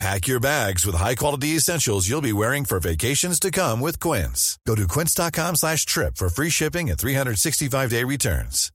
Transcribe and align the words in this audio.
Pack 0.00 0.26
your 0.26 0.40
bags 0.40 0.84
with 0.84 0.96
high-quality 0.96 1.56
essentials 1.56 2.08
you'll 2.08 2.20
be 2.20 2.32
wearing 2.32 2.64
for 2.64 2.80
vacations 2.80 3.38
to 3.40 3.50
come 3.50 3.80
with 3.80 4.00
Quince. 4.00 4.58
Go 4.66 4.74
to 4.74 4.86
quince.com 4.88 5.56
slash 5.56 5.86
trip 5.86 6.16
for 6.16 6.28
free 6.28 6.50
shipping 6.50 6.90
and 6.90 6.98
365-day 6.98 8.04
returns. 8.04 8.70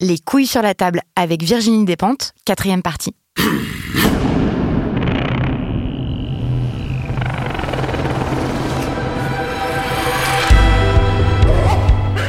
Les 0.00 0.18
couilles 0.18 0.48
sur 0.48 0.60
la 0.60 0.74
table 0.74 1.00
avec 1.14 1.42
Virginie 1.44 1.84
Despentes, 1.84 2.34
quatrième 2.44 2.82
partie. 2.82 3.12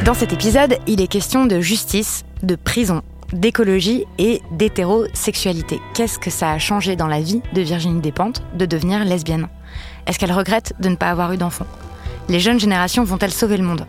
Dans 0.05 0.13
cet 0.13 0.31
épisode, 0.31 0.77
il 0.85 1.01
est 1.01 1.07
question 1.07 1.47
de 1.47 1.59
justice, 1.59 2.23
de 2.43 2.55
prison, 2.55 3.01
d'écologie 3.35 4.05
et 4.17 4.41
d'hétérosexualité. 4.51 5.79
Qu'est-ce 5.93 6.17
que 6.17 6.29
ça 6.29 6.51
a 6.51 6.57
changé 6.57 6.95
dans 6.95 7.07
la 7.07 7.19
vie 7.19 7.41
de 7.53 7.61
Virginie 7.61 8.01
Despentes 8.01 8.41
de 8.55 8.65
devenir 8.65 9.03
lesbienne? 9.03 9.47
Est-ce 10.07 10.17
qu'elle 10.17 10.31
regrette 10.31 10.73
de 10.79 10.89
ne 10.89 10.95
pas 10.95 11.09
avoir 11.09 11.33
eu 11.33 11.37
d'enfant 11.37 11.67
Les 12.29 12.39
jeunes 12.39 12.59
générations 12.59 13.03
vont-elles 13.03 13.33
sauver 13.33 13.57
le 13.57 13.65
monde? 13.65 13.85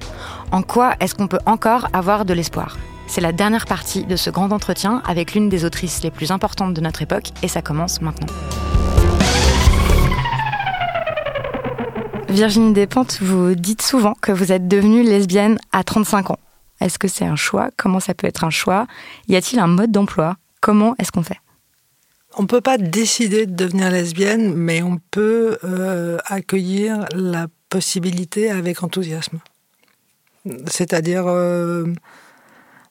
En 0.51 0.63
quoi 0.63 0.95
est-ce 1.01 1.15
qu'on 1.15 1.29
peut 1.29 1.39
encore 1.47 1.89
avoir 1.93 2.25
de 2.25 2.35
l'espoir? 2.35 2.77
C'est 3.07 3.21
la 3.21 3.33
dernière 3.33 3.67
partie 3.67 4.05
de 4.05 4.17
ce 4.17 4.31
grand 4.31 4.51
entretien 4.51 5.01
avec 5.07 5.35
l'une 5.35 5.49
des 5.49 5.65
autrices 5.65 6.03
les 6.03 6.11
plus 6.11 6.33
importantes 6.33 6.75
de 6.75 6.81
notre 6.81 7.03
époque 7.03 7.31
et 7.43 7.49
ça 7.49 7.63
commence 7.63 8.01
maintenant. 8.01 8.27
Virginie 12.29 12.73
Despentes, 12.73 13.19
vous 13.23 13.55
dites 13.55 13.81
souvent 13.81 14.15
que 14.21 14.33
vous 14.33 14.51
êtes 14.51 14.67
devenue 14.67 15.05
lesbienne 15.05 15.59
à 15.73 15.85
35 15.85 16.33
ans. 16.33 16.39
Est-ce 16.87 17.01
que 17.01 17.09
c'est 17.09 17.25
un 17.25 17.35
choix? 17.35 17.71
Comment 17.77 17.99
ça 17.99 18.15
peut 18.15 18.29
être 18.29 18.45
un 18.45 18.51
choix? 18.51 18.87
Y 19.27 19.35
a-t-il 19.35 19.59
un 19.59 19.67
mode 19.67 19.91
d'emploi? 19.91 20.37
Comment 20.61 20.95
est-ce 21.01 21.11
qu'on 21.11 21.25
fait? 21.25 21.41
On 22.37 22.43
ne 22.43 22.47
peut 22.47 22.61
pas 22.61 22.79
décider 22.79 23.47
de 23.47 23.55
devenir 23.57 23.91
lesbienne, 23.91 24.55
mais 24.55 24.83
on 24.83 25.01
peut 25.11 25.59
euh, 25.65 26.19
accueillir 26.27 27.07
la 27.13 27.49
possibilité 27.71 28.53
avec 28.53 28.85
enthousiasme. 28.85 29.41
C'est-à-dire, 30.69 31.27
euh, 31.27 31.87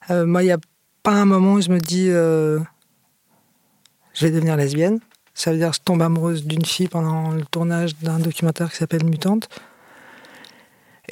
euh, 0.09 0.25
moi, 0.25 0.43
il 0.43 0.47
n'y 0.47 0.51
a 0.51 0.59
pas 1.01 1.13
un 1.13 1.25
moment 1.25 1.53
où 1.53 1.61
je 1.61 1.69
me 1.69 1.79
dis 1.79 2.07
je 2.07 2.59
vais 4.19 4.31
devenir 4.31 4.57
lesbienne. 4.57 4.99
Ça 5.33 5.53
veut 5.53 5.57
dire 5.57 5.71
je 5.71 5.79
tombe 5.79 6.01
amoureuse 6.01 6.43
d'une 6.43 6.65
fille 6.65 6.89
pendant 6.89 7.31
le 7.31 7.45
tournage 7.45 7.95
d'un 8.01 8.19
documentaire 8.19 8.69
qui 8.71 8.75
s'appelle 8.77 9.05
Mutante. 9.05 9.47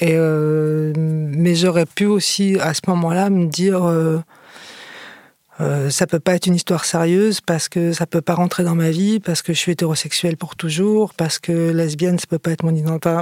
Euh, 0.02 0.94
mais 0.96 1.56
j'aurais 1.56 1.86
pu 1.86 2.06
aussi 2.06 2.58
à 2.60 2.74
ce 2.74 2.82
moment-là 2.88 3.30
me 3.30 3.46
dire 3.46 3.84
euh, 3.84 4.20
euh, 5.62 5.90
ça 5.90 6.08
peut 6.08 6.20
pas 6.20 6.34
être 6.34 6.48
une 6.48 6.56
histoire 6.56 6.84
sérieuse 6.86 7.42
parce 7.42 7.70
que 7.70 7.94
ça 7.94 8.08
peut 8.08 8.22
pas 8.22 8.34
rentrer 8.34 8.64
dans 8.64 8.76
ma 8.76 8.90
vie, 8.90 9.20
parce 9.20 9.42
que 9.42 9.54
je 9.54 9.60
suis 9.60 9.72
hétérosexuelle 9.72 10.36
pour 10.36 10.56
toujours, 10.56 11.14
parce 11.14 11.38
que 11.40 11.72
lesbienne 11.72 12.18
ça 12.18 12.26
peut 12.28 12.40
pas 12.40 12.52
être 12.52 12.64
mon 12.64 12.76
identité. 12.76 13.22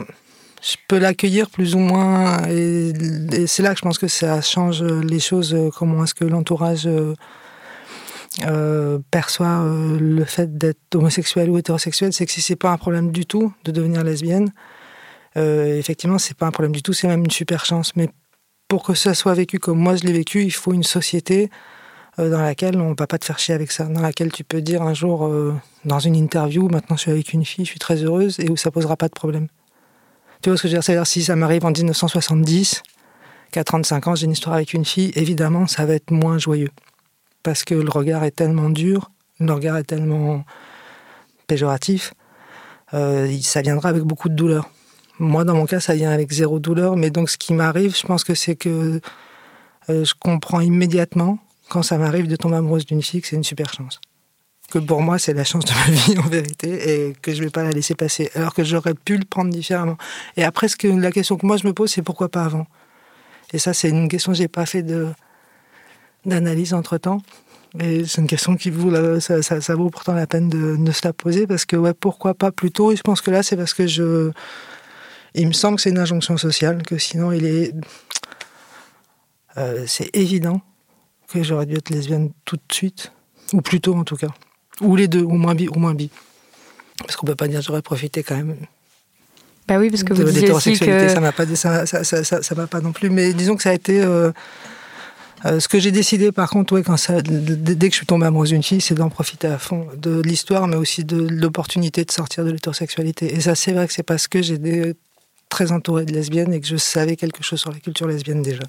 je 0.62 0.76
peux 0.88 0.98
l'accueillir 0.98 1.50
plus 1.50 1.76
ou 1.76 1.80
moins 1.80 2.48
et, 2.48 2.94
c'est 3.48 3.64
là 3.64 3.72
que 3.72 3.78
je 3.78 3.84
pense 3.84 3.98
que 3.98 4.08
ça 4.08 4.42
change 4.42 4.84
les 4.84 5.20
choses. 5.20 5.56
Comment 5.78 6.06
est-ce 6.06 6.14
que 6.14 6.26
l'entourage 6.26 6.88
euh, 8.46 8.98
perçoit 9.12 9.60
euh, 9.60 10.00
le 10.00 10.24
fait 10.24 10.58
d'être 10.58 10.96
homosexuel 10.96 11.50
ou 11.50 11.58
hétérosexuel, 11.58 12.14
c'est 12.14 12.26
que 12.26 12.32
si 12.32 12.42
c'est 12.42 12.56
pas 12.56 12.72
un 12.72 12.78
problème 12.78 13.12
du 13.12 13.26
tout 13.26 13.54
de 13.66 13.72
devenir 13.72 14.06
lesbienne, 14.06 14.54
euh, 15.38 15.78
effectivement, 15.78 16.18
c'est 16.18 16.36
pas 16.36 16.46
un 16.46 16.52
problème 16.52 16.72
du 16.72 16.82
tout, 16.82 16.94
c'est 16.94 17.08
même 17.08 17.24
une 17.24 17.32
super 17.32 17.66
chance. 17.66 17.96
Mais 17.96 18.10
pour 18.68 18.84
que 18.84 18.94
ça 18.94 19.14
soit 19.14 19.34
vécu 19.34 19.60
comme 19.60 19.80
moi 19.80 19.96
je 19.96 20.04
l'ai 20.04 20.14
vécu, 20.14 20.44
il 20.44 20.52
faut 20.52 20.74
une 20.74 20.84
société 20.84 21.50
euh, 22.20 22.30
dans 22.30 22.42
laquelle 22.42 22.78
on 22.80 22.92
ne 22.92 22.96
va 22.98 23.08
pas 23.08 23.18
te 23.18 23.26
faire 23.26 23.40
chier 23.40 23.54
avec 23.54 23.72
ça, 23.72 23.86
dans 23.86 24.02
laquelle 24.02 24.32
tu 24.32 24.44
peux 24.44 24.62
dire 24.62 24.82
un 24.82 24.94
jour 24.94 25.26
euh, 25.26 25.54
dans 25.86 26.00
une 26.00 26.16
interview, 26.16 26.68
maintenant 26.70 26.96
je 26.96 27.02
suis 27.02 27.12
avec 27.12 27.34
une 27.34 27.46
fille, 27.46 27.66
je 27.66 27.72
suis 27.72 27.80
très 27.80 28.04
heureuse, 28.04 28.40
et 28.40 28.50
où 28.50 28.58
ça 28.58 28.72
posera 28.72 28.98
pas 28.98 29.08
de 29.08 29.14
problème. 29.14 29.48
Tu 30.42 30.50
vois 30.50 30.58
ce 30.58 30.64
que 30.64 30.68
je 30.68 30.74
veux 30.74 30.78
dire? 30.78 30.84
C'est-à-dire 30.84 31.08
si 31.08 31.24
ça 31.24 31.36
m'arrive 31.36 31.66
en 31.66 31.72
1970, 31.72 32.84
qu'à 33.52 33.64
35 33.64 34.08
ans 34.08 34.16
j'ai 34.16 34.26
une 34.26 34.32
histoire 34.32 34.56
avec 34.56 34.74
une 34.74 34.86
fille, 34.86 35.12
évidemment 35.16 35.68
ça 35.68 35.86
va 35.86 35.94
être 35.94 36.12
moins 36.12 36.38
joyeux 36.38 36.72
parce 37.44 37.64
que 37.64 37.76
le 37.76 37.90
regard 37.90 38.24
est 38.24 38.32
tellement 38.32 38.70
dur, 38.70 39.12
le 39.40 39.52
regard 39.52 39.78
est 39.78 39.84
tellement 39.84 40.44
péjoratif, 41.48 42.14
euh, 42.94 43.38
ça 43.42 43.62
viendra 43.62 43.90
avec 43.90 44.04
beaucoup 44.04 44.30
de 44.30 44.36
douleur. 44.36 44.70
Moi, 45.20 45.44
dans 45.44 45.56
mon 45.56 45.66
cas, 45.66 45.80
ça 45.80 45.94
vient 45.94 46.12
avec 46.12 46.32
zéro 46.32 46.60
douleur, 46.60 46.96
mais 46.96 47.10
donc 47.10 47.30
ce 47.30 47.38
qui 47.38 47.54
m'arrive, 47.54 47.96
je 47.96 48.06
pense 48.06 48.24
que 48.24 48.34
c'est 48.34 48.56
que 48.56 49.02
euh, 49.90 50.06
je 50.06 50.14
comprends 50.18 50.62
immédiatement, 50.62 51.40
quand 51.70 51.84
ça 51.84 51.98
m'arrive 51.98 52.28
de 52.28 52.36
tomber 52.36 52.58
amoureuse 52.58 52.86
d'une 52.86 53.02
fille, 53.02 53.22
que 53.22 53.28
c'est 53.28 53.36
une 53.36 53.44
super 53.44 53.74
chance. 53.74 54.00
Que 54.72 54.80
pour 54.80 55.02
moi, 55.02 55.20
c'est 55.20 55.34
la 55.34 55.44
chance 55.44 55.66
de 55.66 55.74
ma 55.74 55.86
vie 55.96 56.18
en 56.18 56.28
vérité, 56.28 57.08
et 57.08 57.14
que 57.22 57.34
je 57.34 57.44
vais 57.44 57.50
pas 57.50 57.64
la 57.64 57.72
laisser 57.72 57.96
passer, 57.96 58.32
alors 58.36 58.54
que 58.54 58.64
j'aurais 58.64 58.94
pu 58.94 59.18
le 59.18 59.26
prendre 59.26 59.52
différemment. 59.52 59.98
Et 60.38 60.44
après, 60.44 60.68
ce 60.68 60.78
que, 60.78 60.88
la 60.88 61.12
question 61.12 61.38
que 61.38 61.46
moi 61.46 61.58
je 61.58 61.68
me 61.68 61.74
pose, 61.74 61.92
c'est 61.92 62.02
pourquoi 62.02 62.30
pas 62.30 62.44
avant? 62.44 62.68
Et 63.54 63.60
ça, 63.60 63.74
c'est 63.74 63.90
une 63.90 64.08
question 64.08 64.32
que 64.32 64.38
j'ai 64.38 64.48
pas 64.48 64.66
fait 64.66 64.84
de 64.84 65.10
d'analyse 66.26 66.76
entre 66.76 66.98
temps. 66.98 67.22
Et 67.80 68.06
c'est 68.06 68.22
une 68.22 68.28
question 68.28 68.56
qui 68.56 68.70
vaut, 68.70 69.20
ça, 69.20 69.76
vaut 69.76 69.90
pourtant 69.90 70.14
la 70.14 70.28
peine 70.28 70.50
de, 70.50 70.76
de, 70.78 70.92
se 70.92 71.02
la 71.04 71.14
poser 71.14 71.48
parce 71.48 71.66
que 71.66 71.76
ouais, 71.76 71.94
pourquoi 71.94 72.34
pas 72.34 72.52
plus 72.52 72.70
tôt? 72.72 72.92
Et 72.92 72.96
je 72.96 73.02
pense 73.02 73.22
que 73.22 73.32
là, 73.32 73.44
c'est 73.44 73.58
parce 73.58 73.74
que 73.74 73.88
je, 73.88 74.32
il 75.34 75.48
me 75.48 75.54
semble 75.54 75.78
que 75.78 75.82
c'est 75.82 75.90
une 75.90 76.00
injonction 76.00 76.38
sociale, 76.38 76.84
que 76.84 76.98
sinon 76.98 77.32
il 77.32 77.46
est, 77.46 77.74
euh, 79.58 79.86
c'est 79.88 80.10
évident 80.16 80.62
que 81.32 81.44
j'aurais 81.44 81.66
dû 81.66 81.76
être 81.76 81.90
lesbienne 81.90 82.32
tout 82.46 82.58
de 82.58 82.74
suite, 82.74 83.12
ou 83.54 83.62
plus 83.62 83.82
tôt 83.82 83.96
en 83.96 84.04
tout 84.04 84.18
cas, 84.18 84.30
ou 84.82 84.96
les 84.96 85.08
deux, 85.08 85.24
ou 85.24 85.36
moins 85.36 85.56
bi, 85.56 85.68
ou 85.70 85.80
moins 85.80 85.94
bi, 85.94 86.10
parce 87.00 87.16
qu'on 87.16 87.26
peut 87.26 87.36
pas 87.36 87.48
dire 87.48 87.62
j'aurais 87.62 87.82
profité 87.82 88.24
quand 88.24 88.36
même. 88.36 88.56
Bah 89.68 89.78
oui, 89.78 89.90
parce 89.90 90.04
que 90.04 90.14
vous 90.14 90.24
disiez 90.24 90.52
aussi 90.52 90.78
que 90.78 91.08
ça 91.08 91.20
m'a 91.20 91.32
pas, 91.32 91.46
ça, 91.56 91.86
ça, 91.86 92.04
ça, 92.04 92.42
ça 92.42 92.56
m'a 92.56 92.68
pas 92.68 92.82
non 92.82 92.92
plus, 92.92 93.10
mais 93.10 93.34
disons 93.34 93.56
que 93.56 93.64
ça 93.64 93.70
a 93.70 93.74
été 93.74 94.02
euh, 94.02 94.32
euh, 95.46 95.60
ce 95.60 95.68
que 95.68 95.80
j'ai 95.80 95.92
décidé, 95.92 96.32
par 96.32 96.50
contre, 96.50 96.74
ouais, 96.74 96.84
quand 96.84 96.98
ça, 96.98 97.22
dès 97.22 97.88
que 97.88 97.94
je 97.94 97.98
suis 97.98 98.06
tombée 98.06 98.28
amoureuse 98.28 98.50
d'une 98.50 98.64
fille, 98.64 98.82
c'est 98.82 98.94
d'en 98.94 99.10
profiter 99.10 99.48
à 99.48 99.58
fond 99.58 99.88
de 99.96 100.22
l'histoire, 100.22 100.68
mais 100.68 100.76
aussi 100.76 101.04
de 101.04 101.18
l'opportunité 101.18 102.06
de 102.06 102.12
sortir 102.12 102.44
de 102.46 102.52
l'hétérosexualité. 102.52 103.34
Et 103.34 103.42
ça, 103.42 103.56
c'est 103.56 103.72
vrai 103.72 103.88
que 103.88 103.94
c'est 103.94 104.04
parce 104.04 104.28
que 104.28 104.42
j'étais 104.42 104.94
très 105.52 105.72
entourée 105.72 106.06
de 106.06 106.14
lesbiennes 106.14 106.54
et 106.54 106.60
que 106.60 106.66
je 106.66 106.78
savais 106.78 107.16
quelque 107.16 107.44
chose 107.44 107.60
sur 107.60 107.72
la 107.72 107.78
culture 107.78 108.08
lesbienne 108.08 108.42
déjà. 108.42 108.64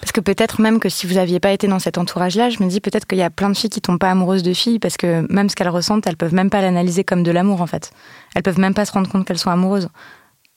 Parce 0.00 0.12
que 0.12 0.20
peut-être 0.20 0.60
même 0.60 0.78
que 0.78 0.88
si 0.88 1.06
vous 1.06 1.14
n'aviez 1.14 1.40
pas 1.40 1.52
été 1.52 1.66
dans 1.66 1.78
cet 1.78 1.98
entourage-là, 1.98 2.48
je 2.50 2.62
me 2.62 2.68
dis 2.68 2.80
peut-être 2.80 3.06
qu'il 3.06 3.18
y 3.18 3.22
a 3.22 3.30
plein 3.30 3.50
de 3.50 3.56
filles 3.56 3.70
qui 3.70 3.80
tombent 3.80 3.98
pas 3.98 4.10
amoureuses 4.10 4.42
de 4.42 4.54
filles 4.54 4.78
parce 4.78 4.96
que 4.96 5.26
même 5.32 5.48
ce 5.48 5.56
qu'elles 5.56 5.68
ressentent, 5.68 6.06
elles 6.06 6.16
peuvent 6.16 6.34
même 6.34 6.50
pas 6.50 6.62
l'analyser 6.62 7.04
comme 7.04 7.22
de 7.22 7.30
l'amour 7.30 7.60
en 7.60 7.66
fait. 7.66 7.92
Elles 8.34 8.42
peuvent 8.42 8.60
même 8.60 8.74
pas 8.74 8.84
se 8.84 8.92
rendre 8.92 9.10
compte 9.10 9.26
qu'elles 9.26 9.38
sont 9.38 9.50
amoureuses 9.50 9.88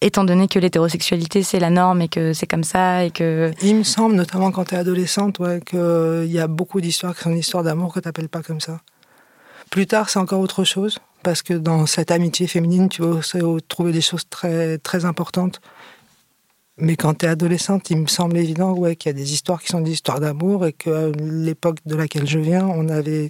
étant 0.01 0.25
donné 0.25 0.49
que 0.49 0.59
l'hétérosexualité 0.59 1.43
c'est 1.43 1.59
la 1.59 1.69
norme 1.69 2.01
et 2.01 2.09
que 2.09 2.33
c'est 2.33 2.47
comme 2.47 2.66
ça 2.66 3.05
et 3.05 3.11
que... 3.11 3.51
Il 3.61 3.77
me 3.77 3.83
semble, 3.83 4.16
notamment 4.16 4.51
quand 4.51 4.66
tu 4.66 4.75
es 4.75 4.77
adolescente, 4.77 5.39
ouais, 5.39 5.61
qu'il 5.66 6.31
y 6.31 6.39
a 6.39 6.47
beaucoup 6.47 6.81
d'histoires 6.81 7.16
qui 7.16 7.23
sont 7.23 7.31
des 7.31 7.39
histoires 7.39 7.63
d'amour 7.63 7.93
que 7.93 8.01
tu 8.01 8.07
n'appelles 8.07 8.29
pas 8.29 8.41
comme 8.41 8.59
ça. 8.59 8.81
Plus 9.69 9.88
tard, 9.88 10.09
c'est 10.09 10.19
encore 10.19 10.41
autre 10.41 10.66
chose, 10.66 10.99
parce 11.23 11.41
que 11.41 11.53
dans 11.53 11.85
cette 11.85 12.11
amitié 12.11 12.47
féminine, 12.47 12.89
tu 12.89 13.01
vas 13.01 13.22
trouver 13.67 13.91
des 13.91 14.01
choses 14.01 14.28
très, 14.29 14.78
très 14.78 15.06
importantes. 15.06 15.61
Mais 16.78 16.95
quand 16.95 17.13
tu 17.19 17.25
es 17.25 17.29
adolescente, 17.29 17.89
il 17.91 17.97
me 17.97 18.07
semble 18.07 18.38
évident 18.38 18.73
ouais, 18.73 18.95
qu'il 18.95 19.09
y 19.11 19.16
a 19.16 19.17
des 19.17 19.34
histoires 19.34 19.61
qui 19.61 19.67
sont 19.69 19.81
des 19.81 19.91
histoires 19.91 20.20
d'amour 20.20 20.66
et 20.66 20.73
que 20.73 21.11
l'époque 21.20 21.79
de 21.85 21.96
laquelle 21.96 22.28
je 22.28 22.40
viens, 22.40 22.66
on 22.66 22.90
avait 22.90 23.29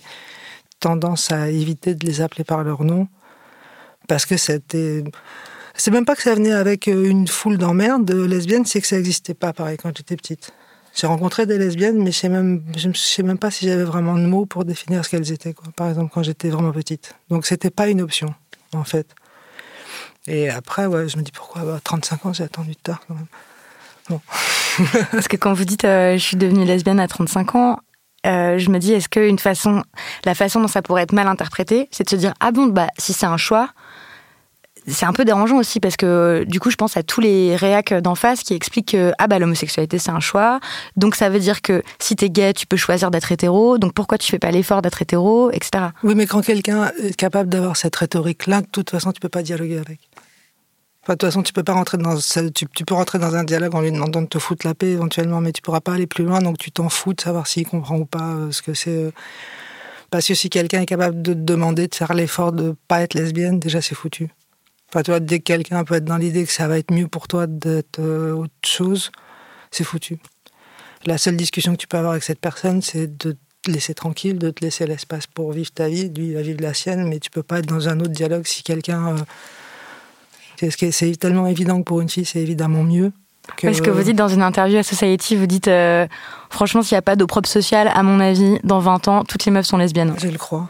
tendance 0.80 1.32
à 1.32 1.50
éviter 1.50 1.96
de 1.96 2.06
les 2.06 2.22
appeler 2.22 2.44
par 2.44 2.64
leur 2.64 2.84
nom, 2.84 3.08
parce 4.08 4.26
que 4.26 4.38
c'était 4.38 5.04
c'est 5.76 5.92
même 5.92 6.06
pas 6.06 6.16
que 6.16 6.22
ça 6.22 6.36
venait 6.36 6.52
avec 6.52 6.88
euh, 6.88 7.06
une 7.06 7.28
foule 7.28 7.58
d'emmerdes 7.58 8.12
lesbiennes, 8.12 8.66
c'est 8.66 8.82
que 8.82 8.88
ça 8.88 8.98
n'existait 8.98 9.34
pas 9.34 9.54
pareil 9.54 9.78
quand 9.78 9.96
j'étais 9.96 10.16
petite. 10.16 10.54
J'ai 10.96 11.08
rencontré 11.08 11.46
des 11.46 11.58
lesbiennes, 11.58 12.04
mais 12.04 12.12
je 12.12 12.20
sais 12.20 12.30
même, 12.30 12.64
je 12.78 12.90
sais 12.94 13.24
même 13.24 13.40
pas 13.40 13.50
si 13.50 13.68
j'avais 13.68 13.84
vraiment 13.84 14.16
de 14.16 14.26
mots 14.26 14.46
pour 14.46 14.64
définir 14.64 15.04
ce 15.04 15.10
qu'elles 15.10 15.32
étaient, 15.32 15.54
quoi. 15.54 15.66
Par 15.76 15.90
exemple, 15.90 16.12
quand 16.14 16.22
j'étais 16.22 16.50
vraiment 16.50 16.72
petite. 16.72 17.16
Donc, 17.30 17.48
c'était 17.48 17.72
pas 17.72 17.88
une 17.88 18.02
option, 18.02 18.34
en 18.74 18.84
fait. 18.84 19.08
Et 20.28 20.50
après, 20.50 20.86
ouais, 20.86 21.10
je 21.10 21.18
me 21.18 21.24
dis 21.24 21.32
pourquoi, 21.32 21.64
bah, 21.64 21.80
35 21.84 22.26
ans, 22.28 22.34
j'ai 22.34 22.44
attendu 22.44 22.76
tard, 22.76 23.02
quand 23.08 23.16
même. 23.16 23.26
Bon. 24.10 24.22
Parce 25.12 25.28
que 25.28 25.36
quand 25.36 25.54
vous 25.54 25.66
dites, 25.66 25.86
euh, 25.86 26.14
je 26.14 26.24
suis 26.24 26.38
devenue 26.38 26.66
lesbienne 26.66 27.00
à 27.00 27.08
35 27.08 27.56
ans, 27.56 27.80
euh, 28.26 28.58
je 28.60 28.70
me 28.70 28.78
dis, 28.78 28.94
est-ce 28.94 29.10
qu'une 29.10 29.40
façon, 29.40 29.84
la 30.26 30.36
façon 30.36 30.62
dont 30.62 30.68
ça 30.68 30.82
pourrait 30.82 31.04
être 31.04 31.12
mal 31.12 31.28
interprété, 31.28 31.90
c'est 31.92 32.04
de 32.04 32.10
se 32.10 32.16
dire, 32.16 32.34
ah 32.40 32.52
bon, 32.52 32.68
bah, 32.68 32.88
si 32.98 33.14
c'est 33.14 33.26
un 33.26 33.38
choix, 33.38 33.70
c'est 34.88 35.06
un 35.06 35.14
peu 35.14 35.26
dérangeant 35.26 35.58
aussi 35.58 35.80
parce 35.80 35.96
que 35.96 36.44
du 36.48 36.60
coup, 36.60 36.70
je 36.70 36.76
pense 36.76 36.98
à 36.98 37.04
tous 37.04 37.22
les 37.22 37.56
réacs 37.56 37.94
d'en 37.94 38.16
face 38.16 38.44
qui 38.44 38.54
expliquent 38.54 38.92
que 38.92 39.14
ah 39.18 39.28
bah 39.28 39.40
l'homosexualité 39.40 39.98
c'est 39.98 40.12
un 40.12 40.20
choix, 40.20 40.60
donc 40.98 41.16
ça 41.16 41.30
veut 41.30 41.40
dire 41.40 41.62
que 41.62 41.84
si 42.00 42.16
t'es 42.16 42.30
gay, 42.30 42.54
tu 42.54 42.68
peux 42.68 42.78
choisir 42.78 43.12
d'être 43.12 43.32
hétéro, 43.32 43.78
donc 43.78 43.94
pourquoi 43.94 44.18
tu 44.18 44.30
fais 44.30 44.40
pas 44.40 44.52
l'effort 44.52 44.82
d'être 44.82 45.02
hétéro, 45.02 45.52
etc. 45.52 45.86
Oui, 46.04 46.16
mais 46.16 46.28
quand 46.28 46.42
quelqu'un 46.42 46.92
est 47.02 47.16
capable 47.16 47.50
d'avoir 47.50 47.78
cette 47.78 47.96
rhétorique-là, 47.96 48.62
de 48.62 48.68
toute 48.68 48.90
façon, 48.90 49.12
tu 49.12 49.20
peux 49.20 49.30
pas 49.30 49.44
dialoguer 49.44 49.78
avec. 49.78 50.00
Enfin, 51.04 51.14
de 51.14 51.18
toute 51.18 51.30
façon, 51.30 51.44
tu 51.44 51.52
peux 51.52 51.64
pas 51.64 51.74
rentrer 51.74 51.98
dans 51.98 52.16
tu, 52.18 52.66
tu, 52.74 52.86
peux 52.86 52.94
rentrer 52.94 53.20
dans 53.20 53.36
un 53.36 53.44
dialogue 53.44 53.76
en 53.76 53.82
lui 53.82 53.92
demandant 53.92 54.22
de 54.22 54.28
te 54.28 54.40
foutre 54.40 54.66
la 54.66 54.74
paix 54.74 54.92
éventuellement, 54.92 55.42
mais 55.42 55.52
tu 55.52 55.62
pourras 55.62 55.82
pas 55.82 55.94
aller 55.94 56.08
plus 56.08 56.24
loin, 56.24 56.42
donc 56.42 56.58
tu 56.58 56.72
t'en 56.72 56.88
fous 56.88 57.14
de 57.14 57.20
savoir 57.20 57.48
s'il 57.48 57.68
comprend 57.68 57.98
ou 57.98 58.06
pas 58.06 58.36
euh, 58.36 58.52
ce 58.52 58.62
que 58.62 58.74
c'est. 58.74 58.90
Euh. 58.90 59.12
Parce 60.12 60.28
que 60.28 60.34
si 60.34 60.50
quelqu'un 60.50 60.82
est 60.82 60.86
capable 60.86 61.22
de 61.22 61.34
te 61.34 61.40
demander 61.40 61.88
de 61.88 61.96
faire 61.96 62.14
l'effort 62.14 62.54
de 62.54 62.76
pas 62.88 63.02
être 63.02 63.16
lesbienne, 63.16 63.60
déjà 63.60 63.82
c'est 63.82 63.96
foutu. 63.96 64.30
Enfin, 64.94 65.02
tu 65.02 65.10
vois, 65.10 65.20
dès 65.20 65.40
que 65.40 65.46
quelqu'un 65.46 65.84
peut 65.84 65.96
être 65.96 66.06
dans 66.06 66.18
l'idée 66.18 66.46
que 66.46 66.52
ça 66.52 66.68
va 66.68 66.78
être 66.78 66.94
mieux 66.94 67.08
pour 67.08 67.28
toi 67.28 67.48
d'être 67.48 67.98
euh, 67.98 68.32
autre 68.34 68.54
chose, 68.64 69.12
c'est 69.72 69.84
foutu. 69.84 70.20
La 71.08 71.18
seule 71.18 71.36
discussion 71.36 71.72
que 71.72 71.78
tu 71.78 71.88
peux 71.88 71.98
avoir 71.98 72.12
avec 72.12 72.22
cette 72.22 72.40
personne, 72.40 72.84
c'est 72.84 73.18
de 73.18 73.36
te 73.64 73.72
laisser 73.72 73.96
tranquille, 73.96 74.38
de 74.38 74.52
te 74.52 74.64
laisser 74.64 74.86
l'espace 74.86 75.26
pour 75.26 75.52
vivre 75.52 75.72
ta 75.72 75.90
vie, 75.90 76.10
lui 76.10 76.28
il 76.28 76.34
va 76.36 76.44
vivre 76.44 76.62
la 76.62 76.76
sienne, 76.76 77.08
mais 77.08 77.18
tu 77.18 77.32
peux 77.32 77.42
pas 77.42 77.58
être 77.58 77.66
dans 77.66 77.90
un 77.90 78.00
autre 78.02 78.12
dialogue 78.12 78.46
si 78.46 78.62
quelqu'un. 78.62 79.16
Euh... 79.16 80.70
C'est 80.70 81.20
tellement 81.20 81.48
évident 81.48 81.80
que 81.80 81.86
pour 81.86 82.00
une 82.00 82.10
fille, 82.10 82.26
c'est 82.26 82.42
évidemment 82.42 82.84
mieux. 82.84 83.12
Que... 83.58 83.66
Parce 83.66 83.82
que 83.82 83.90
vous 83.90 84.04
dites 84.04 84.16
dans 84.16 84.28
une 84.28 84.44
interview 84.44 84.78
à 84.78 84.84
Society, 84.84 85.36
vous 85.36 85.48
dites 85.48 85.70
euh, 85.70 86.06
franchement, 86.52 86.84
s'il 86.84 86.94
n'y 86.94 87.00
a 87.00 87.02
pas 87.02 87.16
d'opprobre 87.16 87.50
social, 87.50 87.90
à 87.92 88.04
mon 88.04 88.20
avis, 88.20 88.60
dans 88.64 88.80
20 88.80 89.08
ans, 89.08 89.24
toutes 89.24 89.44
les 89.46 89.52
meufs 89.52 89.66
sont 89.66 89.78
lesbiennes. 89.78 90.14
Je 90.20 90.28
le 90.28 90.38
crois. 90.38 90.70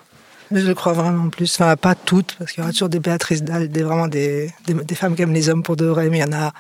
Je 0.54 0.68
le 0.68 0.76
crois 0.76 0.94
vraiment 0.94 1.30
plus. 1.30 1.54
Enfin, 1.56 1.76
pas 1.76 1.96
toutes, 1.96 2.36
parce 2.38 2.52
qu'il 2.52 2.62
y 2.62 2.64
aura 2.64 2.72
toujours 2.72 2.90
des 2.90 3.00
Béatrice 3.00 3.44
Dalle, 3.44 3.70
des, 3.70 3.82
vraiment 3.82 4.08
des, 4.08 4.52
des, 4.68 4.96
femmes 4.96 5.16
qui 5.16 5.24
aiment 5.24 5.34
les 5.34 5.50
hommes 5.50 5.64
pour 5.64 5.76
de 5.76 5.86
vrai, 5.86 6.10
mais 6.10 6.20
il 6.20 6.22
y 6.22 6.24
en 6.24 6.34
a. 6.34 6.54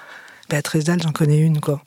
Béatrice 0.49 0.83
Dalle, 0.83 1.01
j'en 1.01 1.11
connais 1.11 1.39
une, 1.39 1.59
quoi. 1.59 1.81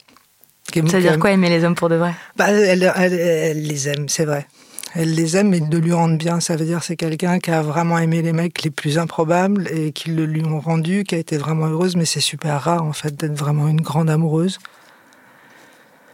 Ça 0.73 0.81
veut 0.81 1.01
dire 1.01 1.19
quoi 1.19 1.31
aimer 1.31 1.49
les 1.49 1.63
hommes 1.63 1.75
pour 1.75 1.89
de 1.89 1.95
vrai? 1.95 2.13
Bah, 2.35 2.51
elle, 2.51 2.91
elle, 2.95 3.61
les 3.61 3.87
aime, 3.87 4.09
c'est 4.09 4.25
vrai. 4.25 4.47
Elle 4.95 5.13
les 5.13 5.37
aime, 5.37 5.49
mais 5.49 5.59
de 5.59 5.77
lui 5.77 5.93
rendre 5.93 6.17
bien. 6.17 6.39
Ça 6.39 6.55
veut 6.55 6.65
dire 6.65 6.83
c'est 6.83 6.95
quelqu'un 6.95 7.39
qui 7.39 7.51
a 7.51 7.61
vraiment 7.61 7.97
aimé 7.97 8.21
les 8.21 8.33
mecs 8.33 8.63
les 8.63 8.71
plus 8.71 8.97
improbables 8.97 9.67
et 9.71 9.91
qui 9.91 10.09
le 10.09 10.25
lui 10.25 10.43
ont 10.43 10.59
rendu, 10.59 11.03
qui 11.03 11.15
a 11.15 11.17
été 11.17 11.37
vraiment 11.37 11.67
heureuse, 11.67 11.95
mais 11.95 12.05
c'est 12.05 12.19
super 12.19 12.61
rare, 12.61 12.83
en 12.83 12.93
fait, 12.93 13.15
d'être 13.15 13.37
vraiment 13.37 13.67
une 13.67 13.81
grande 13.81 14.09
amoureuse. 14.09 14.59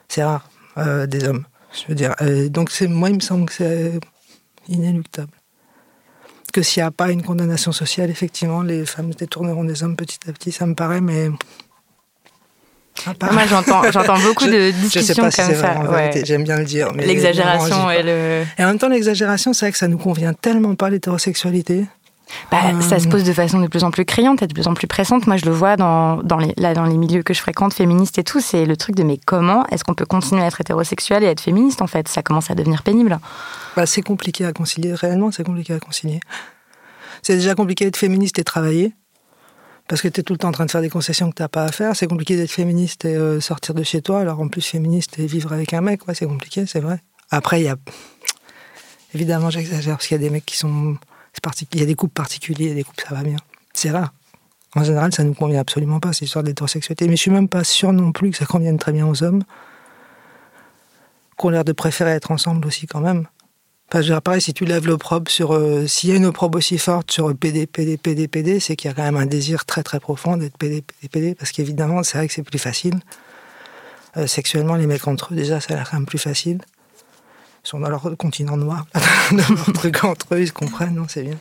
C'est 0.08 0.24
rare, 0.24 0.48
euh, 0.78 1.08
des 1.08 1.24
hommes, 1.24 1.46
je 1.72 1.88
veux 1.88 1.96
dire. 1.96 2.16
donc, 2.50 2.72
moi, 2.82 3.10
il 3.10 3.16
me 3.16 3.22
semble 3.22 3.46
que 3.46 3.54
c'est 3.54 4.00
inéluctable 4.68 5.32
que 6.54 6.62
s'il 6.62 6.82
n'y 6.82 6.88
a 6.88 6.92
pas 6.92 7.12
une 7.12 7.24
condamnation 7.24 7.74
sociale, 7.74 8.10
effectivement, 8.10 8.62
les 8.62 8.86
femmes 8.86 9.12
détourneront 9.14 9.66
des 9.66 9.84
hommes 9.84 9.98
petit 9.98 10.20
à 10.30 10.32
petit, 10.32 10.54
ça 10.54 10.66
me 10.66 10.76
paraît, 10.76 11.02
mais. 11.02 11.30
Moi, 13.08 13.46
j'entends, 13.50 13.82
j'entends 13.92 14.20
beaucoup 14.20 14.46
de 14.56 14.72
discussions 14.72 15.24
comme 15.24 15.32
ça. 15.32 15.50
J'aime 16.24 16.44
bien 16.44 16.60
le 16.60 16.64
dire. 16.66 16.94
L'exagération 16.94 17.90
et 17.92 18.04
le. 18.04 18.44
Et 18.58 18.64
en 18.64 18.68
même 18.68 18.78
temps, 18.78 18.88
l'exagération, 18.88 19.52
c'est 19.52 19.66
vrai 19.66 19.72
que 19.72 19.78
ça 19.78 19.88
nous 19.88 19.98
convient 19.98 20.34
tellement 20.34 20.76
pas 20.76 20.90
l'hétérosexualité. 20.90 21.86
Bah, 22.52 22.82
Ça 22.82 23.00
se 23.00 23.08
pose 23.08 23.24
de 23.24 23.34
façon 23.34 23.60
de 23.60 23.68
plus 23.68 23.84
en 23.84 23.92
plus 23.92 24.06
criante 24.06 24.42
et 24.42 24.48
de 24.48 24.54
plus 24.54 24.68
en 24.68 24.74
plus 24.74 24.88
pressante. 24.88 25.28
Moi, 25.28 25.38
je 25.38 25.46
le 25.46 25.52
vois 25.52 25.76
dans, 25.76 26.18
dans, 26.18 26.38
les, 26.38 26.54
là, 26.58 26.74
dans 26.74 26.86
les 26.86 26.98
milieux 26.98 27.24
que 27.24 27.34
je 27.34 27.40
fréquente, 27.40 27.74
féministes 27.74 28.18
et 28.18 28.24
tout. 28.24 28.40
C'est 28.40 28.66
le 28.66 28.78
truc 28.78 28.96
de 28.96 29.04
mais 29.04 29.20
comment 29.24 29.66
est-ce 29.68 29.84
qu'on 29.84 29.94
peut 29.94 30.06
continuer 30.06 30.42
à 30.42 30.48
être 30.48 30.62
hétérosexuel 30.62 31.24
et 31.24 31.28
être 31.28 31.42
féministe 31.42 31.82
en 31.82 31.88
fait? 31.88 32.08
Ça 32.08 32.22
commence 32.22 32.52
à 32.52 32.56
devenir 32.56 32.84
pénible. 32.84 33.20
Bah, 33.76 33.86
c'est 33.86 34.02
compliqué 34.02 34.46
à 34.46 34.54
concilier. 34.54 34.94
Réellement, 34.94 35.32
c'est 35.32 35.44
compliqué 35.44 35.74
à 35.74 35.80
concilier. 35.80 36.20
C'est 37.22 37.36
déjà 37.36 37.56
compliqué 37.56 37.86
d'être 37.86 37.98
féministe 37.98 38.38
et 38.40 38.44
travailler. 38.44 38.94
Parce 39.88 40.02
que 40.02 40.08
tu 40.08 40.22
es 40.22 40.24
tout 40.24 40.34
le 40.34 40.40
temps 40.40 40.50
en 40.50 40.54
train 40.54 40.66
de 40.66 40.72
faire 40.72 40.82
des 40.82 40.90
concessions 40.90 41.30
que 41.30 41.42
tu 41.42 41.48
pas 41.50 41.66
à 41.66 41.72
faire. 41.72 41.96
C'est 41.96 42.08
compliqué 42.08 42.38
d'être 42.38 42.52
féministe 42.52 43.06
et 43.06 43.16
euh, 43.16 43.42
sortir 43.42 43.74
de 43.74 43.84
chez 43.84 44.02
toi. 44.02 44.22
Alors 44.22 44.40
en 44.40 44.48
plus, 44.48 44.66
féministe 44.66 45.20
et 45.20 45.26
vivre 45.26 45.52
avec 45.52 45.74
un 45.74 45.82
mec, 45.82 46.08
ouais, 46.08 46.16
c'est 46.16 46.26
compliqué, 46.26 46.66
c'est 46.66 46.80
vrai. 46.80 47.00
Après, 47.32 47.62
il 47.62 47.66
y 47.66 47.70
a. 47.70 47.76
Évidemment, 49.14 49.50
j'exagère 49.50 49.98
parce 49.98 50.08
qu'il 50.08 50.16
y 50.16 50.20
a 50.20 50.24
des 50.24 50.30
mecs 50.30 50.46
qui 50.46 50.58
sont 50.58 50.98
il 51.74 51.80
y 51.80 51.84
a 51.84 51.86
des 51.86 51.96
couples 51.96 52.14
particuliers, 52.14 52.66
il 52.66 52.70
y 52.70 52.72
a 52.72 52.76
des 52.76 52.84
couples 52.84 53.04
ça 53.08 53.16
va 53.16 53.24
bien. 53.24 53.38
C'est 53.74 53.92
rare. 53.92 54.14
En 54.76 54.84
général, 54.84 55.14
ça 55.14 55.24
ne 55.24 55.30
nous 55.30 55.36
convient 55.36 55.60
absolument 55.60 56.00
pas, 56.00 56.14
cette 56.14 56.24
histoire 56.24 56.44
d'hétérosexualité. 56.44 57.08
Mais 57.08 57.16
je 57.16 57.22
suis 57.22 57.32
même 57.32 57.48
pas 57.48 57.64
sûr 57.64 57.94
non 57.94 58.12
plus 58.12 58.32
que 58.32 58.38
ça 58.38 58.46
convienne 58.46 58.78
très 58.78 58.92
bien 58.92 59.08
aux 59.08 59.24
hommes, 59.24 59.44
qui 61.38 61.46
ont 61.46 61.50
l'air 61.50 61.64
de 61.64 61.74
préférer 61.74 62.12
être 62.12 62.32
ensemble 62.32 62.66
aussi 62.66 62.88
quand 62.88 63.02
même. 63.02 63.28
Enfin, 63.90 64.02
je 64.02 64.08
dirais 64.08 64.22
pareil, 64.22 64.42
si 64.42 64.54
tu 64.54 64.66
lèves 64.66 64.88
l'opprobre 64.88 65.30
sur... 65.30 65.54
Euh, 65.54 65.86
s'il 65.86 66.10
y 66.10 66.14
a 66.14 66.16
une 66.16 66.26
opprobre 66.26 66.58
aussi 66.58 66.80
forte 66.80 67.12
sur 67.12 67.36
PD, 67.36 67.68
PD, 67.68 67.98
PD, 67.98 68.28
PD, 68.28 68.60
c'est 68.60 68.76
qu'il 68.76 68.90
y 68.90 68.92
a 68.92 68.96
quand 68.96 69.04
même 69.04 69.18
un 69.18 69.28
désir 69.28 69.66
très 69.66 69.84
très 69.84 70.00
profond 70.00 70.38
d'être 70.38 70.58
PD, 70.58 70.82
PD, 70.82 71.10
PD, 71.10 71.36
parce 71.36 71.52
qu'évidemment, 71.52 72.02
c'est 72.02 72.18
vrai 72.18 72.28
que 72.28 72.34
c'est 72.34 72.44
plus 72.44 72.58
facile. 72.58 73.00
Euh, 74.18 74.26
sexuellement, 74.26 74.76
les 74.76 74.88
mecs 74.88 75.08
entre 75.08 75.34
eux, 75.34 75.36
déjà, 75.36 75.60
ça 75.60 75.74
a 75.74 75.78
l'air 75.78 75.90
quand 75.90 75.98
même 75.98 76.08
plus 76.08 76.18
facile 76.18 76.60
sont 77.64 77.80
dans 77.80 77.90
leur 77.90 78.02
continent 78.18 78.58
noir, 78.58 78.86
truc 79.74 80.04
entre 80.04 80.36
eux, 80.36 80.42
ils 80.42 80.48
se 80.48 80.54
comprennent, 80.54 80.96
non, 80.96 81.06
c'est 81.08 81.24
bien. 81.24 81.38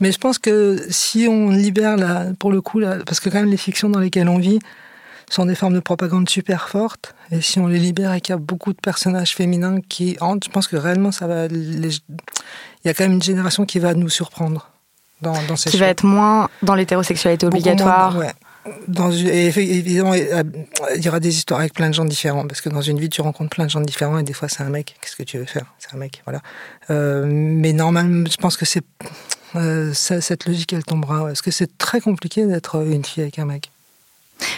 Mais 0.00 0.10
je 0.10 0.18
pense 0.18 0.38
que 0.38 0.84
si 0.90 1.28
on 1.28 1.50
libère, 1.50 1.96
là, 1.96 2.26
pour 2.38 2.50
le 2.50 2.60
coup, 2.60 2.80
là, 2.80 2.96
parce 3.06 3.20
que 3.20 3.28
quand 3.28 3.38
même 3.38 3.50
les 3.50 3.56
fictions 3.56 3.88
dans 3.88 4.00
lesquelles 4.00 4.28
on 4.28 4.38
vit 4.38 4.58
sont 5.30 5.46
des 5.46 5.54
formes 5.54 5.74
de 5.74 5.80
propagande 5.80 6.28
super 6.28 6.68
fortes, 6.68 7.14
et 7.30 7.40
si 7.40 7.60
on 7.60 7.68
les 7.68 7.78
libère 7.78 8.12
et 8.12 8.20
qu'il 8.20 8.32
y 8.32 8.36
a 8.36 8.38
beaucoup 8.38 8.72
de 8.72 8.80
personnages 8.80 9.34
féminins 9.34 9.80
qui 9.88 10.16
entrent, 10.20 10.46
je 10.46 10.52
pense 10.52 10.66
que 10.66 10.76
réellement, 10.76 11.12
ça 11.12 11.26
va. 11.26 11.46
Il 11.46 12.00
y 12.84 12.88
a 12.88 12.94
quand 12.94 13.04
même 13.04 13.12
une 13.12 13.22
génération 13.22 13.64
qui 13.64 13.78
va 13.78 13.94
nous 13.94 14.08
surprendre. 14.08 14.68
Dans, 15.22 15.40
dans 15.46 15.54
ces 15.54 15.70
qui 15.70 15.76
va 15.76 15.86
être 15.86 16.04
moins 16.04 16.48
dans 16.64 16.74
l'hétérosexualité 16.74 17.46
obligatoire. 17.46 18.16
ouais. 18.16 18.32
Dans 18.86 19.10
évidemment, 19.10 20.12
euh, 20.12 20.42
il 20.94 21.04
y 21.04 21.08
aura 21.08 21.18
des 21.18 21.34
histoires 21.36 21.60
avec 21.60 21.74
plein 21.74 21.88
de 21.88 21.94
gens 21.94 22.04
différents, 22.04 22.46
parce 22.46 22.60
que 22.60 22.68
dans 22.68 22.80
une 22.80 23.00
vie, 23.00 23.08
tu 23.08 23.20
rencontres 23.20 23.50
plein 23.50 23.64
de 23.64 23.70
gens 23.70 23.80
différents, 23.80 24.18
et 24.18 24.22
des 24.22 24.32
fois, 24.32 24.48
c'est 24.48 24.62
un 24.62 24.70
mec. 24.70 24.94
Qu'est-ce 25.00 25.16
que 25.16 25.24
tu 25.24 25.38
veux 25.38 25.44
faire? 25.44 25.66
C'est 25.78 25.94
un 25.94 25.98
mec, 25.98 26.22
voilà. 26.24 26.40
Euh, 26.90 27.24
mais 27.26 27.72
normalement, 27.72 28.24
je 28.30 28.36
pense 28.36 28.56
que 28.56 28.64
c'est 28.64 28.84
euh, 29.56 29.92
cette 29.92 30.46
logique, 30.46 30.72
elle 30.72 30.84
tombera. 30.84 31.30
Est-ce 31.32 31.42
que 31.42 31.50
c'est 31.50 31.76
très 31.76 32.00
compliqué 32.00 32.46
d'être 32.46 32.86
une 32.86 33.04
fille 33.04 33.22
avec 33.22 33.38
un 33.38 33.46
mec? 33.46 33.70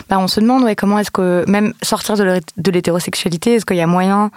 Bah, 0.09 0.19
on 0.19 0.29
se 0.29 0.41
demande 0.41 0.67
comment 0.77 0.99
est-ce 0.99 1.11
que 1.11 1.45
même 1.49 1.73
sortir 1.83 2.17
de 2.17 2.71
l'hétérosexualité, 2.71 3.55
est-ce 3.55 3.67
qu'il 3.67 3.77
y 3.77 3.83
a 3.83 3.87
moyen 3.87 4.31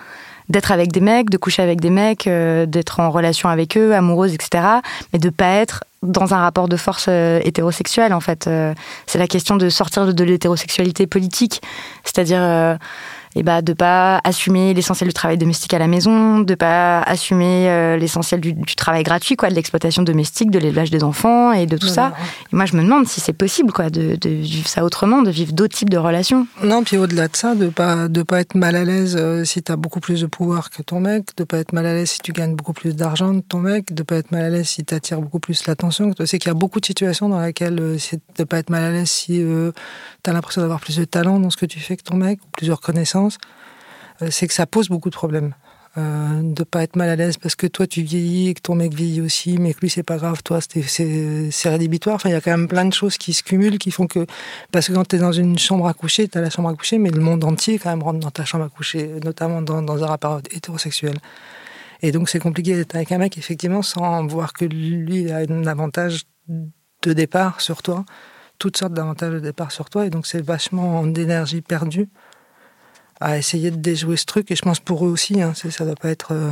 d'être 0.50 0.72
avec 0.72 0.92
des 0.92 1.02
mecs, 1.02 1.30
de 1.30 1.38
coucher 1.38 1.62
avec 1.62 1.82
des 1.82 1.90
mecs, 1.90 2.28
euh, 2.28 2.66
d'être 2.66 3.00
en 3.00 3.10
relation 3.12 3.50
avec 3.50 3.78
eux, 3.78 3.94
amoureuse, 3.94 4.34
etc. 4.34 4.64
Mais 5.12 5.20
de 5.20 5.30
pas 5.30 5.50
être 5.56 5.84
dans 6.04 6.34
un 6.34 6.38
rapport 6.38 6.70
de 6.70 6.78
force 6.78 7.08
euh, 7.10 7.42
hétérosexuel, 7.44 8.14
en 8.14 8.22
fait. 8.22 8.48
Euh, 8.48 8.74
c'est 9.08 9.20
la 9.20 9.28
question 9.28 9.58
de 9.58 9.70
sortir 9.70 10.14
de, 10.14 10.24
l'hétérosexualité 10.24 11.08
politique. 11.08 11.62
C'est-à-dire 12.04 12.78
et 13.38 13.44
bah, 13.44 13.62
de 13.62 13.74
pas 13.74 14.20
assumer 14.24 14.74
l'essentiel 14.74 15.08
du 15.08 15.14
travail 15.14 15.38
domestique 15.38 15.72
à 15.76 15.78
la 15.78 15.88
maison, 15.88 16.40
de 16.40 16.56
pas 16.56 17.02
assumer 17.04 17.70
euh, 17.70 17.96
l'essentiel 17.96 18.42
du, 18.42 18.56
travail 18.76 19.04
gratuit, 19.04 19.36
quoi, 19.36 19.50
de 19.50 19.54
l'exploitation 19.54 20.02
domestique, 20.02 20.50
de 20.50 20.58
l'élevage 20.58 20.90
des 20.90 21.04
enfants 21.04 21.52
et 21.52 21.68
de 21.68 21.78
tout 21.78 21.88
ça. 21.88 22.14
Et 22.52 22.56
moi, 22.56 22.66
je 22.66 22.76
me 22.76 22.82
demande 22.82 23.08
si 23.08 23.20
c'est 23.20 23.34
possible, 23.34 23.72
quoi, 23.72 23.92
de, 23.92 24.18
vivre 24.24 24.68
ça 24.68 24.84
autrement, 24.84 25.22
de 25.22 25.30
vivre 25.30 25.54
d'autres 25.54 25.78
types 25.78 25.92
de 25.92 25.98
relations. 25.98 26.48
Non, 26.64 26.84
puis 26.84 26.98
au-delà 26.98 27.28
de 27.28 27.36
ça, 27.36 27.54
de 27.54 27.68
pas 27.68 28.08
de 28.08 28.24
pas 28.24 28.40
être 28.40 28.56
mal 28.56 28.76
à 28.76 28.84
l'aise 28.84 29.16
euh, 29.20 29.46
si 29.46 29.62
tu 29.62 29.72
as 29.72 29.76
beaucoup 29.76 30.00
plus 30.00 30.22
de 30.22 30.26
pouvoir 30.26 30.72
que 30.72 30.82
ton 30.82 31.00
mec, 31.00 31.38
de 31.38 31.44
pas 31.44 31.60
être 31.60 31.74
mal 31.74 31.86
à 31.86 31.94
l'aise 31.94 32.10
si 32.10 32.20
tu 32.20 32.32
gagnes 32.32 32.56
beaucoup 32.56 32.74
plus 32.74 32.96
d'argent 32.96 33.36
que 33.36 33.46
ton 33.48 33.60
mec, 33.60 33.94
de 33.94 34.02
pas 34.02 34.16
être 34.16 34.32
mal 34.32 34.46
à 34.46 34.50
l'aise 34.50 34.68
si 34.68 34.84
tu 34.84 34.96
attires 34.96 35.22
beaucoup 35.22 35.40
plus 35.40 35.68
l'attention. 35.68 36.12
C'est 36.26 36.40
qu'il 36.40 36.50
y 36.50 36.52
a 36.52 36.56
beaucoup 36.56 36.80
de 36.80 36.86
situations 36.88 37.30
dans 37.30 37.40
lesquelles 37.40 37.80
euh, 37.80 37.98
c'est 38.00 38.20
de 38.36 38.44
pas 38.46 38.58
être 38.58 38.72
mal 38.72 38.84
à 38.84 38.92
l'aise 38.92 39.10
si 39.12 39.44
tu 40.32 40.34
l'impression 40.34 40.62
d'avoir 40.62 40.80
plus 40.80 40.98
de 40.98 41.06
talent 41.06 41.40
dans 41.40 41.50
ce 41.50 41.58
que 41.58 41.66
tu 41.66 41.80
fais 41.80 41.98
que 41.98 42.04
ton 42.04 42.16
mec, 42.16 42.40
ou 42.44 42.48
plus 42.52 42.68
de 42.68 42.72
reconnaissance, 42.72 43.38
euh, 44.22 44.30
c'est 44.32 44.48
que 44.48 44.54
ça 44.54 44.66
pose 44.66 44.90
beaucoup 44.90 45.10
de 45.10 45.16
problèmes. 45.16 45.54
Euh, 45.98 46.42
de 46.44 46.64
pas 46.64 46.84
être 46.84 46.96
mal 46.96 47.10
à 47.10 47.16
l'aise 47.16 47.38
parce 47.38 47.56
que 47.56 47.66
toi 47.66 47.88
tu 47.88 48.04
vieillis 48.04 48.50
et 48.50 48.54
que 48.54 48.62
ton 48.62 48.76
mec 48.76 48.94
vieillit 48.94 49.22
aussi, 49.22 49.58
mais 49.58 49.74
que 49.74 49.80
lui 49.80 49.90
c'est 49.90 50.04
pas 50.04 50.18
grave, 50.18 50.44
toi 50.44 50.60
c'est 50.62 51.70
rédhibitoire. 51.70 52.18
Enfin, 52.18 52.30
il 52.30 52.34
y 52.34 52.36
a 52.36 52.42
quand 52.42 52.52
même 52.52 52.68
plein 52.68 52.86
de 52.86 52.94
choses 52.94 53.18
qui 53.18 53.34
se 53.34 53.42
cumulent 53.42 53.80
qui 53.80 53.90
font 53.90 54.06
que. 54.06 54.28
Parce 54.72 54.90
que 54.90 54.94
quand 54.94 55.06
tu 55.08 55.16
es 55.16 55.20
dans 55.20 55.32
une 55.32 55.58
chambre 55.58 55.88
à 55.88 55.96
coucher, 55.96 56.28
tu 56.28 56.38
as 56.38 56.42
la 56.42 56.52
chambre 56.52 56.70
à 56.70 56.76
coucher, 56.76 57.00
mais 57.00 57.10
le 57.10 57.20
monde 57.20 57.44
entier 57.44 57.80
quand 57.80 57.90
même 57.90 58.04
rentre 58.04 58.20
dans 58.20 58.30
ta 58.30 58.46
chambre 58.46 58.66
à 58.66 58.70
coucher, 58.70 59.10
notamment 59.24 59.64
dans 59.64 60.04
un 60.04 60.08
rapport 60.08 60.40
hétérosexuel. 60.52 61.16
Et 62.04 62.12
donc 62.12 62.30
c'est 62.30 62.40
compliqué 62.40 62.76
d'être 62.76 62.96
avec 62.96 63.12
un 63.12 63.18
mec, 63.18 63.36
effectivement, 63.40 63.82
sans 63.82 64.28
voir 64.28 64.54
que 64.54 64.66
lui 64.66 65.32
a 65.32 65.38
un 65.38 65.66
avantage 65.66 66.26
de 66.48 67.14
départ 67.14 67.60
sur 67.60 67.82
toi 67.82 68.06
toutes 68.60 68.78
sortes 68.78 68.94
d'avantages 68.94 69.34
de 69.34 69.40
départ 69.40 69.72
sur 69.72 69.90
toi, 69.90 70.06
et 70.06 70.10
donc 70.10 70.28
c'est 70.28 70.42
vachement 70.42 71.06
d'énergie 71.06 71.62
perdue 71.62 72.10
à 73.20 73.38
essayer 73.38 73.72
de 73.72 73.78
déjouer 73.78 74.18
ce 74.18 74.26
truc. 74.26 74.52
Et 74.52 74.56
je 74.56 74.62
pense 74.62 74.80
pour 74.80 75.06
eux 75.06 75.10
aussi, 75.10 75.42
hein, 75.42 75.54
ça 75.56 75.68
ne 75.68 75.90
doit 75.90 75.96
pas 75.96 76.10
être 76.10 76.30
euh, 76.32 76.52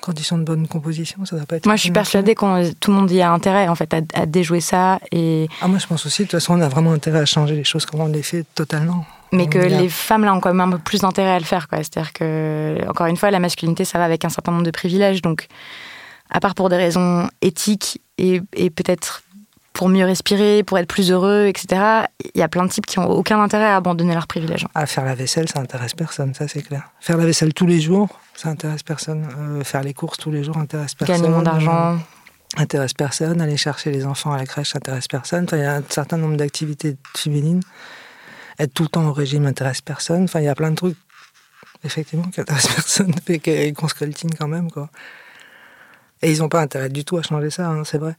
condition 0.00 0.38
de 0.38 0.44
bonne 0.44 0.68
composition, 0.68 1.24
ça 1.24 1.36
doit 1.36 1.46
pas 1.46 1.56
être. 1.56 1.66
Moi, 1.66 1.76
je 1.76 1.82
suis 1.82 1.90
persuadée 1.90 2.34
que 2.34 2.72
tout 2.74 2.90
le 2.90 2.96
monde 2.96 3.10
y 3.10 3.20
a 3.20 3.30
intérêt 3.32 3.68
en 3.68 3.74
fait 3.74 3.94
à, 4.14 4.26
déjouer 4.26 4.60
ça 4.60 5.00
et. 5.12 5.48
Ah 5.60 5.68
moi, 5.68 5.78
je 5.78 5.86
pense 5.86 6.06
aussi. 6.06 6.22
De 6.22 6.26
toute 6.28 6.40
façon, 6.40 6.58
on 6.58 6.60
a 6.60 6.68
vraiment 6.68 6.92
intérêt 6.92 7.20
à 7.20 7.26
changer 7.26 7.54
les 7.54 7.64
choses 7.64 7.86
comme 7.86 8.00
on 8.00 8.08
les 8.08 8.22
fait 8.22 8.44
totalement. 8.54 9.04
Mais 9.30 9.46
que 9.46 9.58
les 9.58 9.90
femmes 9.90 10.24
là 10.24 10.34
ont 10.34 10.40
quand 10.40 10.54
même 10.54 10.72
un 10.72 10.76
peu 10.76 10.82
plus 10.82 11.00
d'intérêt 11.00 11.32
à 11.32 11.38
le 11.38 11.44
faire, 11.44 11.68
quoi. 11.68 11.78
C'est-à-dire 11.78 12.12
que 12.14 12.78
encore 12.88 13.06
une 13.06 13.16
fois, 13.16 13.30
la 13.30 13.40
masculinité, 13.40 13.84
ça 13.84 13.98
va 13.98 14.04
avec 14.04 14.24
un 14.24 14.30
certain 14.30 14.52
nombre 14.52 14.64
de 14.64 14.70
privilèges, 14.70 15.20
donc 15.20 15.48
à 16.30 16.40
part 16.40 16.54
pour 16.54 16.68
des 16.68 16.76
raisons 16.76 17.28
éthiques 17.42 18.00
et, 18.16 18.40
et 18.54 18.70
peut-être 18.70 19.22
pour 19.78 19.88
mieux 19.88 20.04
respirer, 20.04 20.64
pour 20.64 20.76
être 20.76 20.88
plus 20.88 21.12
heureux, 21.12 21.46
etc. 21.46 22.08
Il 22.34 22.40
y 22.40 22.42
a 22.42 22.48
plein 22.48 22.64
de 22.64 22.68
types 22.68 22.84
qui 22.84 22.98
ont 22.98 23.08
aucun 23.08 23.40
intérêt 23.40 23.66
à 23.66 23.76
abandonner 23.76 24.12
leurs 24.12 24.26
privilèges. 24.26 24.66
À 24.74 24.86
faire 24.86 25.04
la 25.04 25.14
vaisselle, 25.14 25.48
ça 25.48 25.60
intéresse 25.60 25.94
personne, 25.94 26.34
ça 26.34 26.48
c'est 26.48 26.62
clair. 26.62 26.90
Faire 26.98 27.16
la 27.16 27.24
vaisselle 27.24 27.54
tous 27.54 27.66
les 27.68 27.80
jours, 27.80 28.08
ça 28.34 28.48
intéresse 28.48 28.82
personne. 28.82 29.28
Euh, 29.38 29.62
faire 29.62 29.84
les 29.84 29.94
courses 29.94 30.18
tous 30.18 30.32
les 30.32 30.42
jours 30.42 30.58
intéresse 30.58 30.96
personne. 30.96 31.18
Gagner 31.18 31.28
moins 31.28 31.44
d'argent. 31.44 31.94
Euh, 31.94 31.96
intéresse 32.56 32.92
personne. 32.92 33.40
Aller 33.40 33.56
chercher 33.56 33.92
les 33.92 34.04
enfants 34.04 34.32
à 34.32 34.38
la 34.38 34.46
crèche 34.46 34.74
intéresse 34.74 35.06
personne. 35.06 35.46
il 35.52 35.58
y 35.58 35.62
a 35.62 35.76
un 35.76 35.82
certain 35.88 36.16
nombre 36.16 36.36
d'activités 36.36 36.96
féminines. 37.16 37.62
Être 38.58 38.74
tout 38.74 38.82
le 38.82 38.88
temps 38.88 39.06
au 39.06 39.12
régime 39.12 39.46
intéresse 39.46 39.80
personne. 39.80 40.24
Enfin, 40.24 40.40
il 40.40 40.46
y 40.46 40.48
a 40.48 40.56
plein 40.56 40.72
de 40.72 40.76
trucs, 40.76 40.98
effectivement, 41.84 42.26
qui 42.30 42.40
intéressent 42.40 42.74
personne, 42.74 43.14
et 43.28 43.72
qu'on 43.72 43.86
se 43.86 43.94
coltine 43.94 44.34
quand 44.36 44.48
même, 44.48 44.72
quoi. 44.72 44.90
Et 46.20 46.32
ils 46.32 46.40
n'ont 46.40 46.48
pas 46.48 46.62
intérêt 46.62 46.88
du 46.88 47.04
tout 47.04 47.16
à 47.16 47.22
changer 47.22 47.50
ça, 47.50 47.68
hein, 47.68 47.84
c'est 47.84 47.98
vrai. 47.98 48.16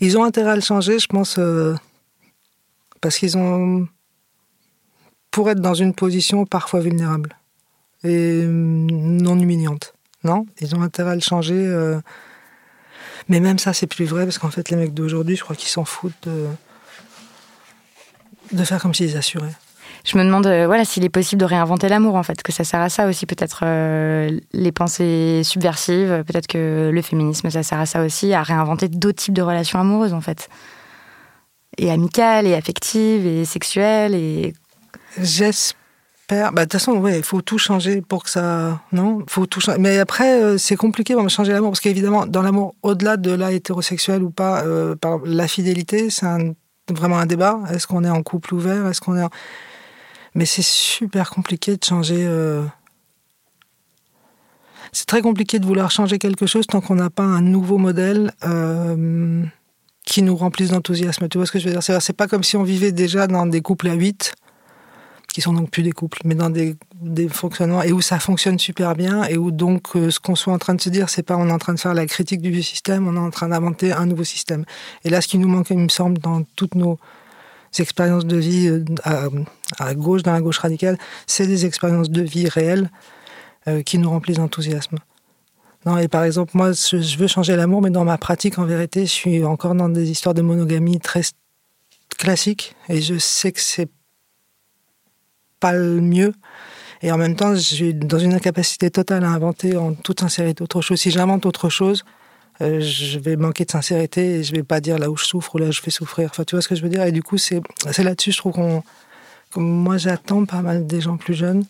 Ils 0.00 0.18
ont 0.18 0.24
intérêt 0.24 0.50
à 0.50 0.54
le 0.56 0.60
changer, 0.60 0.98
je 0.98 1.06
pense, 1.06 1.36
euh, 1.38 1.74
parce 3.00 3.18
qu'ils 3.18 3.36
ont. 3.36 3.88
pour 5.30 5.50
être 5.50 5.60
dans 5.60 5.74
une 5.74 5.94
position 5.94 6.46
parfois 6.46 6.80
vulnérable 6.80 7.36
et 8.02 8.42
non 8.44 9.38
humiliante. 9.38 9.94
Non 10.24 10.46
Ils 10.60 10.74
ont 10.74 10.82
intérêt 10.82 11.12
à 11.12 11.14
le 11.14 11.20
changer. 11.20 11.54
Euh, 11.54 12.00
mais 13.28 13.40
même 13.40 13.58
ça, 13.58 13.72
c'est 13.72 13.86
plus 13.86 14.04
vrai, 14.04 14.24
parce 14.24 14.38
qu'en 14.38 14.50
fait, 14.50 14.70
les 14.70 14.76
mecs 14.76 14.94
d'aujourd'hui, 14.94 15.36
je 15.36 15.42
crois 15.42 15.56
qu'ils 15.56 15.70
s'en 15.70 15.84
foutent 15.84 16.12
de, 16.24 16.46
de 18.52 18.64
faire 18.64 18.82
comme 18.82 18.94
s'ils 18.94 19.16
assuraient 19.16 19.54
je 20.04 20.18
me 20.18 20.24
demande 20.24 20.46
euh, 20.46 20.66
voilà 20.66 20.84
s'il 20.84 21.04
est 21.04 21.10
possible 21.10 21.40
de 21.40 21.46
réinventer 21.46 21.88
l'amour 21.88 22.14
en 22.14 22.22
fait 22.22 22.42
que 22.42 22.52
ça 22.52 22.62
sert 22.62 22.80
à 22.80 22.90
ça 22.90 23.08
aussi 23.08 23.24
peut-être 23.24 23.60
euh, 23.64 24.38
les 24.52 24.70
pensées 24.70 25.40
subversives 25.44 26.22
peut-être 26.26 26.46
que 26.46 26.90
le 26.92 27.02
féminisme 27.02 27.48
ça 27.48 27.62
sert 27.62 27.80
à 27.80 27.86
ça 27.86 28.04
aussi 28.04 28.34
à 28.34 28.42
réinventer 28.42 28.88
d'autres 28.88 29.22
types 29.22 29.34
de 29.34 29.42
relations 29.42 29.80
amoureuses 29.80 30.12
en 30.12 30.20
fait. 30.20 30.48
Et 31.78 31.90
amicales 31.90 32.46
et 32.46 32.54
affectives 32.54 33.26
et 33.26 33.44
sexuelles 33.44 34.14
et 34.14 34.54
j'espère. 35.18 36.52
Bah, 36.52 36.52
de 36.52 36.60
toute 36.62 36.72
façon 36.72 37.06
il 37.08 37.22
faut 37.22 37.40
tout 37.40 37.58
changer 37.58 38.00
pour 38.00 38.24
que 38.24 38.30
ça 38.30 38.80
non? 38.92 39.24
Faut 39.26 39.46
tout 39.46 39.60
changer. 39.60 39.78
Mais 39.78 39.98
après 39.98 40.40
euh, 40.40 40.58
c'est 40.58 40.76
compliqué 40.76 41.14
de 41.14 41.28
changer 41.28 41.52
l'amour 41.52 41.70
parce 41.70 41.80
qu'évidemment 41.80 42.26
dans 42.26 42.42
l'amour 42.42 42.74
au-delà 42.82 43.16
de 43.16 43.30
la 43.30 43.50
ou 43.50 44.30
pas 44.30 44.62
par 45.00 45.18
la 45.24 45.48
fidélité 45.48 46.10
c'est 46.10 46.26
vraiment 46.90 47.18
un 47.18 47.26
débat. 47.26 47.58
Est-ce 47.72 47.86
qu'on 47.86 48.04
est 48.04 48.10
en 48.10 48.22
couple 48.22 48.54
ouvert? 48.54 48.86
Est-ce 48.86 49.00
qu'on 49.00 49.16
est 49.16 49.26
mais 50.34 50.46
c'est 50.46 50.64
super 50.64 51.30
compliqué 51.30 51.76
de 51.76 51.84
changer. 51.84 52.24
Euh, 52.26 52.64
c'est 54.92 55.06
très 55.06 55.22
compliqué 55.22 55.58
de 55.58 55.66
vouloir 55.66 55.90
changer 55.90 56.18
quelque 56.18 56.46
chose 56.46 56.66
tant 56.66 56.80
qu'on 56.80 56.94
n'a 56.94 57.10
pas 57.10 57.24
un 57.24 57.40
nouveau 57.40 57.78
modèle 57.78 58.32
euh, 58.44 59.42
qui 60.04 60.22
nous 60.22 60.36
remplisse 60.36 60.70
d'enthousiasme. 60.70 61.28
Tu 61.28 61.38
vois 61.38 61.46
ce 61.46 61.52
que 61.52 61.58
je 61.58 61.66
veux 61.66 61.72
dire? 61.72 61.82
C'est 61.82 62.12
pas 62.12 62.28
comme 62.28 62.44
si 62.44 62.56
on 62.56 62.62
vivait 62.62 62.92
déjà 62.92 63.26
dans 63.26 63.46
des 63.46 63.60
couples 63.60 63.88
à 63.88 63.94
8, 63.94 64.34
qui 65.32 65.40
sont 65.40 65.52
donc 65.52 65.70
plus 65.70 65.82
des 65.82 65.90
couples, 65.90 66.20
mais 66.24 66.36
dans 66.36 66.48
des, 66.50 66.76
fonctionnements, 67.28 67.82
et 67.82 67.92
où 67.92 68.00
ça 68.00 68.20
fonctionne 68.20 68.58
super 68.58 68.94
bien, 68.94 69.24
et 69.24 69.36
où 69.36 69.50
donc 69.50 69.96
euh, 69.96 70.10
ce 70.10 70.20
qu'on 70.20 70.36
soit 70.36 70.52
en 70.52 70.58
train 70.58 70.74
de 70.74 70.80
se 70.80 70.88
dire, 70.90 71.08
c'est 71.08 71.24
pas 71.24 71.36
on 71.36 71.48
est 71.48 71.52
en 71.52 71.58
train 71.58 71.74
de 71.74 71.80
faire 71.80 71.92
la 71.92 72.06
critique 72.06 72.40
du 72.40 72.52
vieux 72.52 72.62
système, 72.62 73.08
on 73.08 73.16
est 73.16 73.18
en 73.18 73.30
train 73.30 73.48
d'inventer 73.48 73.92
un 73.92 74.06
nouveau 74.06 74.22
système. 74.22 74.64
Et 75.02 75.10
là, 75.10 75.20
ce 75.20 75.26
qui 75.26 75.38
nous 75.38 75.48
manque, 75.48 75.70
il 75.70 75.78
me 75.78 75.88
semble, 75.88 76.18
dans 76.18 76.44
toutes 76.54 76.76
nos 76.76 76.98
expériences 77.82 78.26
de 78.26 78.36
vie 78.36 78.68
euh, 78.68 78.84
à, 79.78 79.94
gauche, 79.94 80.22
dans 80.22 80.32
la 80.32 80.40
gauche 80.40 80.58
radicale, 80.58 80.98
c'est 81.26 81.46
des 81.46 81.66
expériences 81.66 82.10
de 82.10 82.22
vie 82.22 82.48
réelles 82.48 82.90
euh, 83.68 83.82
qui 83.82 83.98
nous 83.98 84.10
remplissent 84.10 84.38
d'enthousiasme. 84.38 84.98
Non, 85.86 85.98
et 85.98 86.08
par 86.08 86.24
exemple, 86.24 86.52
moi, 86.54 86.72
je 86.72 87.18
veux 87.18 87.26
changer 87.26 87.56
l'amour, 87.56 87.82
mais 87.82 87.90
dans 87.90 88.04
ma 88.04 88.16
pratique, 88.16 88.58
en 88.58 88.64
vérité, 88.64 89.02
je 89.02 89.10
suis 89.10 89.44
encore 89.44 89.74
dans 89.74 89.88
des 89.88 90.10
histoires 90.10 90.34
de 90.34 90.40
monogamie 90.40 90.98
très 90.98 91.22
classiques, 92.16 92.74
et 92.88 93.02
je 93.02 93.18
sais 93.18 93.52
que 93.52 93.60
c'est 93.60 93.90
pas 95.60 95.72
le 95.72 96.00
mieux. 96.00 96.32
Et 97.02 97.12
en 97.12 97.18
même 97.18 97.36
temps, 97.36 97.54
je 97.54 97.60
suis 97.60 97.94
dans 97.94 98.18
une 98.18 98.32
incapacité 98.32 98.90
totale 98.90 99.24
à 99.24 99.28
inventer 99.28 99.76
en 99.76 99.92
toute 99.92 100.20
sincérité 100.20 100.62
autre 100.62 100.80
chose. 100.80 100.98
Si 100.98 101.10
j'invente 101.10 101.44
autre 101.44 101.68
chose, 101.68 102.02
euh, 102.60 102.80
je 102.80 103.18
vais 103.18 103.36
manquer 103.36 103.64
de 103.64 103.70
sincérité 103.70 104.36
et 104.36 104.44
je 104.44 104.52
vais 104.52 104.62
pas 104.62 104.80
dire 104.80 104.98
là 104.98 105.10
où 105.10 105.16
je 105.16 105.24
souffre 105.24 105.54
ou 105.56 105.58
là 105.58 105.66
où 105.66 105.72
je 105.72 105.80
fais 105.80 105.90
souffrir. 105.90 106.30
Enfin, 106.30 106.44
tu 106.44 106.54
vois 106.54 106.62
ce 106.62 106.68
que 106.68 106.74
je 106.74 106.82
veux 106.82 106.88
dire? 106.88 107.02
Et 107.02 107.12
du 107.12 107.22
coup, 107.22 107.38
c'est 107.38 107.60
là-dessus, 107.98 108.32
je 108.32 108.38
trouve 108.38 108.52
qu'on. 108.52 108.82
Moi, 109.56 109.98
j'attends 109.98 110.44
pas 110.44 110.62
mal 110.62 110.86
des 110.86 111.00
gens 111.00 111.16
plus 111.16 111.34
jeunes. 111.34 111.64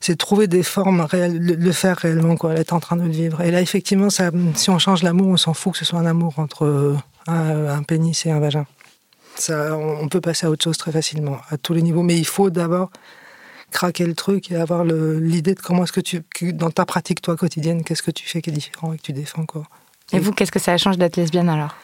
C'est 0.00 0.16
trouver 0.16 0.46
des 0.46 0.62
formes 0.62 1.00
réelles, 1.00 1.38
le, 1.38 1.72
faire 1.72 1.96
réellement, 1.96 2.36
quoi, 2.36 2.54
être 2.54 2.74
en 2.74 2.80
train 2.80 2.96
de 2.96 3.02
le 3.02 3.08
vivre. 3.08 3.40
Et 3.40 3.50
là, 3.50 3.62
effectivement, 3.62 4.08
si 4.10 4.70
on 4.70 4.78
change 4.78 5.02
l'amour, 5.02 5.28
on 5.28 5.36
s'en 5.38 5.54
fout 5.54 5.72
que 5.72 5.78
ce 5.78 5.86
soit 5.86 5.98
un 5.98 6.06
amour 6.06 6.38
entre 6.38 6.66
euh, 6.66 6.96
un, 7.26 7.68
un 7.68 7.82
pénis 7.82 8.26
et 8.26 8.30
un 8.30 8.38
vagin. 8.38 8.66
Ça, 9.36 9.76
on 9.76 10.08
peut 10.08 10.20
passer 10.20 10.46
à 10.46 10.50
autre 10.50 10.64
chose 10.64 10.76
très 10.76 10.92
facilement, 10.92 11.38
à 11.48 11.56
tous 11.56 11.72
les 11.72 11.82
niveaux. 11.82 12.02
Mais 12.02 12.16
il 12.16 12.26
faut 12.26 12.50
d'abord 12.50 12.90
craquer 13.70 14.06
le 14.06 14.14
truc 14.14 14.50
et 14.50 14.56
avoir 14.56 14.84
l'idée 14.84 15.54
de 15.54 15.60
comment 15.60 15.84
est-ce 15.84 15.92
que 15.92 16.00
tu, 16.00 16.22
dans 16.52 16.70
ta 16.70 16.84
pratique 16.84 17.20
toi 17.20 17.36
quotidienne, 17.36 17.84
qu'est-ce 17.84 18.02
que 18.02 18.10
tu 18.10 18.26
fais 18.26 18.40
qui 18.40 18.50
est 18.50 18.52
différent 18.52 18.92
et 18.92 18.96
que 18.96 19.02
tu 19.02 19.12
défends 19.12 19.44
quoi. 19.44 19.64
Et, 20.12 20.18
vous, 20.18 20.32
qu'est-ce 20.32 20.52
que 20.52 20.60
ça 20.60 20.72
a 20.72 20.76
changé 20.76 20.98
d'être 20.98 21.16
lesbienne 21.16 21.48
alors? 21.48 21.74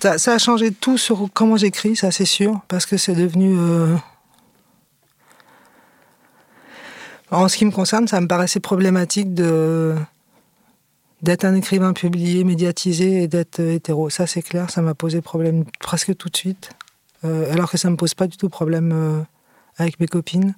Ça, 0.00 0.34
a 0.34 0.38
changé 0.38 0.70
tout 0.70 0.98
sur 0.98 1.28
comment 1.32 1.56
j'écris, 1.56 1.96
ça 1.96 2.10
c'est 2.10 2.26
sûr, 2.26 2.60
parce 2.68 2.84
que 2.84 2.98
c'est 2.98 3.14
devenu. 3.14 3.56
Euh, 3.58 3.96
en 7.30 7.48
ce 7.48 7.56
qui 7.56 7.64
me 7.64 7.70
concerne, 7.70 8.06
ça 8.06 8.20
me 8.20 8.28
paraissait 8.28 8.60
problématique 8.60 9.32
de 9.34 9.94
d'être 11.22 11.46
un 11.46 11.54
écrivain 11.54 11.94
publié, 11.94 12.44
médiatisé 12.44 13.22
et 13.22 13.28
d'être 13.28 13.60
hétéro. 13.60 14.10
Ça 14.10 14.26
c'est 14.26 14.42
clair, 14.42 14.68
ça 14.70 14.82
m'a 14.82 14.94
posé 14.94 15.22
problème 15.22 15.64
presque 15.80 16.14
tout 16.16 16.28
de 16.28 16.36
suite, 16.36 16.70
euh, 17.24 17.50
alors 17.50 17.70
que 17.70 17.78
ça 17.78 17.88
me 17.88 17.96
pose 17.96 18.12
pas 18.12 18.26
du 18.26 18.36
tout 18.36 18.50
problème 18.50 18.92
euh, 18.92 19.22
avec 19.78 19.98
mes 20.00 20.06
copines. 20.06 20.54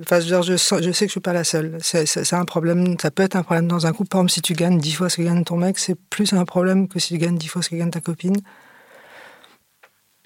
Enfin, 0.00 0.20
je, 0.20 0.42
je, 0.42 0.56
sais 0.56 0.76
que 0.78 1.08
je 1.08 1.10
suis 1.10 1.20
pas 1.20 1.32
la 1.32 1.44
seule. 1.44 1.78
C'est 1.82 2.32
un 2.32 2.44
problème. 2.44 2.96
Ça 3.00 3.10
peut 3.10 3.22
être 3.22 3.36
un 3.36 3.42
problème 3.42 3.68
dans 3.68 3.86
un 3.86 3.92
couple. 3.92 4.08
Par 4.08 4.20
exemple, 4.20 4.32
si 4.32 4.42
tu 4.42 4.54
gagnes 4.54 4.78
dix 4.78 4.92
fois 4.92 5.08
ce 5.08 5.18
que 5.18 5.22
gagne 5.22 5.44
ton 5.44 5.56
mec, 5.56 5.78
c'est 5.78 5.94
plus 5.94 6.32
un 6.32 6.44
problème 6.44 6.88
que 6.88 6.98
si 6.98 7.14
tu 7.14 7.18
gagnes 7.18 7.36
dix 7.36 7.48
fois 7.48 7.62
ce 7.62 7.70
que 7.70 7.76
gagne 7.76 7.90
ta 7.90 8.00
copine. 8.00 8.36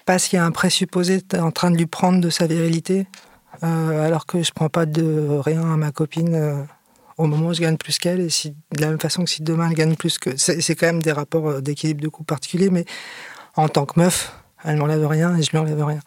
Parce 0.05 0.27
qu'il 0.27 0.37
y 0.37 0.39
a 0.39 0.45
un 0.45 0.51
présupposé 0.51 1.21
en 1.37 1.51
train 1.51 1.69
de 1.69 1.77
lui 1.77 1.85
prendre 1.85 2.21
de 2.21 2.29
sa 2.29 2.47
virilité, 2.47 3.07
euh, 3.63 4.05
alors 4.05 4.25
que 4.25 4.41
je 4.41 4.51
prends 4.53 4.69
pas 4.69 4.85
de 4.85 5.37
rien 5.43 5.61
à 5.61 5.75
ma 5.75 5.91
copine 5.91 6.33
euh, 6.33 6.63
au 7.17 7.27
moment 7.27 7.49
où 7.49 7.53
je 7.53 7.61
gagne 7.61 7.77
plus 7.77 7.99
qu'elle. 7.99 8.21
Et 8.21 8.29
de 8.29 8.81
la 8.81 8.87
même 8.87 8.99
façon 8.99 9.25
que 9.25 9.29
si 9.29 9.43
demain 9.43 9.69
elle 9.69 9.75
gagne 9.75 9.95
plus 9.95 10.17
que. 10.17 10.37
C'est 10.37 10.75
quand 10.75 10.87
même 10.87 11.03
des 11.03 11.11
rapports 11.11 11.49
euh, 11.49 11.61
d'équilibre 11.61 12.01
de 12.01 12.07
couple 12.07 12.27
particuliers, 12.27 12.69
mais 12.69 12.85
en 13.55 13.67
tant 13.67 13.85
que 13.85 13.99
meuf, 13.99 14.33
elle 14.63 14.77
m'enlève 14.77 15.05
rien 15.05 15.35
et 15.35 15.43
je 15.43 15.51
lui 15.51 15.57
enlève 15.57 15.83
rien. 15.83 15.99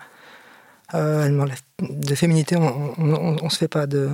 Euh, 0.94 1.46
de 1.80 2.14
féminité, 2.14 2.56
on, 2.56 2.94
on, 2.98 3.50
se 3.50 3.58
fait 3.58 3.68
pas 3.68 3.86
de, 3.86 4.10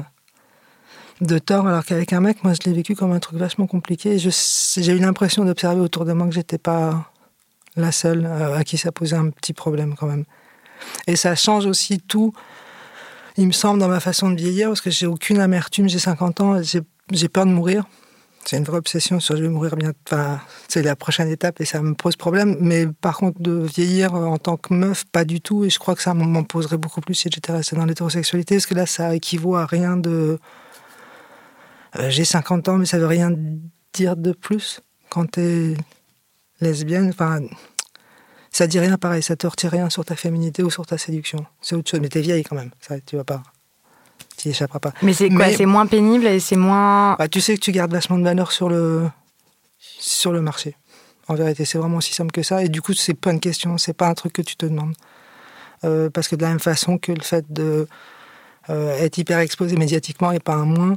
de 1.20 1.38
tort, 1.38 1.66
alors 1.66 1.84
qu'avec 1.84 2.12
un 2.12 2.20
mec, 2.20 2.44
moi, 2.44 2.52
je 2.52 2.68
l'ai 2.68 2.74
vécu 2.74 2.94
comme 2.94 3.12
un 3.12 3.18
truc 3.18 3.38
vachement 3.38 3.66
compliqué. 3.66 4.18
J'ai 4.18 4.92
eu 4.92 4.98
l'impression 4.98 5.44
d'observer 5.44 5.80
autour 5.80 6.04
de 6.04 6.12
moi 6.12 6.26
que 6.26 6.34
j'étais 6.34 6.58
pas 6.58 7.10
la 7.76 7.92
seule 7.92 8.26
euh, 8.26 8.56
à 8.56 8.64
qui 8.64 8.78
ça 8.78 8.92
posait 8.92 9.16
un 9.16 9.30
petit 9.30 9.52
problème 9.52 9.94
quand 9.94 10.06
même. 10.06 10.24
Et 11.06 11.16
ça 11.16 11.34
change 11.34 11.66
aussi 11.66 11.98
tout, 11.98 12.32
il 13.36 13.46
me 13.46 13.52
semble, 13.52 13.80
dans 13.80 13.88
ma 13.88 14.00
façon 14.00 14.30
de 14.30 14.36
vieillir, 14.36 14.68
parce 14.68 14.80
que 14.80 14.90
j'ai 14.90 15.06
aucune 15.06 15.40
amertume, 15.40 15.88
j'ai 15.88 15.98
50 15.98 16.40
ans, 16.40 16.60
j'ai 16.62 17.28
peur 17.28 17.46
de 17.46 17.50
mourir 17.50 17.84
c'est 18.46 18.58
une 18.58 18.64
vraie 18.64 18.78
obsession 18.78 19.18
sur 19.18 19.36
je 19.36 19.42
vais 19.42 19.48
mourir 19.48 19.74
bien. 19.74 19.92
Enfin, 20.06 20.40
c'est 20.68 20.82
la 20.82 20.94
prochaine 20.94 21.28
étape 21.28 21.60
et 21.60 21.64
ça 21.64 21.82
me 21.82 21.94
pose 21.94 22.14
problème. 22.14 22.56
Mais 22.60 22.86
par 22.86 23.16
contre, 23.16 23.40
de 23.40 23.66
vieillir 23.66 24.14
en 24.14 24.38
tant 24.38 24.56
que 24.56 24.72
meuf, 24.72 25.04
pas 25.06 25.24
du 25.24 25.40
tout. 25.40 25.64
Et 25.64 25.70
je 25.70 25.80
crois 25.80 25.96
que 25.96 26.02
ça 26.02 26.14
m'en 26.14 26.44
poserait 26.44 26.76
beaucoup 26.76 27.00
plus 27.00 27.14
si 27.14 27.28
j'étais 27.32 27.52
restée 27.52 27.74
dans 27.74 27.84
l'hétérosexualité. 27.84 28.54
Parce 28.54 28.66
que 28.66 28.74
là, 28.74 28.86
ça 28.86 29.16
équivaut 29.16 29.56
à 29.56 29.66
rien 29.66 29.96
de. 29.96 30.38
Euh, 31.96 32.10
j'ai 32.10 32.24
50 32.24 32.68
ans, 32.68 32.78
mais 32.78 32.86
ça 32.86 32.98
veut 32.98 33.06
rien 33.06 33.32
dire 33.92 34.16
de 34.16 34.30
plus 34.30 34.80
quand 35.10 35.28
t'es 35.28 35.74
lesbienne. 36.60 37.08
Enfin, 37.08 37.40
ça 38.52 38.68
dit 38.68 38.78
rien 38.78 38.96
pareil. 38.96 39.24
Ça 39.24 39.34
te 39.34 39.48
retire 39.48 39.72
rien 39.72 39.90
sur 39.90 40.04
ta 40.04 40.14
féminité 40.14 40.62
ou 40.62 40.70
sur 40.70 40.86
ta 40.86 40.98
séduction. 40.98 41.44
C'est 41.60 41.74
autre 41.74 41.90
chose. 41.90 42.00
Mais 42.00 42.08
t'es 42.08 42.20
vieille 42.20 42.44
quand 42.44 42.56
même. 42.56 42.70
Ça, 42.80 43.00
tu 43.00 43.16
vas 43.16 43.24
pas 43.24 43.42
tu 44.36 44.48
échapperas 44.48 44.80
pas. 44.80 44.92
Mais 45.02 45.12
c'est 45.12 45.28
quoi 45.30 45.50
C'est 45.52 45.66
moins 45.66 45.86
pénible 45.86 46.26
et 46.26 46.40
c'est 46.40 46.56
moins. 46.56 47.14
Bah, 47.18 47.28
tu 47.28 47.40
sais 47.40 47.54
que 47.54 47.60
tu 47.60 47.72
gardes 47.72 47.92
vachement 47.92 48.18
de 48.18 48.24
valeur 48.24 48.52
sur 48.52 48.68
le, 48.68 49.08
sur 49.78 50.32
le 50.32 50.40
marché. 50.40 50.76
En 51.28 51.34
vérité, 51.34 51.64
c'est 51.64 51.78
vraiment 51.78 51.96
aussi 51.96 52.14
simple 52.14 52.30
que 52.30 52.42
ça. 52.42 52.62
Et 52.62 52.68
du 52.68 52.82
coup, 52.82 52.92
c'est 52.92 53.14
pas 53.14 53.32
une 53.32 53.40
question, 53.40 53.78
c'est 53.78 53.94
pas 53.94 54.08
un 54.08 54.14
truc 54.14 54.32
que 54.32 54.42
tu 54.42 54.56
te 54.56 54.66
demandes. 54.66 54.94
Euh, 55.84 56.08
parce 56.10 56.28
que 56.28 56.36
de 56.36 56.42
la 56.42 56.48
même 56.48 56.60
façon 56.60 56.98
que 56.98 57.12
le 57.12 57.22
fait 57.22 57.44
de 57.50 57.86
euh, 58.70 58.96
être 58.98 59.18
hyper 59.18 59.38
exposé 59.40 59.76
médiatiquement 59.76 60.32
n'est 60.32 60.40
pas 60.40 60.54
un 60.54 60.64
moins, 60.64 60.96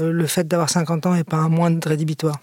euh, 0.00 0.10
le 0.10 0.26
fait 0.26 0.46
d'avoir 0.46 0.70
50 0.70 1.06
ans 1.06 1.14
n'est 1.14 1.24
pas 1.24 1.36
un 1.36 1.48
moins 1.48 1.70
de 1.70 1.86
rédhibitoire. 1.86 2.40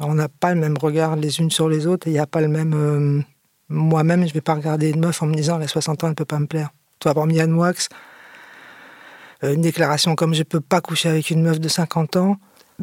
on 0.00 0.14
n'a 0.14 0.28
pas 0.28 0.54
le 0.54 0.60
même 0.60 0.76
regard 0.78 1.16
les 1.16 1.40
unes 1.40 1.50
sur 1.50 1.68
les 1.68 1.86
autres 1.86 2.06
et 2.06 2.10
il 2.10 2.14
n'y 2.14 2.20
a 2.20 2.26
pas 2.26 2.40
le 2.40 2.48
même. 2.48 3.24
Moi-même, 3.70 4.28
je 4.28 4.34
vais 4.34 4.42
pas 4.42 4.54
regarder 4.54 4.90
une 4.90 5.00
meuf 5.00 5.22
en 5.22 5.26
me 5.26 5.34
disant, 5.34 5.56
elle 5.56 5.64
a 5.64 5.68
60 5.68 6.04
ans, 6.04 6.08
elle 6.08 6.14
peut 6.14 6.24
pas 6.24 6.38
me 6.38 6.46
plaire. 6.46 6.70
Toi, 7.00 7.14
par 7.14 7.30
Yann 7.30 7.54
Wax, 7.54 7.88
euh, 7.90 7.96
une 9.52 9.60
déclaration 9.60 10.14
comme 10.14 10.34
je 10.34 10.42
peux 10.42 10.60
pas 10.60 10.80
coucher 10.80 11.08
avec 11.08 11.30
une 11.30 11.42
meuf 11.42 11.60
de 11.60 11.68
50 11.68 12.16
ans. 12.16 12.36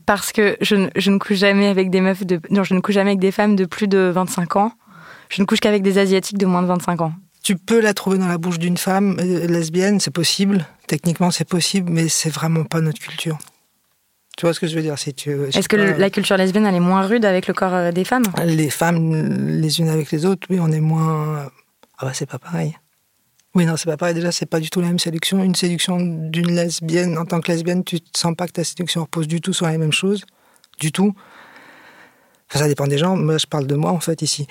Parce 0.06 0.32
que 0.32 0.58
je, 0.62 0.76
ne 0.76 1.18
couche 1.18 1.38
jamais 1.38 1.68
avec 1.68 1.90
des 1.90 2.02
meufs 2.02 2.26
de. 2.26 2.40
Non, 2.50 2.64
je 2.64 2.74
ne 2.74 2.80
couche 2.80 2.96
jamais 2.96 3.12
avec 3.12 3.20
des 3.20 3.32
femmes 3.32 3.56
de 3.56 3.66
plus 3.66 3.88
de 3.88 4.12
25 4.14 4.56
ans. 4.56 4.72
Je 5.30 5.42
ne 5.42 5.46
couche 5.46 5.60
qu'avec 5.60 5.84
des 5.84 5.98
Asiatiques 5.98 6.38
de 6.38 6.46
moins 6.46 6.62
de 6.62 6.68
25 6.68 7.02
ans. 7.02 7.14
Tu 7.44 7.56
peux 7.56 7.82
la 7.82 7.94
trouver 7.94 8.18
dans 8.18 8.28
la 8.28 8.38
bouche 8.38 8.60
d'une 8.60 8.78
femme 8.78 9.18
euh, 9.20 9.48
lesbienne, 9.48 10.00
c'est 10.00 10.12
possible. 10.12 10.66
Techniquement, 10.88 11.32
c'est 11.32 11.48
possible, 11.48 11.90
mais 11.92 12.08
c'est 12.08 12.30
vraiment 12.30 12.64
pas 12.64 12.82
notre 12.82 13.00
culture. 13.00 13.38
Tu 14.38 14.46
vois 14.46 14.54
ce 14.54 14.60
que 14.60 14.68
je 14.68 14.76
veux 14.76 14.82
dire 14.82 14.98
si 14.98 15.14
tu. 15.14 15.32
Est-ce 15.54 15.68
que 15.68 15.76
la 15.76 16.10
culture 16.10 16.38
lesbienne 16.38 16.66
elle 16.66 16.76
est 16.76 16.80
moins 16.80 17.06
rude 17.06 17.26
avec 17.26 17.48
le 17.48 17.54
corps 17.54 17.74
euh, 17.74 17.92
des 17.92 18.06
femmes? 18.06 18.24
Les 18.46 18.70
femmes, 18.70 19.60
les 19.60 19.80
unes 19.80 19.90
avec 19.90 20.12
les 20.12 20.26
autres, 20.26 20.48
oui, 20.50 20.60
on 20.62 20.72
est 20.72 20.80
moins. 20.80 21.50
Ah 21.98 22.06
bah 22.06 22.12
c'est 22.14 22.30
pas 22.30 22.40
pareil. 22.40 22.78
Oui, 23.54 23.66
non, 23.66 23.76
c'est 23.76 23.86
pas 23.86 23.98
pareil. 23.98 24.16
Déjà, 24.16 24.32
c'est 24.32 24.46
pas 24.46 24.60
du 24.60 24.70
tout 24.70 24.80
la 24.80 24.88
même 24.88 25.00
séduction. 25.00 25.44
Une 25.44 25.56
séduction 25.56 26.00
d'une 26.00 26.56
lesbienne, 26.56 27.18
en 27.18 27.26
tant 27.26 27.42
que 27.42 27.52
lesbienne, 27.52 27.84
tu 27.84 28.00
sens 28.16 28.34
pas 28.36 28.48
que 28.48 28.54
ta 28.54 28.64
séduction 28.64 29.02
repose 29.02 29.28
du 29.28 29.42
tout 29.42 29.52
sur 29.52 29.66
la 29.66 29.78
même 29.78 29.92
chose. 29.92 30.24
Du 30.80 30.92
tout. 30.92 31.14
Enfin, 32.50 32.60
ça 32.60 32.68
dépend 32.68 32.88
des 32.88 32.98
gens. 32.98 33.18
Moi, 33.18 33.38
je 33.38 33.48
parle 33.48 33.68
de 33.68 33.76
moi, 33.76 33.92
en 33.92 34.00
fait, 34.00 34.22
ici. 34.22 34.48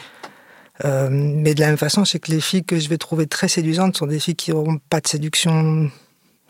Euh, 0.84 1.08
mais 1.10 1.54
de 1.54 1.60
la 1.60 1.68
même 1.68 1.78
façon, 1.78 2.04
c'est 2.04 2.18
que 2.18 2.30
les 2.30 2.40
filles 2.40 2.64
que 2.64 2.78
je 2.78 2.88
vais 2.88 2.98
trouver 2.98 3.26
très 3.26 3.48
séduisantes 3.48 3.96
sont 3.96 4.06
des 4.06 4.20
filles 4.20 4.36
qui 4.36 4.50
n'auront 4.50 4.78
pas 4.90 5.00
de 5.00 5.08
séduction 5.08 5.90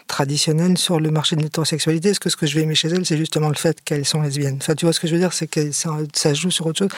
traditionnelle 0.09 0.77
sur 0.77 0.99
le 0.99 1.11
marché 1.11 1.37
de 1.37 1.43
l'hétérosexualité. 1.43 2.11
Est-ce 2.11 2.21
que 2.21 2.31
ce 2.31 2.37
que 2.37 2.47
je 2.47 2.57
vais 2.57 2.63
aimer 2.63 2.75
chez 2.75 2.89
elles, 2.89 3.07
c'est 3.07 3.17
justement 3.17 3.49
le 3.49 3.55
fait 3.55 3.81
qu'elles 3.83 4.05
sont 4.05 4.23
lesbiennes 4.23 4.59
Enfin, 4.61 4.75
tu 4.75 4.87
vois 4.87 4.93
ce 4.93 4.99
que 4.99 5.07
je 5.07 5.15
veux 5.15 5.21
dire? 5.21 5.33
C'est 5.33 5.47
que 5.47 5.71
ça, 5.71 6.35
joue 6.35 6.51
sur 6.51 6.67
autre 6.67 6.79
chose. 6.81 6.91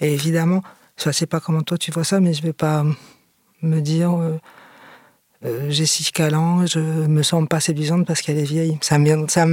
Et 0.00 0.12
évidemment, 0.12 0.62
je 0.96 1.08
ne 1.08 1.12
sais 1.12 1.26
pas 1.26 1.40
comment 1.40 1.62
toi 1.62 1.76
tu 1.76 1.90
vois 1.90 2.04
ça, 2.04 2.18
mais 2.18 2.32
je 2.32 2.42
vais 2.42 2.54
pas 2.54 2.84
me 3.60 3.80
dire... 3.80 4.14
Euh, 4.14 4.38
euh, 5.46 5.70
Jessica 5.70 6.28
Lange, 6.30 6.70
je 6.72 6.80
me 6.80 7.22
sens 7.22 7.46
pas 7.48 7.60
séduisante 7.60 8.06
parce 8.06 8.20
qu'elle 8.22 8.38
est 8.38 8.44
vieille. 8.44 8.78
Ça 8.80 8.98
me, 8.98 9.28
ça 9.28 9.46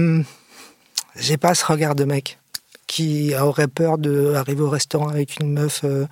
j'ai 1.15 1.38
pas 1.38 1.53
ce 1.53 1.65
regard 1.65 1.95
de 1.95 2.03
mec 2.03 2.39
qui 2.88 3.33
aurait 3.35 3.67
peur 3.67 3.97
d'arriver 3.97 4.62
au 4.62 4.69
restaurant 4.69 5.09
avec 5.09 5.39
une 5.39 5.51
meuf 5.51 5.81
euh, 5.83 6.05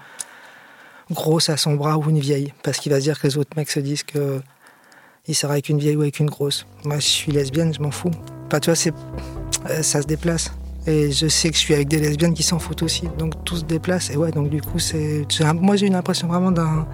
grosse 1.11 1.50
à 1.50 1.57
son 1.57 1.75
bras 1.75 1.97
ou 1.97 2.09
une 2.09 2.19
vieille, 2.19 2.53
parce 2.63 2.79
qu'il 2.79 2.91
va 2.91 3.00
se 3.00 3.03
dire 3.03 3.19
que 3.19 3.27
les 3.27 3.38
autres 3.38 3.55
mecs 3.55 3.69
se 3.69 3.79
disent 3.79 4.03
que 4.03 4.41
il 5.27 5.35
sera 5.35 5.53
avec 5.53 5.69
une 5.69 5.77
vieille 5.77 5.95
ou 5.95 6.01
avec 6.01 6.19
une 6.19 6.29
grosse. 6.29 6.65
Moi, 6.83 6.97
je 6.97 7.07
suis 7.07 7.31
lesbienne, 7.31 7.73
je 7.73 7.79
m'en 7.79 7.91
fous. 7.91 8.09
Pas, 8.50 8.59
tu 8.59 8.69
vois, 8.71 8.75
c'est, 8.75 8.93
euh, 9.69 9.83
ça 9.83 10.01
se 10.01 10.07
déplace. 10.07 10.51
Et 10.88 11.11
je 11.11 11.27
sais 11.27 11.50
que 11.50 11.55
je 11.55 11.59
suis 11.59 11.75
avec 11.75 11.88
des 11.88 12.00
lesbiennes 12.00 12.33
qui 12.33 12.41
s'en 12.41 12.57
foutent 12.57 12.81
aussi. 12.81 13.07
Donc 13.19 13.43
tout 13.43 13.57
se 13.57 13.63
déplace. 13.63 14.09
Et 14.09 14.17
ouais, 14.17 14.31
donc 14.31 14.50
du 14.50 14.61
coup, 14.61 14.79
c'est, 14.79 15.27
moi 15.53 15.75
j'ai 15.75 15.85
une 15.85 15.95
impression 15.95 16.27
vraiment 16.27 16.51
d'un 16.51 16.88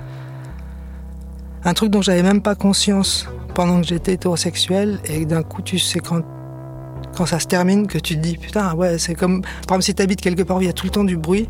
un 1.68 1.74
truc 1.74 1.92
dont 1.92 2.02
j'avais 2.02 2.24
même 2.24 2.42
pas 2.42 2.56
conscience 2.56 3.28
pendant 3.54 3.82
que 3.82 3.88
j'étais 3.88 4.14
hétérosexuel 4.14 5.00
et 5.06 5.26
d'un 5.26 5.44
coup 5.44 5.62
tu 5.62 5.78
sais 5.80 6.00
quand 6.00 6.22
quand 7.14 7.26
ça 7.26 7.40
se 7.40 7.48
termine 7.48 7.88
que 7.88 7.98
tu 7.98 8.16
te 8.16 8.22
dis 8.22 8.38
putain 8.38 8.74
ouais 8.74 8.98
c'est 8.98 9.16
comme 9.16 9.42
par 9.42 9.76
exemple 9.76 9.84
si 9.84 9.94
tu 9.94 10.02
habites 10.02 10.22
quelque 10.22 10.44
part 10.44 10.58
où 10.58 10.62
il 10.62 10.68
y 10.68 10.70
a 10.70 10.74
tout 10.74 10.86
le 10.86 10.92
temps 10.92 11.04
du 11.04 11.18
bruit 11.18 11.50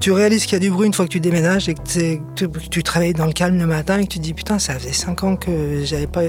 tu 0.00 0.10
réalises 0.10 0.44
qu'il 0.46 0.54
y 0.54 0.56
a 0.56 0.60
du 0.60 0.70
bruit 0.70 0.86
une 0.86 0.94
fois 0.94 1.04
que 1.04 1.10
tu 1.10 1.20
déménages 1.20 1.68
et 1.68 1.74
que 1.74 2.48
tu, 2.70 2.82
travailles 2.82 3.12
dans 3.12 3.26
le 3.26 3.32
calme 3.32 3.58
le 3.58 3.66
matin 3.66 3.98
et 3.98 4.04
que 4.04 4.12
tu 4.12 4.20
te 4.20 4.24
dis 4.24 4.32
putain 4.32 4.58
ça 4.58 4.74
faisait 4.78 4.92
5 4.92 5.24
ans 5.24 5.36
que 5.36 5.82
j'avais 5.84 6.06
pas 6.06 6.22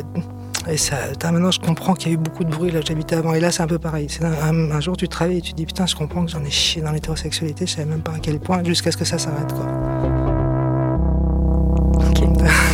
et 0.67 0.75
ça 0.75 0.97
maintenant 1.31 1.51
je 1.51 1.61
comprends 1.61 1.93
qu'il 1.93 2.09
y 2.09 2.11
a 2.11 2.15
eu 2.15 2.17
beaucoup 2.17 2.43
de 2.43 2.49
bruit 2.49 2.71
là 2.71 2.79
où 2.79 2.85
j'habitais 2.85 3.15
avant 3.15 3.33
et 3.35 3.39
là 3.39 3.51
c'est 3.51 3.63
un 3.63 3.67
peu 3.67 3.79
pareil. 3.79 4.07
C'est 4.09 4.25
un, 4.25 4.79
jour 4.81 4.97
tu 4.97 5.07
travailles 5.07 5.37
et 5.37 5.41
tu 5.41 5.51
te 5.51 5.55
dis 5.55 5.65
putain 5.65 5.85
je 5.85 5.95
comprends 5.95 6.25
que 6.25 6.31
j'en 6.31 6.43
ai 6.43 6.51
chié 6.51 6.81
dans 6.81 6.91
l'hétérosexualité 6.91 7.65
je 7.65 7.75
savais 7.75 7.87
même 7.87 8.01
pas 8.01 8.11
à 8.11 8.19
quel 8.19 8.39
point 8.39 8.63
jusqu'à 8.65 8.91
ce 8.91 8.97
que 8.97 9.05
ça 9.05 9.17
s'arrête 9.17 9.53
quoi 9.53 10.28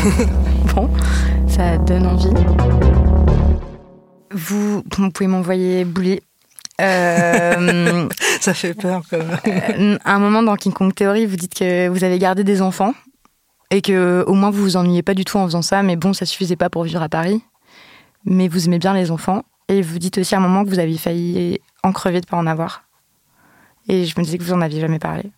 bon, 0.76 0.90
ça 1.48 1.78
donne 1.78 2.06
envie. 2.06 2.30
Vous, 4.32 4.84
pouvez 4.84 5.28
m'envoyer 5.28 5.84
bouler. 5.84 6.22
Euh, 6.80 8.08
ça 8.42 8.54
fait 8.54 8.74
peur 8.74 9.02
quand 9.10 9.18
même. 9.18 9.40
Euh, 9.48 9.98
à 10.04 10.16
un 10.16 10.20
moment 10.20 10.44
dans 10.44 10.56
King 10.58 10.74
Kong 10.74 10.94
Theory, 10.94 11.26
vous 11.26 11.38
dites 11.38 11.56
que 11.56 11.88
vous 11.88 12.04
avez 12.04 12.20
gardé 12.20 12.44
des 12.44 12.62
enfants 12.62 12.94
et 13.72 13.82
que 13.82 14.24
au 14.28 14.34
moins 14.34 14.52
vous 14.52 14.62
vous 14.62 14.78
ennuyez 14.78 15.02
pas 15.02 15.16
du 15.16 15.26
tout 15.26 15.38
en 15.38 15.46
faisant 15.46 15.64
ça, 15.64 15.82
mais 15.82 15.96
bon, 15.96 16.14
ça 16.14 16.26
suffisait 16.26 16.56
pas 16.56 16.70
pour 16.70 16.84
vivre 16.84 17.02
à 17.02 17.10
Paris. 17.10 17.42
Mais 18.26 18.48
vous 18.48 18.66
aimez 18.66 18.80
bien 18.80 18.94
les 18.94 19.10
enfants 19.10 19.44
et 19.70 19.82
vous 19.82 19.98
dites 19.98 20.20
aussi 20.20 20.36
à 20.36 20.38
un 20.38 20.42
moment 20.42 20.64
que 20.64 20.70
vous 20.70 20.80
aviez 20.80 20.98
failli 20.98 21.60
en 21.84 21.92
crever 21.92 22.22
de 22.22 22.28
pas 22.28 22.38
en 22.38 22.46
avoir. 22.46 22.84
Et 23.88 24.06
je 24.06 24.14
me 24.20 24.24
disais 24.24 24.38
que 24.38 24.44
vous 24.44 24.54
en 24.54 24.62
aviez 24.62 24.82
jamais 24.82 25.00
parlé. 25.00 25.32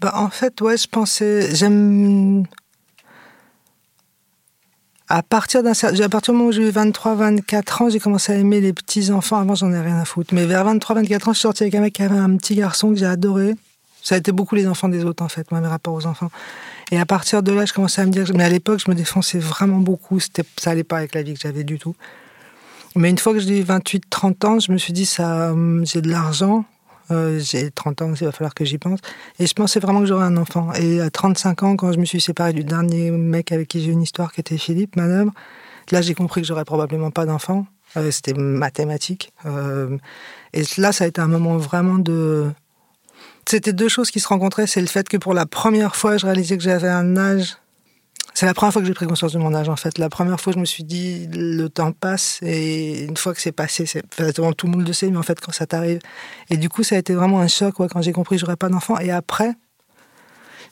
Bah 0.00 0.12
en 0.16 0.30
fait, 0.30 0.60
ouais, 0.60 0.76
je 0.76 0.88
pensais, 0.88 1.54
j'aime 1.54 2.44
à 5.08 5.22
partir 5.22 5.62
d'un 5.62 5.72
à 5.72 6.08
partir 6.08 6.32
du 6.32 6.38
moment 6.38 6.48
où 6.48 6.52
j'ai 6.52 6.62
eu 6.62 6.70
23, 6.70 7.14
24 7.14 7.82
ans, 7.82 7.88
j'ai 7.90 8.00
commencé 8.00 8.32
à 8.32 8.36
aimer 8.36 8.60
les 8.60 8.72
petits 8.72 9.10
enfants. 9.10 9.36
Avant, 9.36 9.54
j'en 9.54 9.70
ai 9.72 9.80
rien 9.80 9.98
à 9.98 10.04
foutre. 10.04 10.32
Mais 10.32 10.46
vers 10.46 10.64
23, 10.64 10.96
24 10.96 11.28
ans, 11.28 11.32
je 11.32 11.38
suis 11.38 11.42
sortie 11.42 11.64
avec 11.64 11.74
un 11.74 11.80
mec 11.80 11.92
qui 11.94 12.02
avait 12.02 12.16
un 12.16 12.36
petit 12.36 12.54
garçon 12.54 12.90
que 12.90 12.96
j'ai 12.96 13.06
adoré. 13.06 13.54
Ça 14.02 14.14
a 14.14 14.18
été 14.18 14.32
beaucoup 14.32 14.54
les 14.54 14.66
enfants 14.66 14.88
des 14.88 15.04
autres, 15.04 15.22
en 15.22 15.28
fait, 15.28 15.50
moi, 15.50 15.60
mes 15.60 15.66
rapports 15.66 15.94
aux 15.94 16.06
enfants. 16.06 16.30
Et 16.90 16.98
à 16.98 17.06
partir 17.06 17.42
de 17.42 17.52
là, 17.52 17.64
je 17.64 17.72
commençais 17.72 18.02
à 18.02 18.06
me 18.06 18.10
dire, 18.10 18.24
mais 18.34 18.44
à 18.44 18.48
l'époque, 18.48 18.80
je 18.84 18.90
me 18.90 18.94
défonçais 18.94 19.38
vraiment 19.38 19.78
beaucoup. 19.78 20.20
Ça 20.20 20.70
allait 20.70 20.84
pas 20.84 20.98
avec 20.98 21.14
la 21.14 21.22
vie 21.22 21.34
que 21.34 21.40
j'avais 21.40 21.64
du 21.64 21.78
tout. 21.78 21.94
Mais 22.96 23.10
une 23.10 23.18
fois 23.18 23.32
que 23.32 23.40
j'ai 23.40 23.60
eu 23.60 23.62
28, 23.62 24.04
30 24.08 24.44
ans, 24.44 24.60
je 24.60 24.72
me 24.72 24.78
suis 24.78 24.92
dit, 24.92 25.06
ça, 25.06 25.52
hum, 25.52 25.84
j'ai 25.86 26.00
de 26.00 26.10
l'argent, 26.10 26.64
euh, 27.10 27.38
j'ai 27.38 27.70
30 27.70 28.02
ans, 28.02 28.12
il 28.14 28.24
va 28.24 28.32
falloir 28.32 28.54
que 28.54 28.64
j'y 28.64 28.78
pense. 28.78 29.00
Et 29.38 29.46
je 29.46 29.54
pensais 29.54 29.80
vraiment 29.80 30.00
que 30.00 30.06
j'aurais 30.06 30.24
un 30.24 30.36
enfant. 30.36 30.72
Et 30.74 31.00
à 31.00 31.10
35 31.10 31.62
ans, 31.62 31.76
quand 31.76 31.92
je 31.92 31.98
me 31.98 32.04
suis 32.04 32.20
séparée 32.20 32.52
du 32.52 32.64
dernier 32.64 33.10
mec 33.10 33.52
avec 33.52 33.68
qui 33.68 33.82
j'ai 33.82 33.92
une 33.92 34.02
histoire, 34.02 34.32
qui 34.32 34.40
était 34.40 34.58
Philippe 34.58 34.96
Manœuvre, 34.96 35.32
là 35.90 36.00
j'ai 36.00 36.14
compris 36.14 36.40
que 36.40 36.46
j'aurais 36.46 36.64
probablement 36.64 37.10
pas 37.10 37.26
d'enfant. 37.26 37.66
Euh, 37.96 38.10
c'était 38.10 38.34
mathématique. 38.34 39.32
Euh, 39.46 39.96
et 40.52 40.62
là, 40.78 40.92
ça 40.92 41.04
a 41.04 41.06
été 41.06 41.20
un 41.20 41.28
moment 41.28 41.56
vraiment 41.58 41.98
de... 41.98 42.50
C'était 43.46 43.72
deux 43.72 43.88
choses 43.88 44.10
qui 44.10 44.20
se 44.20 44.28
rencontraient. 44.28 44.66
C'est 44.66 44.80
le 44.80 44.86
fait 44.86 45.08
que 45.08 45.16
pour 45.16 45.34
la 45.34 45.46
première 45.46 45.94
fois, 45.94 46.16
je 46.16 46.26
réalisais 46.26 46.56
que 46.56 46.62
j'avais 46.62 46.88
un 46.88 47.16
âge 47.16 47.56
c'est 48.34 48.46
la 48.46 48.54
première 48.54 48.72
fois 48.72 48.82
que 48.82 48.88
j'ai 48.88 48.94
pris 48.94 49.06
conscience 49.06 49.32
de 49.32 49.38
mon 49.38 49.54
âge, 49.54 49.68
en 49.68 49.76
fait. 49.76 49.96
La 49.96 50.10
première 50.10 50.40
fois, 50.40 50.52
je 50.52 50.58
me 50.58 50.64
suis 50.64 50.82
dit, 50.82 51.28
le 51.32 51.68
temps 51.68 51.92
passe, 51.92 52.40
et 52.42 53.04
une 53.04 53.16
fois 53.16 53.32
que 53.32 53.40
c'est 53.40 53.52
passé, 53.52 53.86
c'est, 53.86 54.02
tout 54.02 54.66
le 54.66 54.72
monde 54.72 54.86
le 54.86 54.92
sait, 54.92 55.08
mais 55.08 55.18
en 55.18 55.22
fait, 55.22 55.40
quand 55.40 55.52
ça 55.52 55.66
t'arrive. 55.66 56.00
Et 56.50 56.56
du 56.56 56.68
coup, 56.68 56.82
ça 56.82 56.96
a 56.96 56.98
été 56.98 57.14
vraiment 57.14 57.38
un 57.38 57.46
choc, 57.46 57.76
quand 57.76 58.02
j'ai 58.02 58.12
compris 58.12 58.34
que 58.34 58.40
j'aurais 58.40 58.56
pas 58.56 58.68
d'enfants. 58.68 58.98
Et 58.98 59.12
après, 59.12 59.54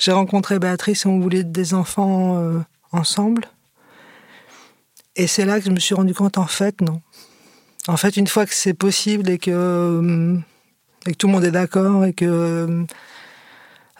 j'ai 0.00 0.10
rencontré 0.10 0.58
Béatrice 0.58 1.06
et 1.06 1.08
on 1.08 1.20
voulait 1.20 1.44
des 1.44 1.72
enfants 1.72 2.36
euh, 2.38 2.58
ensemble. 2.90 3.44
Et 5.14 5.28
c'est 5.28 5.44
là 5.44 5.60
que 5.60 5.66
je 5.66 5.70
me 5.70 5.78
suis 5.78 5.94
rendu 5.94 6.14
compte, 6.14 6.38
en 6.38 6.48
fait, 6.48 6.80
non. 6.80 7.00
En 7.86 7.96
fait, 7.96 8.16
une 8.16 8.26
fois 8.26 8.44
que 8.44 8.54
c'est 8.54 8.74
possible 8.74 9.30
et 9.30 9.38
que, 9.38 9.52
euh, 9.52 10.36
et 11.06 11.12
que 11.12 11.16
tout 11.16 11.28
le 11.28 11.32
monde 11.32 11.44
est 11.44 11.52
d'accord 11.52 12.04
et 12.04 12.12
que 12.12 12.24
euh, 12.24 12.84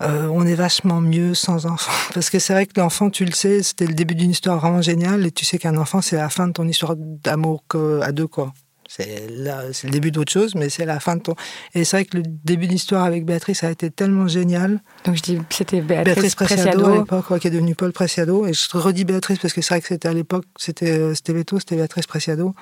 euh, 0.03 0.29
on 0.33 0.47
est 0.47 0.55
vachement 0.55 1.01
mieux 1.01 1.35
sans 1.35 1.67
enfant. 1.67 1.93
Parce 2.15 2.31
que 2.31 2.39
c'est 2.39 2.53
vrai 2.53 2.67
que 2.67 2.79
l'enfant, 2.79 3.11
tu 3.11 3.25
le 3.25 3.33
sais, 3.33 3.63
c'était 3.63 3.87
le 3.87 3.95
début 3.95 4.15
d'une 4.15 4.31
histoire 4.31 4.59
vraiment 4.59 4.83
géniale, 4.83 5.27
et 5.27 5.31
tu 5.31 5.45
sais 5.45 5.59
qu'un 5.59 5.77
enfant, 5.77 6.01
c'est 6.01 6.17
la 6.17 6.29
fin 6.29 6.49
de 6.49 6.53
ton 6.53 6.67
histoire 6.67 6.97
d'amour 6.97 7.63
à 8.03 8.13
deux, 8.13 8.27
quoi. 8.27 8.53
C'est 8.95 9.27
le 9.31 9.91
début 9.91 10.11
d'autre 10.11 10.31
chose, 10.31 10.55
mais 10.55 10.69
c'est 10.69 10.85
la 10.85 11.01
fin 11.01 11.17
de 11.17 11.23
ton. 11.23 11.35
Et 11.75 11.85
c'est 11.85 11.97
vrai 11.97 12.05
que 12.05 12.19
le 12.19 12.25
début 12.27 12.67
d'histoire 12.67 13.05
avec 13.05 13.25
Béatrice 13.25 13.65
a 13.65 13.71
été 13.71 13.91
tellement 13.91 14.29
génial. 14.29 14.83
Donc 15.07 15.17
je 15.17 15.23
dis, 15.23 15.39
c'était 15.49 15.81
Béatrice, 15.81 16.35
Preciado, 16.35 16.87
à 16.87 16.97
l'époque, 16.99 17.39
qui 17.39 17.47
est 17.47 17.51
devenue 17.51 17.75
Paul 17.75 17.93
Preciado. 17.93 18.47
Et 18.47 18.53
je 18.53 18.77
redis 18.77 19.05
Béatrice 19.05 19.39
parce 19.39 19.55
que 19.55 19.63
c'est 19.63 19.73
vrai 19.73 19.81
que 19.81 19.87
c'était 19.87 20.09
à 20.09 20.13
l'époque, 20.13 20.45
c'était 20.59 20.91
euh, 20.91 21.15
c'était 21.15 21.33
Beto, 21.33 21.59
c'était 21.59 21.77
Béatrice 21.77 22.07
Preciado. 22.07 22.55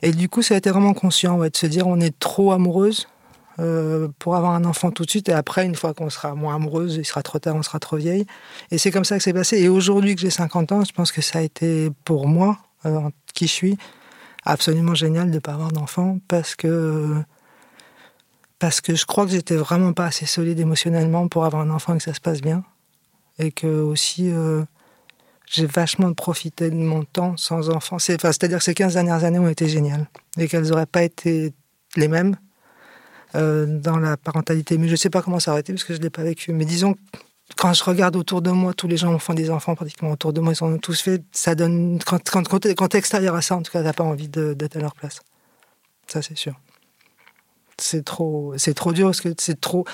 Et 0.00 0.12
du 0.12 0.30
coup, 0.30 0.40
ça 0.40 0.54
a 0.54 0.56
été 0.56 0.70
vraiment 0.70 0.94
conscient 0.94 1.36
de 1.36 1.50
se 1.52 1.66
dire, 1.66 1.86
on 1.86 2.00
est 2.00 2.18
trop 2.18 2.52
amoureuse 2.52 3.06
euh, 3.60 4.08
pour 4.18 4.36
avoir 4.36 4.52
un 4.52 4.64
enfant 4.64 4.90
tout 4.90 5.04
de 5.04 5.10
suite. 5.10 5.28
Et 5.28 5.32
après, 5.32 5.66
une 5.66 5.74
fois 5.74 5.92
qu'on 5.92 6.08
sera 6.08 6.34
moins 6.34 6.54
amoureuse, 6.54 6.96
il 6.96 7.04
sera 7.04 7.22
trop 7.22 7.38
tard, 7.38 7.56
on 7.56 7.62
sera 7.62 7.78
trop 7.78 7.96
vieille. 7.96 8.24
Et 8.70 8.78
c'est 8.78 8.90
comme 8.90 9.04
ça 9.04 9.18
que 9.18 9.22
c'est 9.22 9.34
passé. 9.34 9.58
Et 9.58 9.68
aujourd'hui 9.68 10.14
que 10.14 10.20
j'ai 10.22 10.30
50 10.30 10.72
ans, 10.72 10.84
je 10.84 10.92
pense 10.92 11.12
que 11.12 11.20
ça 11.20 11.40
a 11.40 11.42
été 11.42 11.90
pour 12.04 12.26
moi, 12.26 12.58
euh, 12.86 13.10
qui 13.34 13.46
je 13.46 13.52
suis, 13.52 13.78
absolument 14.44 14.94
génial 14.94 15.28
de 15.28 15.34
ne 15.34 15.38
pas 15.40 15.52
avoir 15.52 15.72
d'enfant 15.72 16.18
parce 16.26 16.54
que 16.56 17.22
parce 18.58 18.80
que 18.80 18.94
je 18.94 19.06
crois 19.06 19.24
que 19.24 19.32
j'étais 19.32 19.56
vraiment 19.56 19.92
pas 19.92 20.06
assez 20.06 20.26
solide 20.26 20.58
émotionnellement 20.60 21.28
pour 21.28 21.44
avoir 21.44 21.62
un 21.62 21.70
enfant 21.70 21.94
et 21.94 21.98
que 21.98 22.04
ça 22.04 22.14
se 22.14 22.20
passe 22.20 22.40
bien. 22.40 22.62
Et 23.38 23.52
que 23.52 23.66
aussi, 23.66 24.30
euh, 24.30 24.64
j'ai 25.46 25.66
vachement 25.66 26.12
profité 26.12 26.70
de 26.70 26.76
mon 26.76 27.04
temps 27.04 27.36
sans 27.36 27.70
enfant. 27.70 27.98
C'est-à-dire 27.98 28.58
que 28.58 28.64
ces 28.64 28.74
15 28.74 28.94
dernières 28.94 29.24
années 29.24 29.38
ont 29.38 29.48
été 29.48 29.68
géniales 29.68 30.06
et 30.38 30.46
qu'elles 30.46 30.68
n'auraient 30.68 30.86
pas 30.86 31.02
été 31.02 31.54
les 31.96 32.08
mêmes 32.08 32.36
euh, 33.34 33.66
dans 33.66 33.98
la 33.98 34.16
parentalité. 34.16 34.78
Mais 34.78 34.86
je 34.86 34.92
ne 34.92 34.96
sais 34.96 35.10
pas 35.10 35.22
comment 35.22 35.38
été 35.38 35.72
parce 35.72 35.84
que 35.84 35.94
je 35.94 35.98
ne 35.98 36.04
l'ai 36.04 36.10
pas 36.10 36.22
vécu. 36.22 36.52
Mais 36.52 36.64
disons, 36.64 36.96
quand 37.56 37.72
je 37.72 37.84
regarde 37.84 38.16
autour 38.16 38.42
de 38.42 38.50
moi, 38.50 38.74
tous 38.74 38.88
les 38.88 38.96
gens 38.96 39.18
font 39.18 39.34
des 39.34 39.50
enfants 39.50 39.74
pratiquement 39.74 40.12
autour 40.12 40.32
de 40.32 40.40
moi, 40.40 40.52
ils 40.52 40.64
en 40.64 40.72
ont 40.72 40.78
tous 40.78 41.00
fait. 41.00 41.22
Ça 41.32 41.54
donne, 41.54 41.98
quand, 42.04 42.28
quand, 42.30 42.48
quand, 42.48 42.94
extérieur 42.94 43.34
à 43.34 43.42
ça, 43.42 43.56
en 43.56 43.62
tout 43.62 43.72
cas, 43.72 43.80
tu 43.80 43.86
n'as 43.86 43.92
pas 43.92 44.04
envie 44.04 44.28
d'être 44.28 44.76
à 44.76 44.80
leur 44.80 44.94
place. 44.94 45.20
Ça, 46.06 46.22
c'est 46.22 46.36
sûr. 46.36 46.54
C'est 47.78 48.04
trop, 48.04 48.54
c'est 48.56 48.74
trop 48.74 48.92
dur 48.92 49.06
parce 49.06 49.20
que 49.20 49.30
c'est 49.38 49.60
trop. 49.60 49.84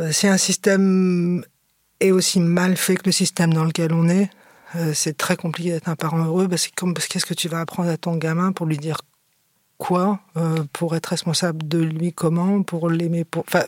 Euh, 0.00 0.12
si 0.12 0.28
un 0.28 0.38
système 0.38 1.44
est 2.00 2.10
aussi 2.10 2.40
mal 2.40 2.76
fait 2.76 2.96
que 2.96 3.02
le 3.06 3.12
système 3.12 3.52
dans 3.52 3.64
lequel 3.64 3.92
on 3.92 4.08
est, 4.08 4.30
euh, 4.76 4.92
c'est 4.94 5.16
très 5.16 5.36
compliqué 5.36 5.70
d'être 5.70 5.88
un 5.88 5.96
parent 5.96 6.24
heureux 6.24 6.48
parce 6.48 6.68
que 6.68 7.06
qu'est-ce 7.08 7.26
que 7.26 7.34
tu 7.34 7.48
vas 7.48 7.60
apprendre 7.60 7.90
à 7.90 7.96
ton 7.96 8.16
gamin 8.16 8.52
pour 8.52 8.66
lui 8.66 8.76
dire 8.76 8.98
quoi 9.78 10.18
euh, 10.36 10.64
pour 10.72 10.94
être 10.96 11.06
responsable 11.06 11.66
de 11.66 11.78
lui 11.78 12.12
comment 12.12 12.62
pour 12.62 12.90
l'aimer 12.90 13.24
pour 13.24 13.44
enfin 13.48 13.64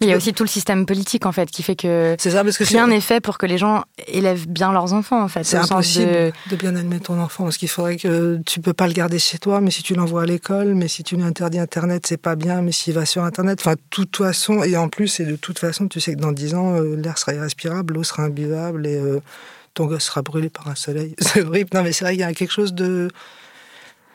Il 0.00 0.08
y 0.08 0.12
a 0.12 0.16
aussi 0.16 0.34
tout 0.34 0.44
le 0.44 0.48
système 0.48 0.84
politique 0.84 1.26
en 1.26 1.32
fait 1.32 1.50
qui 1.50 1.62
fait 1.62 1.76
que, 1.76 2.14
ça, 2.18 2.44
parce 2.44 2.58
que 2.58 2.64
rien 2.64 2.86
n'est 2.86 3.00
fait 3.00 3.20
pour 3.20 3.38
que 3.38 3.46
les 3.46 3.56
gens 3.56 3.84
élèvent 4.06 4.46
bien 4.46 4.70
leurs 4.70 4.92
enfants 4.92 5.22
en 5.22 5.28
fait. 5.28 5.44
C'est 5.44 5.56
impossible 5.56 6.32
de... 6.50 6.56
bien 6.56 6.76
admettre 6.76 7.04
ton 7.04 7.18
enfant 7.18 7.44
parce 7.44 7.56
qu'il 7.56 7.68
faudrait 7.68 7.96
que 7.96 8.38
tu 8.44 8.60
peux 8.60 8.74
pas 8.74 8.86
le 8.86 8.92
garder 8.92 9.18
chez 9.18 9.38
toi, 9.38 9.60
mais 9.60 9.70
si 9.70 9.82
tu 9.82 9.94
l'envoies 9.94 10.22
à 10.22 10.26
l'école, 10.26 10.74
mais 10.74 10.88
si 10.88 11.02
tu 11.02 11.16
lui 11.16 11.24
interdis 11.24 11.58
Internet, 11.58 12.06
c'est 12.06 12.20
pas 12.20 12.36
bien, 12.36 12.60
mais 12.60 12.72
s'il 12.72 12.94
va 12.94 13.06
sur 13.06 13.24
Internet, 13.24 13.60
enfin, 13.60 13.72
de 13.72 13.80
toute 13.90 14.16
façon, 14.16 14.62
et 14.62 14.76
en 14.76 14.88
plus, 14.88 15.20
et 15.20 15.24
de 15.24 15.36
toute 15.36 15.58
façon, 15.58 15.88
tu 15.88 16.00
sais 16.00 16.14
que 16.14 16.20
dans 16.20 16.32
10 16.32 16.54
ans, 16.54 16.74
euh, 16.74 16.96
l'air 16.96 17.16
sera 17.16 17.34
irrespirable, 17.34 17.94
l'eau 17.94 18.04
sera 18.04 18.24
imbuvable 18.24 18.86
et 18.86 18.96
euh, 18.96 19.20
ton 19.74 19.86
gosse 19.86 20.04
sera 20.04 20.22
brûlé 20.22 20.48
par 20.48 20.68
un 20.68 20.74
soleil. 20.74 21.14
C'est 21.20 21.42
horrible. 21.42 21.70
Non, 21.74 21.82
mais 21.82 21.92
c'est 21.92 22.04
vrai 22.04 22.12
qu'il 22.14 22.20
y 22.20 22.24
a 22.24 22.34
quelque 22.34 22.52
chose 22.52 22.74
de. 22.74 23.08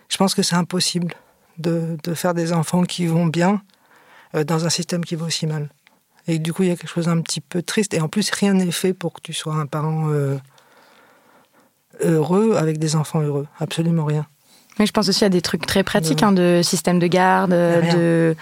Je 0.09 0.17
pense 0.17 0.35
que 0.35 0.41
c'est 0.41 0.55
impossible 0.55 1.13
de, 1.57 1.97
de, 2.03 2.13
faire 2.13 2.33
des 2.33 2.53
enfants 2.53 2.83
qui 2.83 3.07
vont 3.07 3.25
bien 3.25 3.61
euh, 4.35 4.43
dans 4.43 4.65
un 4.65 4.69
système 4.69 5.03
qui 5.03 5.15
va 5.15 5.25
aussi 5.25 5.47
mal. 5.47 5.69
Et 6.27 6.39
du 6.39 6.53
coup, 6.53 6.63
il 6.63 6.69
y 6.69 6.71
a 6.71 6.75
quelque 6.75 6.89
chose 6.89 7.05
d'un 7.05 7.21
petit 7.21 7.41
peu 7.41 7.61
triste. 7.61 7.93
Et 7.93 8.01
en 8.01 8.09
plus, 8.09 8.29
rien 8.31 8.53
n'est 8.53 8.71
fait 8.71 8.93
pour 8.93 9.13
que 9.13 9.21
tu 9.21 9.33
sois 9.33 9.55
un 9.55 9.65
parent 9.65 10.09
heureux 12.01 12.55
avec 12.57 12.79
des 12.79 12.95
enfants 12.97 13.21
heureux. 13.21 13.47
Absolument 13.59 14.03
rien. 14.03 14.27
Mais 14.79 14.85
je 14.85 14.91
pense 14.91 15.09
aussi 15.09 15.25
à 15.25 15.29
des 15.29 15.41
trucs 15.41 15.65
très 15.65 15.83
pratiques, 15.83 16.23
hein, 16.23 16.31
de 16.31 16.61
système 16.63 16.99
de 16.99 17.07
garde, 17.07 17.51
de. 17.51 18.35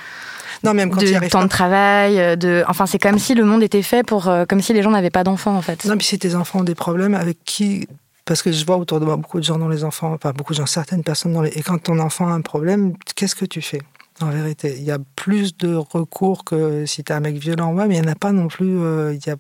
Non, 0.64 0.74
même 0.74 0.90
quand 0.90 1.02
de 1.02 1.30
temps 1.30 1.44
de 1.44 1.50
travail, 1.50 2.38
de. 2.38 2.64
Enfin, 2.68 2.86
c'est 2.86 3.00
comme 3.00 3.20
si 3.20 3.36
le 3.36 3.44
monde 3.44 3.64
était 3.64 3.82
fait 3.82 4.04
pour, 4.04 4.28
euh, 4.28 4.46
comme 4.46 4.62
si 4.62 4.74
les 4.74 4.82
gens 4.82 4.92
n'avaient 4.92 5.10
pas 5.10 5.24
d'enfants 5.24 5.56
en 5.56 5.62
fait. 5.62 5.86
Non, 5.86 5.98
puis 5.98 6.08
si 6.08 6.18
tes 6.18 6.36
enfants 6.36 6.60
ont 6.60 6.64
des 6.64 6.76
problèmes, 6.76 7.14
avec 7.14 7.38
qui 7.46 7.88
Parce 8.26 8.42
que 8.42 8.52
je 8.52 8.66
vois 8.66 8.78
autour 8.78 9.00
de 9.00 9.06
moi 9.06 9.18
beaucoup 9.18 9.40
de 9.40 9.44
gens 9.44 9.60
dont 9.60 9.70
les 9.70 9.84
enfants, 9.84 10.14
enfin 10.14 10.32
beaucoup 10.32 10.54
de 10.54 10.58
gens, 10.58 10.66
certaines 10.66 11.04
personnes 11.04 11.34
dans 11.34 11.42
les. 11.42 11.52
Et 11.52 11.62
quand 11.62 11.78
ton 11.78 12.00
enfant 12.00 12.28
a 12.28 12.32
un 12.32 12.42
problème, 12.42 12.94
qu'est-ce 13.16 13.36
que 13.36 13.46
tu 13.46 13.62
fais 13.62 13.82
En 14.20 14.30
vérité, 14.30 14.76
il 14.78 14.84
y 14.84 14.92
a 14.92 14.98
plus 15.16 15.56
de 15.58 15.76
recours 15.76 16.44
que 16.44 16.86
si 16.88 17.04
tu 17.04 17.14
as 17.14 17.18
un 17.18 17.20
mec 17.20 17.38
violent, 17.38 17.74
ouais, 17.74 17.88
mais 17.88 17.98
il 17.98 18.02
n'y 18.02 18.08
en 18.08 18.12
a 18.12 18.16
pas 18.16 18.32
non 18.32 18.48
plus. 18.48 18.80
Euh, 18.80 19.14
il 19.14 19.26
y 19.26 19.30
a 19.30 19.36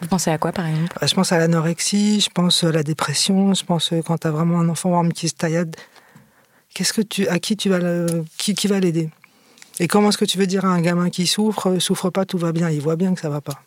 vous 0.00 0.08
pensez 0.08 0.30
à 0.30 0.38
quoi, 0.38 0.52
par 0.52 0.66
exemple? 0.66 0.94
Bah, 1.00 1.06
Je 1.06 1.14
pense 1.14 1.32
à 1.32 1.38
l'anorexie, 1.38 2.20
je 2.20 2.28
pense 2.28 2.64
à 2.64 2.72
la 2.72 2.82
dépression, 2.82 3.54
je 3.54 3.64
pense 3.64 3.90
quand 4.04 4.18
tu 4.18 4.26
as 4.26 4.30
vraiment 4.30 4.60
un 4.60 4.68
enfant 4.68 5.08
qui 5.08 5.28
se 5.28 5.34
taillade. 5.34 5.76
Qu'est-ce 6.74 6.92
que 6.92 7.00
tu, 7.00 7.26
à 7.28 7.38
qui 7.38 7.56
tu 7.56 7.70
vas, 7.70 7.78
qui, 8.36 8.54
qui 8.54 8.66
va 8.66 8.80
l'aider? 8.80 9.08
Et 9.78 9.88
comment 9.88 10.08
est-ce 10.10 10.18
que 10.18 10.24
tu 10.24 10.38
veux 10.38 10.46
dire 10.46 10.64
à 10.64 10.68
un 10.68 10.80
gamin 10.80 11.10
qui 11.10 11.26
souffre, 11.26 11.70
euh, 11.70 11.80
souffre 11.80 12.10
pas, 12.10 12.24
tout 12.24 12.38
va 12.38 12.52
bien? 12.52 12.70
Il 12.70 12.80
voit 12.80 12.96
bien 12.96 13.14
que 13.14 13.20
ça 13.20 13.28
va 13.28 13.40
pas. 13.40 13.60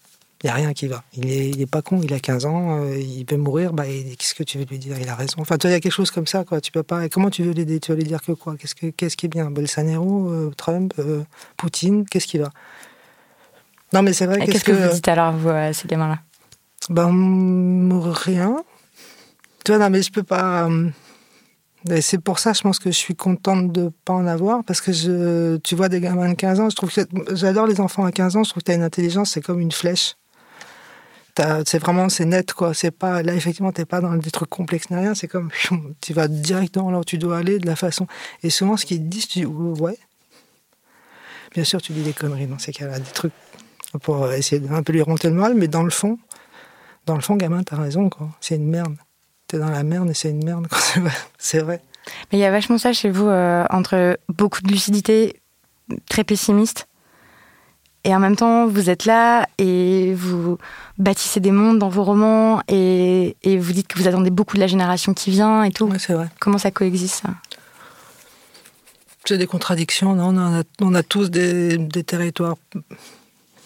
Il 0.44 0.48
n'y 0.48 0.50
a 0.52 0.54
rien 0.54 0.74
qui 0.74 0.88
va. 0.88 1.04
Il 1.14 1.32
est, 1.32 1.50
il 1.50 1.62
est 1.62 1.70
pas 1.70 1.82
con, 1.82 2.00
il 2.04 2.14
a 2.14 2.20
15 2.20 2.46
ans, 2.46 2.84
euh, 2.84 2.98
il 2.98 3.26
veut 3.30 3.38
mourir, 3.38 3.74
bah, 3.74 3.86
qu'est-ce 3.86 4.36
que 4.36 4.44
tu 4.44 4.60
veux 4.60 4.66
lui 4.66 4.78
dire? 4.78 4.96
Il 5.00 5.10
a 5.10 5.16
raison. 5.16 5.38
Enfin, 5.40 5.58
il 5.64 5.70
y 5.72 5.74
a 5.74 5.80
quelque 5.80 5.92
chose 5.92 6.12
comme 6.12 6.28
ça, 6.28 6.44
quoi. 6.44 6.62
Tu 6.62 6.72
peux 6.72 6.84
pas. 6.84 7.06
Et 7.06 7.10
comment 7.10 7.30
tu 7.30 7.44
veux 7.44 7.54
l'aider? 7.54 7.80
Tu 7.80 7.92
vas 7.92 7.98
lui 7.98 8.04
dire 8.04 8.22
que 8.22 8.34
quoi? 8.34 8.56
Qu'est-ce, 8.56 8.76
que, 8.76 8.88
qu'est-ce 8.88 9.18
qui 9.18 9.26
est 9.26 9.30
bien? 9.30 9.50
Bolsonaro, 9.50 10.30
euh, 10.30 10.52
Trump, 10.56 10.94
Poutine, 11.58 12.06
qu'est-ce 12.06 12.28
qui 12.28 12.38
va? 12.38 12.50
Non, 13.94 14.04
mais 14.04 14.14
c'est 14.14 14.28
vrai. 14.28 14.46
Qu'est-ce, 14.46 14.64
que, 14.64 14.72
vous 14.72 14.94
dites 14.94 15.08
alors, 15.08 15.34
vous, 15.34 15.50
à 15.50 15.74
ces 15.74 15.88
gamins-là? 15.88 16.20
Ben, 16.90 18.12
rien. 18.12 18.64
Tu 19.66 19.72
vois, 19.72 19.80
non, 19.80 19.90
mais 19.90 20.02
je 20.02 20.12
peux 20.12 20.24
pas 20.24 20.70
c'est 22.02 22.20
pour 22.20 22.40
ça, 22.40 22.54
je 22.54 22.62
pense 22.62 22.80
que 22.80 22.92
je 22.92 22.98
suis 22.98 23.16
contente 23.16 23.72
de 23.72 23.84
ne 23.84 23.90
pas 23.90 24.14
en 24.14 24.28
avoir, 24.28 24.64
parce 24.64 24.82
que 24.82 24.92
je, 24.92 25.58
tu 25.58 25.76
vois 25.76 25.90
des 25.90 26.00
gamins 26.00 26.30
de 26.30 26.34
15 26.34 26.60
ans, 26.60 26.70
je 26.70 26.76
trouve 26.76 26.94
que 26.94 27.02
j'adore 27.32 27.68
les 27.68 27.80
enfants 27.80 28.06
à 28.06 28.12
15 28.12 28.36
ans, 28.36 28.44
je 28.44 28.50
trouve 28.50 28.64
que 28.64 28.66
tu 28.66 28.72
as 28.72 28.76
une 28.76 28.84
intelligence, 28.84 29.32
c'est 29.32 29.42
comme 29.42 29.60
une 29.60 29.72
flèche. 29.72 30.16
C'est 31.66 31.80
vraiment, 31.80 32.10
c'est 32.10 32.26
net, 32.26 32.54
quoi. 32.54 32.74
C'est 32.74 32.92
pas, 32.92 33.22
là, 33.24 33.34
effectivement, 33.34 33.72
t'es 33.72 33.86
pas 33.86 34.02
dans 34.02 34.14
des 34.16 34.32
trucs 34.32 34.50
complexes 34.50 34.90
ni 34.90 34.98
rien, 34.98 35.16
c'est 35.16 35.28
comme, 35.28 35.50
tu 36.02 36.14
vas 36.14 36.28
directement 36.28 36.92
là 36.92 37.00
où 37.00 37.04
tu 37.04 37.18
dois 37.18 37.38
aller, 37.38 37.60
de 37.60 37.66
la 37.66 37.76
façon. 37.76 38.08
Et 38.44 38.50
souvent, 38.50 38.78
ce 38.78 38.86
qu'ils 38.86 39.08
disent, 39.08 39.28
tu 39.28 39.40
dis, 39.40 39.46
ouais. 39.46 39.98
Bien 41.54 41.64
sûr, 41.64 41.82
tu 41.82 41.94
dis 41.94 42.02
des 42.02 42.14
conneries 42.14 42.48
dans 42.48 42.60
ces 42.60 42.72
cas-là, 42.72 43.00
des 43.00 43.12
trucs 43.12 43.34
pour 44.02 44.32
essayer 44.32 44.60
de 44.60 44.82
peu 44.82 44.94
lui 44.94 45.02
remonter 45.02 45.30
le 45.30 45.36
moral, 45.36 45.56
mais 45.56 45.68
dans 45.68 45.84
le 45.84 45.90
fond, 45.90 46.20
dans 47.06 47.16
le 47.16 47.22
fond, 47.22 47.36
gamin, 47.36 47.64
t'as 47.64 47.78
raison, 47.78 48.10
quoi. 48.10 48.30
C'est 48.42 48.56
une 48.56 48.68
merde 48.68 48.96
t'es 49.48 49.58
dans 49.58 49.70
la 49.70 49.84
merde 49.84 50.10
et 50.10 50.14
c'est 50.14 50.30
une 50.30 50.44
merde. 50.44 50.68
c'est 51.38 51.60
vrai. 51.60 51.82
Mais 52.32 52.38
il 52.38 52.42
y 52.42 52.46
a 52.46 52.52
vachement 52.52 52.78
ça 52.78 52.94
chez 52.94 53.10
vous, 53.10 53.28
euh, 53.28 53.66
entre 53.70 54.18
beaucoup 54.30 54.62
de 54.62 54.70
lucidité, 54.70 55.42
très 56.10 56.24
pessimiste, 56.24 56.88
et 58.08 58.16
en 58.16 58.20
même 58.22 58.38
temps, 58.38 58.68
vous 58.68 58.90
êtes 58.90 59.04
là 59.04 59.50
et 59.58 60.14
vous 60.14 60.58
bâtissez 60.98 61.42
des 61.42 61.52
mondes 61.52 61.78
dans 61.78 61.90
vos 61.90 62.06
romans 62.06 62.62
et, 62.70 63.36
et 63.44 63.58
vous 63.58 63.74
dites 63.74 63.90
que 63.90 64.00
vous 64.00 64.08
attendez 64.08 64.30
beaucoup 64.30 64.56
de 64.56 64.62
la 64.62 64.68
génération 64.68 65.14
qui 65.14 65.30
vient 65.30 65.64
et 65.64 65.72
tout. 65.72 65.90
Oui, 65.92 65.98
c'est 66.00 66.14
vrai. 66.14 66.30
Comment 66.40 66.58
ça 66.58 66.72
coexiste, 66.72 67.24
ça? 67.24 67.32
C'est 69.26 69.38
des 69.38 69.46
contradictions, 69.46 70.16
non? 70.16 70.30
On 70.30 70.60
a, 70.60 70.64
on 70.80 70.96
a 70.96 71.04
tous 71.04 71.30
des, 71.30 71.78
des 71.78 72.06
territoires. 72.06 72.56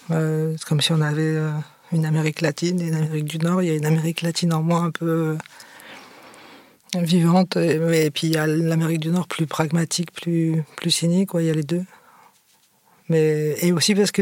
Euh, 0.10 0.56
c'est 0.58 0.67
comme 0.67 0.82
si 0.82 0.91
on 0.91 1.01
avait 1.01 1.21
euh, 1.21 1.51
une 1.91 2.08
Amérique 2.08 2.41
latine 2.41 2.82
et 2.82 2.88
une 2.88 2.95
Amérique 2.95 3.25
du 3.25 3.38
Nord. 3.38 3.62
Il 3.62 3.67
y 3.67 3.71
a 3.71 3.75
une 3.75 3.86
Amérique 3.86 4.23
latine 4.23 4.56
en 4.56 4.63
moins 4.63 4.86
un 4.86 4.91
peu 4.91 5.38
vivante. 6.95 7.58
Et, 7.58 8.10
puis 8.10 8.25
il 8.25 8.34
y 8.34 8.38
a 8.38 8.47
l'Amérique 8.47 9.01
du 9.01 9.10
Nord 9.10 9.27
plus 9.27 9.45
pragmatique, 9.45 10.12
plus, 10.12 10.63
plus 10.77 10.89
cynique, 10.89 11.30
quoi. 11.30 11.43
il 11.43 11.45
y 11.45 11.51
a 11.51 11.54
les 11.54 11.62
deux. 11.62 11.84
Et 13.13 13.71
aussi 13.71 13.95
parce 13.95 14.12
que 14.12 14.21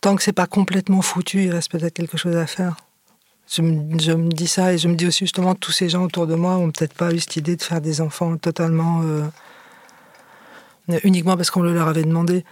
tant 0.00 0.16
que 0.16 0.22
c'est 0.22 0.32
pas 0.32 0.46
complètement 0.46 1.02
foutu, 1.02 1.44
il 1.44 1.50
reste 1.52 1.70
peut-être 1.70 1.94
quelque 1.94 2.16
chose 2.16 2.36
à 2.36 2.46
faire. 2.46 2.76
Je 3.48 3.62
me, 3.62 3.98
je 3.98 4.12
me, 4.12 4.28
dis 4.28 4.46
ça 4.46 4.72
et 4.72 4.78
je 4.78 4.86
me 4.86 4.94
dis 4.94 5.06
aussi 5.06 5.24
justement 5.24 5.56
tous 5.56 5.72
ces 5.72 5.88
gens 5.88 6.04
autour 6.04 6.28
de 6.28 6.36
moi 6.36 6.56
ont 6.56 6.70
peut-être 6.70 6.94
pas 6.94 7.12
eu 7.12 7.18
cette 7.18 7.34
idée 7.34 7.56
de 7.56 7.62
faire 7.62 7.80
des 7.80 8.00
enfants 8.00 8.36
totalement 8.36 9.02
euh, 9.02 9.26
uniquement 11.02 11.36
parce 11.36 11.50
qu'on 11.50 11.62
le 11.62 11.74
leur 11.74 11.88
avait 11.88 12.04
demandé 12.04 12.44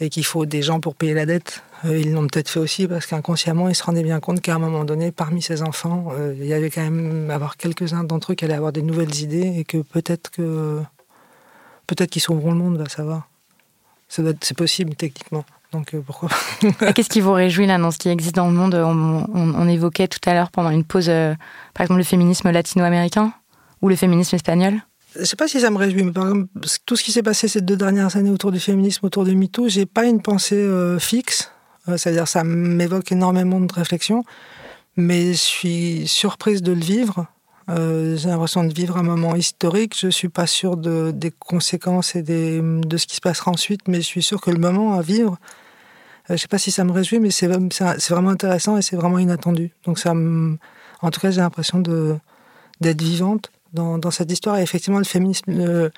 et 0.00 0.10
qu'il 0.10 0.24
faut 0.24 0.46
des 0.46 0.62
gens 0.62 0.80
pour 0.80 0.94
payer 0.94 1.14
la 1.14 1.26
dette. 1.26 1.62
Euh, 1.84 1.98
ils 1.98 2.12
l'ont 2.12 2.26
peut-être 2.26 2.48
fait 2.48 2.60
aussi 2.60 2.86
parce 2.86 3.06
qu'inconsciemment, 3.06 3.68
ils 3.68 3.74
se 3.74 3.82
rendaient 3.82 4.02
bien 4.02 4.20
compte 4.20 4.40
qu'à 4.40 4.54
un 4.54 4.58
moment 4.58 4.84
donné, 4.84 5.12
parmi 5.12 5.42
ces 5.42 5.62
enfants, 5.62 6.12
euh, 6.12 6.34
il 6.36 6.46
y 6.46 6.54
avait 6.54 6.70
quand 6.70 6.82
même 6.82 7.30
avoir 7.30 7.56
quelques-uns 7.56 8.04
d'entre 8.04 8.32
eux 8.32 8.34
qui 8.34 8.44
allaient 8.44 8.54
avoir 8.54 8.72
des 8.72 8.82
nouvelles 8.82 9.14
idées 9.16 9.54
et 9.58 9.64
que 9.64 9.78
peut-être 9.78 10.30
que 10.30 10.80
peut-être 11.86 12.10
qu'ils 12.10 12.22
sauveront 12.22 12.52
le 12.52 12.58
monde, 12.58 12.78
va 12.78 12.88
savoir. 12.88 13.28
C'est 14.08 14.56
possible 14.56 14.94
techniquement. 14.94 15.44
Donc 15.72 15.94
euh, 15.94 16.00
pourquoi 16.06 16.28
Qu'est-ce 16.94 17.08
qui 17.08 17.20
vous 17.20 17.32
réjouit 17.32 17.66
là 17.66 17.78
dans 17.78 17.90
ce 17.90 17.98
qui 17.98 18.08
existe 18.08 18.36
dans 18.36 18.46
le 18.46 18.54
monde? 18.54 18.74
On, 18.74 19.26
on, 19.34 19.68
évoquait 19.68 20.06
tout 20.06 20.20
à 20.26 20.34
l'heure 20.34 20.50
pendant 20.50 20.70
une 20.70 20.84
pause, 20.84 21.06
par 21.06 21.82
exemple, 21.82 21.98
le 21.98 22.04
féminisme 22.04 22.50
latino-américain 22.50 23.32
ou 23.82 23.88
le 23.88 23.96
féminisme 23.96 24.36
espagnol 24.36 24.80
je 25.18 25.24
sais 25.24 25.36
pas 25.36 25.48
si 25.48 25.60
ça 25.60 25.70
me 25.70 25.76
réjouit, 25.76 26.02
mais 26.02 26.12
par 26.12 26.24
exemple, 26.24 26.48
tout 26.86 26.96
ce 26.96 27.04
qui 27.04 27.12
s'est 27.12 27.22
passé 27.22 27.48
ces 27.48 27.60
deux 27.60 27.76
dernières 27.76 28.16
années 28.16 28.30
autour 28.30 28.52
du 28.52 28.58
féminisme, 28.58 29.06
autour 29.06 29.24
de 29.24 29.32
MeToo, 29.32 29.68
j'ai 29.68 29.86
pas 29.86 30.06
une 30.06 30.20
pensée 30.20 30.56
euh, 30.56 30.98
fixe. 30.98 31.52
Euh, 31.88 31.96
c'est-à-dire, 31.96 32.26
ça 32.26 32.44
m'évoque 32.44 33.12
énormément 33.12 33.60
de 33.60 33.72
réflexions, 33.72 34.24
mais 34.96 35.32
je 35.32 35.38
suis 35.38 36.08
surprise 36.08 36.62
de 36.62 36.72
le 36.72 36.80
vivre. 36.80 37.26
Euh, 37.70 38.16
j'ai 38.16 38.28
l'impression 38.28 38.64
de 38.64 38.72
vivre 38.74 38.96
un 38.96 39.02
moment 39.02 39.34
historique. 39.34 39.96
Je 39.98 40.08
suis 40.08 40.28
pas 40.28 40.46
sûre 40.46 40.76
de, 40.76 41.12
des 41.14 41.30
conséquences 41.30 42.14
et 42.14 42.22
de 42.22 42.96
ce 42.96 43.06
qui 43.06 43.16
se 43.16 43.20
passera 43.20 43.50
ensuite, 43.50 43.88
mais 43.88 43.98
je 43.98 44.06
suis 44.06 44.22
sûre 44.22 44.40
que 44.40 44.50
le 44.50 44.58
moment 44.58 44.94
à 44.94 45.02
vivre, 45.02 45.38
je 46.28 46.36
sais 46.36 46.48
pas 46.48 46.58
si 46.58 46.70
ça 46.70 46.84
me 46.84 46.92
réjouit, 46.92 47.20
mais 47.20 47.30
c'est 47.30 47.46
vraiment 47.46 48.30
intéressant 48.30 48.76
et 48.76 48.82
c'est 48.82 48.96
vraiment 48.96 49.18
inattendu. 49.18 49.70
Donc 49.84 49.98
en 50.06 51.10
tout 51.10 51.20
cas, 51.20 51.30
j'ai 51.30 51.40
l'impression 51.40 51.80
d'être 51.80 53.02
vivante 53.02 53.50
dans, 53.72 54.10
cette 54.10 54.30
histoire. 54.30 54.58
Et 54.58 54.62
effectivement, 54.62 54.98
le 54.98 55.04
féminisme 55.04 55.90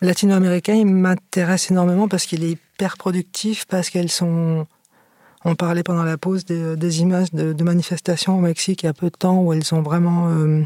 latino-américain, 0.00 0.82
m'intéresse 0.84 1.70
énormément 1.70 2.08
parce 2.08 2.26
qu'il 2.26 2.44
est 2.44 2.50
hyper 2.50 2.96
productif, 2.96 3.66
parce 3.66 3.90
qu'elles 3.90 4.10
sont... 4.10 4.66
On 5.44 5.54
parlait 5.54 5.82
pendant 5.82 6.02
la 6.02 6.18
pause 6.18 6.44
des, 6.44 7.00
images 7.00 7.32
de, 7.32 7.64
manifestations 7.64 8.36
au 8.36 8.40
Mexique 8.40 8.82
il 8.82 8.86
y 8.86 8.88
a 8.88 8.92
peu 8.92 9.06
de 9.06 9.16
temps 9.16 9.40
où 9.40 9.52
elles 9.52 9.74
ont 9.74 9.80
vraiment, 9.80 10.28
euh, 10.28 10.64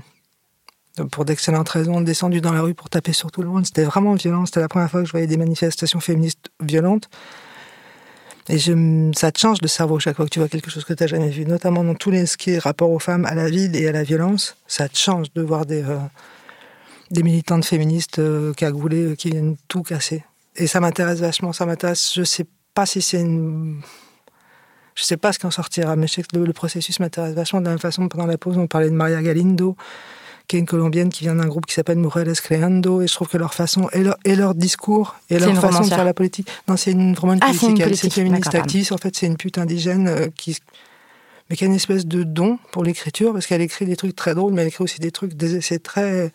pour 1.13 1.25
d'excellentes 1.25 1.69
raisons, 1.69 2.01
descendu 2.01 2.41
dans 2.41 2.53
la 2.53 2.63
rue 2.63 2.75
pour 2.75 2.91
taper 2.91 3.13
sur 3.13 3.31
tout 3.31 3.43
le 3.43 3.49
monde. 3.49 3.67
C'était 3.67 3.85
vraiment 3.85 4.15
violent. 4.15 4.47
C'était 4.47 4.61
la 4.61 4.69
première 4.69 4.91
fois 4.91 5.01
que 5.01 5.07
je 5.07 5.13
voyais 5.13 5.29
des 5.29 5.37
manifestations 5.37 6.01
féministes 6.01 6.51
violentes. 6.61 7.09
Et 8.49 8.59
ça 8.59 9.33
te 9.33 9.39
change 9.39 9.63
le 9.63 9.69
cerveau 9.69 9.99
chaque 9.99 10.17
fois 10.17 10.27
que 10.27 10.31
tu 10.31 10.39
vois 10.39 10.49
quelque 10.49 10.71
chose 10.71 10.85
que 10.85 10.93
tu 10.93 11.03
n'as 11.03 11.07
jamais 11.07 11.31
vu, 11.31 11.47
notamment 11.47 11.83
dans 11.83 11.95
tous 11.95 12.11
les 12.11 12.27
ce 12.27 12.61
rapport 12.61 12.91
aux 12.91 12.99
femmes, 12.99 13.25
à 13.25 13.35
la 13.35 13.49
ville 13.49 13.75
et 13.75 13.89
à 13.89 13.93
la 13.93 14.03
violence. 14.03 14.57
Ça 14.67 14.89
te 14.89 14.99
change 14.99 15.33
de 15.33 15.41
voir 15.41 15.65
des, 15.65 15.83
euh, 15.83 15.99
militantes 17.23 17.65
féministes 17.65 18.19
euh, 18.19 18.53
cagoulées 18.53 19.13
euh, 19.13 19.15
qui 19.15 19.31
viennent 19.31 19.57
tout 19.69 19.83
casser. 19.83 20.25
Et 20.57 20.67
ça 20.67 20.81
m'intéresse 20.81 21.21
vachement, 21.21 21.55
ça 21.55 21.65
m'intéresse. 21.65 22.13
Je 22.15 22.23
sais 22.23 22.45
pas 22.75 22.85
si 22.85 23.01
c'est 23.01 23.21
une. 23.21 23.81
Je 24.95 25.05
sais 25.05 25.17
pas 25.17 25.33
ce 25.33 25.39
qu'en 25.39 25.51
sortira, 25.51 25.97
mais 25.97 26.07
je 26.07 26.15
sais 26.15 26.23
que 26.23 26.37
le, 26.37 26.45
le 26.45 26.53
processus 26.53 27.01
m'intéresse 27.01 27.35
vachement. 27.35 27.61
De 27.61 27.65
la 27.65 27.71
même 27.73 27.79
façon, 27.79 28.09
pendant 28.09 28.27
la 28.27 28.39
pause, 28.39 28.59
on 28.59 28.67
parlait 28.67 28.91
de 28.91 28.95
Maria 28.95 29.21
Galindo, 29.23 29.77
qui 30.47 30.57
est 30.57 30.59
une 30.61 30.67
Colombienne 30.67 31.09
qui 31.09 31.25
vient 31.25 31.35
d'un 31.35 31.47
groupe 31.47 31.67
qui 31.67 31.75
s'appelle 31.75 31.99
Mujeres 31.99 32.41
Creando, 32.43 33.01
et 33.01 33.07
je 33.07 33.15
trouve 33.15 33.29
que 33.29 33.39
leur 33.39 33.55
façon, 33.55 33.89
et 33.93 34.03
leur, 34.03 34.17
et 34.25 34.37
leur 34.37 34.55
discours, 34.55 35.17
et 35.31 35.39
leur 35.39 35.55
façon 35.61 35.83
de 35.83 35.89
faire 35.89 36.05
la 36.05 36.15
politique. 36.15 36.49
Non, 36.69 36.77
c'est 36.77 36.93
une, 36.93 37.15
vraiment 37.15 37.35
une 37.35 37.41
ah, 37.43 37.47
politique, 37.47 37.97
c'est 37.97 38.05
une, 38.05 38.11
féministe 38.11 38.55
activiste, 38.55 38.93
en 38.93 38.99
fait, 38.99 39.17
c'est 39.17 39.27
une 39.27 39.37
pute 39.37 39.59
indigène 39.59 40.09
euh, 40.09 40.29
qui 40.37 40.59
mais 41.51 41.57
qui 41.57 41.65
a 41.65 41.67
une 41.67 41.75
espèce 41.75 42.07
de 42.07 42.23
don 42.23 42.59
pour 42.73 42.85
l'écriture, 42.85 43.33
parce 43.35 43.47
qu'elle 43.47 43.61
écrit 43.61 43.85
des 43.85 43.97
trucs 43.97 44.17
très 44.17 44.35
drôles, 44.35 44.55
mais 44.55 44.63
elle 44.63 44.69
écrit 44.69 44.85
aussi 44.85 44.99
des 44.99 45.11
trucs, 45.11 45.33
c'est 45.61 45.83
très, 45.83 46.33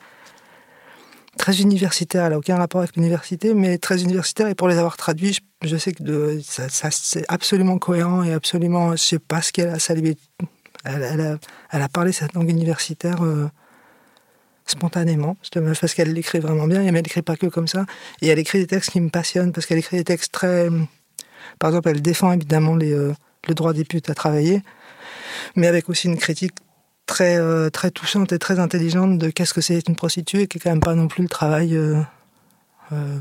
très 1.49 1.61
universitaire. 1.61 2.25
Elle 2.25 2.31
n'a 2.31 2.37
aucun 2.37 2.57
rapport 2.57 2.81
avec 2.81 2.95
l'université, 2.95 3.53
mais 3.53 3.77
très 3.77 4.03
universitaire. 4.03 4.47
Et 4.47 4.55
pour 4.55 4.67
les 4.67 4.77
avoir 4.77 4.97
traduits, 4.97 5.39
je, 5.63 5.77
sais 5.77 5.93
que 5.93 6.39
ça, 6.41 6.89
c'est 6.91 7.25
absolument 7.27 7.77
cohérent 7.77 8.23
et 8.23 8.33
absolument. 8.33 8.91
Je 8.91 8.97
sais 8.97 9.19
pas 9.19 9.41
ce 9.41 9.51
qu'elle 9.51 9.69
a. 9.69 9.77
A, 10.85 10.91
elle, 10.93 11.81
a, 11.81 11.89
parlé 11.89 12.11
cette 12.11 12.33
langue 12.33 12.49
universitaire. 12.49 13.23
Euh, 13.23 13.47
spontanément, 14.65 15.35
parce 15.81 15.95
qu'elle 15.95 16.13
l'écrit 16.13 16.37
vraiment 16.37 16.67
bien, 16.67 16.81
mais 16.81 16.87
elle 16.89 16.93
n'écrit 16.93 17.23
pas 17.23 17.35
que 17.35 17.47
comme 17.47 17.67
ça. 17.67 17.87
Et 18.21 18.27
elle 18.27 18.37
écrit 18.37 18.59
des 18.59 18.67
textes 18.67 18.91
qui 18.91 19.01
me 19.01 19.09
passionnent, 19.09 19.51
parce 19.51 19.65
qu'elle 19.65 19.79
écrit 19.79 19.97
des 19.97 20.03
textes 20.03 20.31
très... 20.31 20.69
Par 21.57 21.71
exemple, 21.71 21.89
elle 21.89 22.03
défend 22.03 22.31
évidemment 22.33 22.75
les, 22.75 22.93
euh, 22.93 23.15
le 23.47 23.55
droit 23.55 23.73
des 23.73 23.83
putes 23.83 24.11
à 24.11 24.13
travailler, 24.13 24.61
mais 25.55 25.65
avec 25.65 25.89
aussi 25.89 26.07
une 26.07 26.19
critique 26.19 26.53
très, 27.09 27.37
euh, 27.37 27.71
très 27.71 27.89
touchante 27.89 28.31
et 28.33 28.39
très 28.39 28.59
intelligente 28.59 29.17
de 29.17 29.31
qu'est-ce 29.31 29.55
que 29.55 29.61
c'est 29.61 29.85
une 29.87 29.95
prostituée, 29.95 30.47
qui 30.47 30.59
est 30.59 30.61
quand 30.61 30.69
même 30.69 30.79
pas 30.79 30.93
non 30.93 31.07
plus 31.07 31.23
le 31.23 31.29
travail. 31.29 31.75
Euh, 31.75 31.99
euh, 32.91 33.19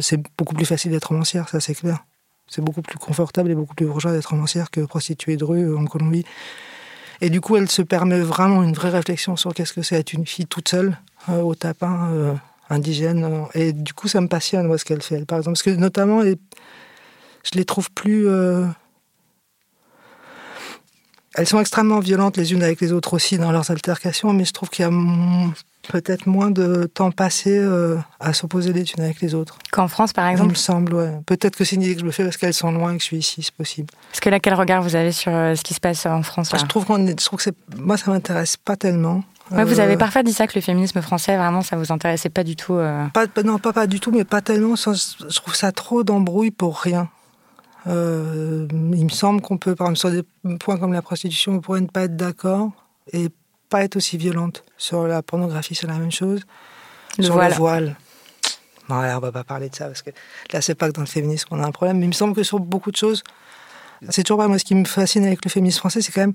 c'est 0.00 0.20
beaucoup 0.36 0.54
plus 0.54 0.66
facile 0.66 0.90
d'être 0.90 1.06
romancière, 1.06 1.48
ça 1.48 1.58
c'est 1.58 1.74
clair. 1.74 2.04
C'est 2.46 2.62
beaucoup 2.62 2.82
plus 2.82 2.98
confortable 2.98 3.50
et 3.50 3.54
beaucoup 3.54 3.74
plus 3.74 3.86
bourgeois 3.86 4.12
d'être 4.12 4.26
romancière 4.26 4.70
que 4.70 4.82
prostituée 4.82 5.38
de 5.38 5.44
rue 5.44 5.74
en 5.74 5.86
Colombie. 5.86 6.26
Et 7.22 7.30
du 7.30 7.40
coup, 7.40 7.56
elle 7.56 7.70
se 7.70 7.80
permet 7.80 8.20
vraiment 8.20 8.62
une 8.62 8.74
vraie 8.74 8.90
réflexion 8.90 9.36
sur 9.36 9.54
qu'est-ce 9.54 9.72
que 9.72 9.80
c'est 9.80 9.96
être 9.96 10.12
une 10.12 10.26
fille 10.26 10.46
toute 10.46 10.68
seule 10.68 10.98
au 11.28 11.54
tapin 11.54 12.36
indigène. 12.68 13.46
Et 13.54 13.72
du 13.72 13.94
coup, 13.94 14.08
ça 14.08 14.20
me 14.20 14.26
passionne, 14.26 14.66
moi, 14.66 14.76
ce 14.76 14.84
qu'elle 14.84 15.02
fait, 15.02 15.24
par 15.24 15.38
exemple. 15.38 15.54
Parce 15.54 15.62
que 15.62 15.70
notamment, 15.70 16.22
je 16.22 17.50
les 17.54 17.64
trouve 17.64 17.90
plus 17.92 18.26
elles 21.34 21.46
sont 21.46 21.60
extrêmement 21.60 22.00
violentes 22.00 22.36
les 22.36 22.52
unes 22.52 22.62
avec 22.62 22.80
les 22.80 22.92
autres 22.92 23.14
aussi 23.14 23.38
dans 23.38 23.52
leurs 23.52 23.70
altercations, 23.70 24.32
mais 24.32 24.44
je 24.44 24.52
trouve 24.52 24.68
qu'il 24.68 24.84
y 24.84 24.88
a 24.88 24.92
peut-être 25.88 26.26
moins 26.26 26.50
de 26.50 26.84
temps 26.92 27.10
passé 27.10 27.50
euh, 27.58 27.96
à 28.20 28.32
s'opposer 28.32 28.72
les 28.72 28.82
unes 28.82 29.02
avec 29.02 29.20
les 29.20 29.34
autres. 29.34 29.58
Qu'en 29.70 29.88
France, 29.88 30.12
par 30.12 30.28
exemple 30.28 30.50
Il 30.50 30.52
me 30.52 30.56
semble, 30.56 30.94
ouais. 30.94 31.10
Peut-être 31.26 31.56
que 31.56 31.64
c'est 31.64 31.76
une 31.76 31.82
idée 31.82 31.94
que 31.94 32.00
je 32.00 32.06
me 32.06 32.10
fais 32.10 32.24
parce 32.24 32.36
qu'elles 32.36 32.54
sont 32.54 32.70
loin 32.70 32.92
et 32.92 32.96
que 32.96 33.00
je 33.00 33.06
suis 33.06 33.16
ici, 33.18 33.42
c'est 33.42 33.54
possible. 33.54 33.88
Parce 34.10 34.20
que 34.20 34.28
là, 34.28 34.40
quel 34.40 34.54
regard 34.54 34.82
vous 34.82 34.94
avez 34.94 35.12
sur 35.12 35.32
euh, 35.34 35.54
ce 35.54 35.62
qui 35.62 35.74
se 35.74 35.80
passe 35.80 36.06
en 36.06 36.22
France 36.22 36.50
Je 36.52 36.64
trouve, 36.66 36.84
qu'on 36.84 37.06
je 37.06 37.24
trouve 37.24 37.38
que 37.38 37.44
c'est... 37.44 37.56
moi, 37.76 37.96
ça 37.96 38.10
m'intéresse 38.10 38.56
pas 38.56 38.76
tellement. 38.76 39.24
Ouais, 39.50 39.64
vous 39.64 39.80
avez 39.80 39.94
euh, 39.94 39.98
parfois 39.98 40.22
dit 40.22 40.32
ça, 40.32 40.46
que 40.46 40.52
le 40.54 40.60
féminisme 40.60 41.02
français, 41.02 41.36
vraiment, 41.36 41.62
ça 41.62 41.76
vous 41.76 41.92
intéressait 41.92 42.30
pas 42.30 42.44
du 42.44 42.56
tout 42.56 42.78
pas, 43.12 43.26
Non, 43.44 43.58
pas, 43.58 43.72
pas 43.72 43.86
du 43.86 44.00
tout, 44.00 44.10
mais 44.10 44.24
pas 44.24 44.40
tellement. 44.40 44.76
Je 44.76 45.40
trouve 45.40 45.54
ça 45.54 45.72
trop 45.72 46.04
d'embrouille 46.04 46.52
pour 46.52 46.78
rien. 46.78 47.08
Euh, 47.86 48.66
il 48.70 49.04
me 49.04 49.10
semble 49.10 49.40
qu'on 49.40 49.58
peut, 49.58 49.74
par 49.74 49.88
exemple, 49.90 49.98
sur 49.98 50.10
des 50.10 50.56
points 50.58 50.78
comme 50.78 50.92
la 50.92 51.02
prostitution, 51.02 51.54
on 51.54 51.60
pourrait 51.60 51.80
ne 51.80 51.86
pas 51.86 52.02
être 52.02 52.16
d'accord 52.16 52.70
et 53.12 53.28
pas 53.68 53.82
être 53.82 53.96
aussi 53.96 54.16
violente. 54.16 54.64
Sur 54.76 55.06
la 55.06 55.22
pornographie, 55.22 55.74
c'est 55.74 55.86
la 55.86 55.98
même 55.98 56.12
chose. 56.12 56.42
sur 57.18 57.40
le 57.40 57.54
voile. 57.54 57.96
Bon, 58.88 58.96
on 58.96 59.18
va 59.18 59.32
pas 59.32 59.44
parler 59.44 59.68
de 59.68 59.74
ça 59.74 59.86
parce 59.86 60.02
que 60.02 60.10
là, 60.52 60.60
c'est 60.60 60.74
pas 60.74 60.88
que 60.88 60.92
dans 60.92 61.02
le 61.02 61.06
féminisme 61.06 61.48
qu'on 61.48 61.62
a 61.62 61.66
un 61.66 61.72
problème, 61.72 61.98
mais 61.98 62.06
il 62.06 62.08
me 62.08 62.14
semble 62.14 62.34
que 62.34 62.42
sur 62.42 62.60
beaucoup 62.60 62.90
de 62.90 62.96
choses, 62.96 63.22
c'est 64.10 64.24
toujours 64.24 64.38
pas 64.38 64.48
moi 64.48 64.58
ce 64.58 64.64
qui 64.64 64.74
me 64.74 64.84
fascine 64.84 65.24
avec 65.24 65.44
le 65.44 65.50
féminisme 65.50 65.78
français, 65.78 66.02
c'est 66.02 66.12
quand 66.12 66.22
même 66.22 66.34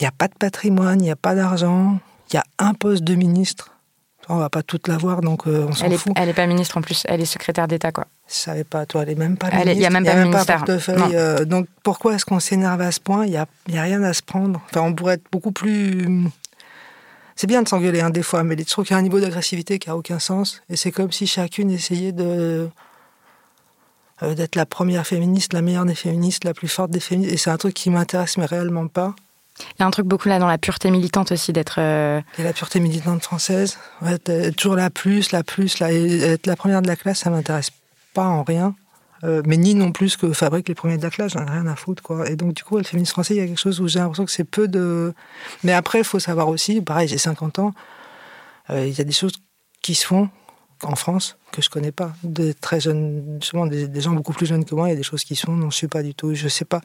il 0.00 0.04
n'y 0.04 0.08
a 0.08 0.12
pas 0.12 0.28
de 0.28 0.34
patrimoine, 0.34 1.00
il 1.00 1.04
n'y 1.04 1.10
a 1.10 1.16
pas 1.16 1.34
d'argent, 1.34 1.98
il 2.30 2.34
y 2.34 2.38
a 2.38 2.44
un 2.58 2.74
poste 2.74 3.02
de 3.02 3.14
ministre 3.14 3.78
on 4.28 4.36
va 4.36 4.50
pas 4.50 4.62
toute 4.62 4.88
la 4.88 4.98
voir, 4.98 5.20
donc 5.22 5.46
euh, 5.46 5.66
on 5.68 5.72
s'en 5.72 5.90
fout. 5.90 6.12
elle 6.16 6.28
est 6.28 6.34
pas 6.34 6.46
ministre 6.46 6.76
en 6.76 6.82
plus, 6.82 7.04
elle 7.08 7.20
est 7.20 7.26
secrétaire 7.26 7.66
d'État, 7.66 7.92
quoi. 7.92 8.06
Je 8.28 8.34
savais 8.34 8.64
pas, 8.64 8.84
toi, 8.84 9.02
elle 9.02 9.10
est 9.10 9.14
même 9.14 9.38
pas 9.38 9.48
ministre. 9.48 9.72
Il 9.72 9.78
n'y 9.78 9.86
a 9.86 9.90
même 9.90 10.04
pas 10.04 10.14
de 10.14 10.22
ministère. 10.22 10.58
portefeuille. 10.58 11.16
Euh, 11.16 11.44
donc 11.46 11.66
pourquoi 11.82 12.14
est-ce 12.14 12.26
qu'on 12.26 12.40
s'énerve 12.40 12.80
à 12.82 12.92
ce 12.92 13.00
point? 13.00 13.24
Il 13.24 13.30
n'y 13.30 13.38
a, 13.38 13.46
y 13.68 13.78
a 13.78 13.82
rien 13.82 14.02
à 14.02 14.12
se 14.12 14.22
prendre. 14.22 14.60
Enfin, 14.66 14.82
on 14.82 14.94
pourrait 14.94 15.14
être 15.14 15.24
beaucoup 15.32 15.52
plus. 15.52 16.06
C'est 17.36 17.46
bien 17.46 17.62
de 17.62 17.68
s'engueuler 17.68 18.00
hein, 18.00 18.10
des 18.10 18.22
fois, 18.22 18.44
mais 18.44 18.56
je 18.58 18.64
trouve 18.64 18.84
qu'il 18.84 18.94
y 18.94 18.96
a 18.96 18.98
un 18.98 19.02
niveau 19.02 19.20
d'agressivité 19.20 19.78
qui 19.78 19.88
a 19.88 19.96
aucun 19.96 20.18
sens. 20.18 20.60
Et 20.68 20.76
c'est 20.76 20.90
comme 20.90 21.10
si 21.10 21.26
chacune 21.26 21.70
essayait 21.70 22.12
de 22.12 22.68
euh, 24.22 24.34
d'être 24.34 24.56
la 24.56 24.66
première 24.66 25.06
féministe, 25.06 25.54
la 25.54 25.62
meilleure 25.62 25.86
des 25.86 25.94
féministes, 25.94 26.44
la 26.44 26.52
plus 26.52 26.68
forte 26.68 26.90
des 26.90 27.00
féministes. 27.00 27.32
Et 27.32 27.36
c'est 27.38 27.50
un 27.50 27.56
truc 27.56 27.72
qui 27.72 27.88
m'intéresse, 27.88 28.36
mais 28.36 28.44
réellement 28.44 28.88
pas. 28.88 29.14
Il 29.60 29.80
y 29.80 29.82
a 29.82 29.86
un 29.86 29.90
truc 29.90 30.06
beaucoup 30.06 30.28
là 30.28 30.38
dans 30.38 30.46
la 30.46 30.58
pureté 30.58 30.90
militante 30.90 31.32
aussi 31.32 31.52
d'être. 31.52 31.76
Euh... 31.78 32.20
la 32.38 32.52
pureté 32.52 32.78
militante 32.78 33.22
française. 33.22 33.78
Ouais, 34.02 34.18
toujours 34.52 34.76
la 34.76 34.90
plus, 34.90 35.32
la 35.32 35.42
plus, 35.42 35.78
la, 35.78 35.92
être 35.92 36.46
la 36.46 36.56
première 36.56 36.82
de 36.82 36.88
la 36.88 36.96
classe, 36.96 37.20
ça 37.20 37.30
m'intéresse 37.30 37.70
pas 38.18 38.26
en 38.26 38.42
rien. 38.42 38.74
Euh, 39.24 39.42
mais 39.46 39.56
ni 39.56 39.74
non 39.74 39.92
plus 39.92 40.16
que 40.16 40.32
fabrique 40.32 40.68
les 40.68 40.74
premiers 40.74 40.98
de 40.98 41.08
j'en 41.10 41.46
ai 41.46 41.50
rien 41.50 41.66
à 41.66 41.76
foutre, 41.76 42.02
quoi. 42.02 42.28
Et 42.28 42.36
donc, 42.36 42.52
du 42.54 42.64
coup, 42.64 42.76
le 42.76 42.84
féminisme 42.84 43.12
français, 43.12 43.34
il 43.34 43.38
y 43.38 43.40
a 43.40 43.46
quelque 43.46 43.58
chose 43.58 43.80
où 43.80 43.86
j'ai 43.88 44.00
l'impression 44.00 44.24
que 44.24 44.32
c'est 44.32 44.44
peu 44.44 44.66
de. 44.68 45.12
Mais 45.64 45.72
après, 45.72 45.98
il 45.98 46.04
faut 46.04 46.18
savoir 46.18 46.48
aussi, 46.48 46.80
pareil, 46.80 47.08
j'ai 47.08 47.18
50 47.18 47.58
ans, 47.60 47.72
euh, 48.70 48.86
il 48.86 48.96
y 48.96 49.00
a 49.00 49.04
des 49.04 49.12
choses 49.12 49.32
qui 49.82 49.94
se 49.94 50.04
font 50.04 50.28
en 50.82 50.96
France 50.96 51.36
que 51.52 51.62
je 51.62 51.70
connais 51.70 51.92
pas. 51.92 52.12
Des 52.22 52.54
très 52.54 52.80
jeunes, 52.80 53.38
souvent 53.40 53.66
des, 53.66 54.00
gens 54.00 54.12
beaucoup 54.12 54.32
plus 54.32 54.46
jeunes 54.46 54.64
que 54.64 54.74
moi, 54.74 54.88
il 54.88 54.90
y 54.90 54.94
a 54.94 54.96
des 54.96 55.02
choses 55.04 55.24
qui 55.24 55.34
se 55.36 55.46
font 55.46 55.56
dont 55.56 55.70
je 55.70 55.76
suis 55.76 55.88
pas 55.88 56.02
du 56.02 56.14
tout. 56.14 56.34
Je 56.34 56.48
sais 56.48 56.64
pas 56.64 56.80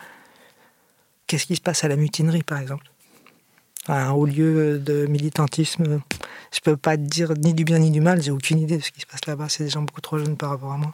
Qu'est-ce 1.27 1.45
qui 1.45 1.55
se 1.55 1.61
passe 1.61 1.83
à 1.83 1.87
la 1.87 1.95
mutinerie, 1.95 2.43
par 2.43 2.59
exemple 2.59 2.85
Un 3.87 4.11
haut 4.11 4.25
lieu 4.25 4.77
de 4.77 5.05
militantisme, 5.07 6.01
je 6.51 6.59
peux 6.59 6.77
pas 6.77 6.97
dire 6.97 7.33
ni 7.37 7.53
du 7.53 7.63
bien 7.63 7.79
ni 7.79 7.91
du 7.91 8.01
mal, 8.01 8.21
j'ai 8.21 8.31
aucune 8.31 8.59
idée 8.59 8.77
de 8.77 8.83
ce 8.83 8.91
qui 8.91 9.01
se 9.01 9.05
passe 9.05 9.25
là-bas. 9.25 9.49
C'est 9.49 9.63
des 9.63 9.69
gens 9.69 9.81
beaucoup 9.81 10.01
trop 10.01 10.17
jeunes 10.17 10.37
par 10.37 10.49
rapport 10.49 10.73
à 10.73 10.77
moi. 10.77 10.93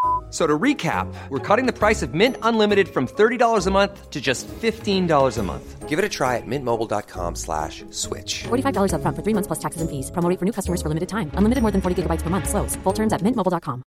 So 0.31 0.47
to 0.47 0.57
recap, 0.57 1.13
we're 1.27 1.39
cutting 1.39 1.65
the 1.65 1.77
price 1.77 2.01
of 2.01 2.13
Mint 2.13 2.37
Unlimited 2.41 2.87
from 2.87 3.05
$30 3.05 3.67
a 3.67 3.71
month 3.71 4.09
to 4.09 4.21
just 4.21 4.47
$15 4.47 5.37
a 5.37 5.43
month. 5.43 5.89
Give 5.89 5.99
it 5.99 6.05
a 6.05 6.09
try 6.09 6.37
at 6.37 6.47
mintmobile.com 6.47 7.35
slash 7.35 7.83
switch. 7.89 8.43
$45 8.43 8.93
up 8.93 9.01
front 9.01 9.17
for 9.17 9.23
three 9.23 9.33
months 9.33 9.47
plus 9.47 9.59
taxes 9.59 9.81
and 9.81 9.89
fees. 9.89 10.09
Promoting 10.09 10.37
for 10.37 10.45
new 10.45 10.53
customers 10.53 10.81
for 10.81 10.87
limited 10.87 11.09
time. 11.09 11.29
Unlimited 11.35 11.61
more 11.61 11.71
than 11.71 11.81
40 11.81 12.03
gigabytes 12.03 12.21
per 12.23 12.29
month. 12.29 12.47
Slows. 12.47 12.77
Full 12.77 12.93
terms 12.93 13.11
at 13.11 13.21
mintmobile.com. 13.21 13.83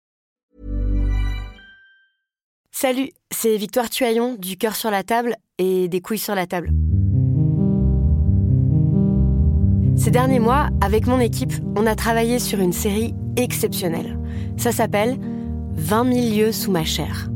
Salut, 2.76 3.12
c'est 3.32 3.56
Victoire 3.56 3.90
Tuaillon 3.90 4.36
du 4.38 4.58
Cœur 4.58 4.76
sur 4.76 4.92
la 4.92 5.04
table 5.04 5.38
et 5.60 5.88
des 5.88 6.02
couilles 6.02 6.18
sur 6.18 6.36
la 6.36 6.48
table. 6.48 6.72
Ces 9.96 10.12
derniers 10.12 10.40
mois, 10.40 10.68
avec 10.82 11.08
mon 11.08 11.22
équipe, 11.22 11.54
on 11.78 11.86
a 11.86 11.96
travaillé 11.96 12.40
sur 12.40 12.60
une 12.60 12.74
série 12.74 13.14
exceptionnelle. 13.38 14.20
Ça 14.58 14.74
s'appelle 14.74 15.18
20 15.76 16.14
000 16.14 16.36
lieux 16.36 16.52
sous 16.52 16.72
ma 16.72 16.84
chair. 16.84 17.30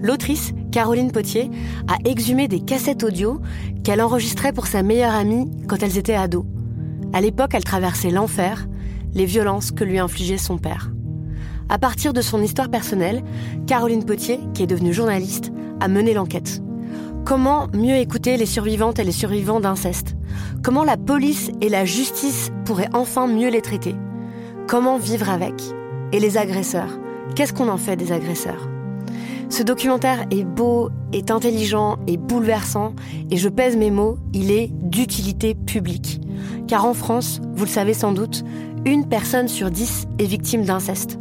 L'autrice, 0.00 0.52
Caroline 0.72 1.12
Potier, 1.12 1.50
a 1.88 1.96
exhumé 2.08 2.48
des 2.48 2.60
cassettes 2.60 3.04
audio 3.04 3.40
qu'elle 3.84 4.00
enregistrait 4.00 4.52
pour 4.52 4.66
sa 4.66 4.82
meilleure 4.82 5.14
amie 5.14 5.50
quand 5.68 5.82
elles 5.82 5.98
étaient 5.98 6.14
ados. 6.14 6.44
À 7.12 7.20
l'époque, 7.20 7.50
elle 7.54 7.64
traversait 7.64 8.10
l'enfer, 8.10 8.66
les 9.14 9.26
violences 9.26 9.72
que 9.72 9.84
lui 9.84 9.98
infligeait 9.98 10.38
son 10.38 10.58
père. 10.58 10.92
À 11.68 11.78
partir 11.78 12.12
de 12.12 12.20
son 12.20 12.42
histoire 12.42 12.70
personnelle, 12.70 13.22
Caroline 13.66 14.04
Potier, 14.04 14.40
qui 14.54 14.62
est 14.62 14.66
devenue 14.66 14.92
journaliste, 14.92 15.52
a 15.80 15.88
mené 15.88 16.14
l'enquête. 16.14 16.62
Comment 17.24 17.68
mieux 17.74 17.96
écouter 17.96 18.36
les 18.36 18.46
survivantes 18.46 18.98
et 18.98 19.04
les 19.04 19.12
survivants 19.12 19.60
d'inceste? 19.60 20.16
Comment 20.62 20.84
la 20.84 20.96
police 20.96 21.50
et 21.60 21.68
la 21.68 21.84
justice 21.84 22.50
pourraient 22.64 22.88
enfin 22.92 23.26
mieux 23.26 23.50
les 23.50 23.60
traiter? 23.60 23.94
Comment 24.66 24.98
vivre 24.98 25.28
avec? 25.28 25.54
Et 26.12 26.20
les 26.20 26.38
agresseurs? 26.38 26.98
Qu'est-ce 27.34 27.52
qu'on 27.52 27.68
en 27.68 27.76
fait 27.76 27.96
des 27.96 28.12
agresseurs? 28.12 28.68
Ce 29.48 29.62
documentaire 29.62 30.26
est 30.30 30.44
beau, 30.44 30.90
est 31.12 31.30
intelligent, 31.30 31.98
et 32.06 32.16
bouleversant, 32.16 32.94
et 33.30 33.36
je 33.36 33.48
pèse 33.48 33.76
mes 33.76 33.90
mots, 33.90 34.18
il 34.32 34.52
est 34.52 34.70
d'utilité 34.72 35.54
publique. 35.54 36.20
Car 36.68 36.84
en 36.84 36.94
France, 36.94 37.40
vous 37.54 37.64
le 37.64 37.70
savez 37.70 37.94
sans 37.94 38.12
doute, 38.12 38.44
une 38.84 39.08
personne 39.08 39.48
sur 39.48 39.70
dix 39.70 40.06
est 40.18 40.24
victime 40.24 40.64
d'inceste. 40.64 41.18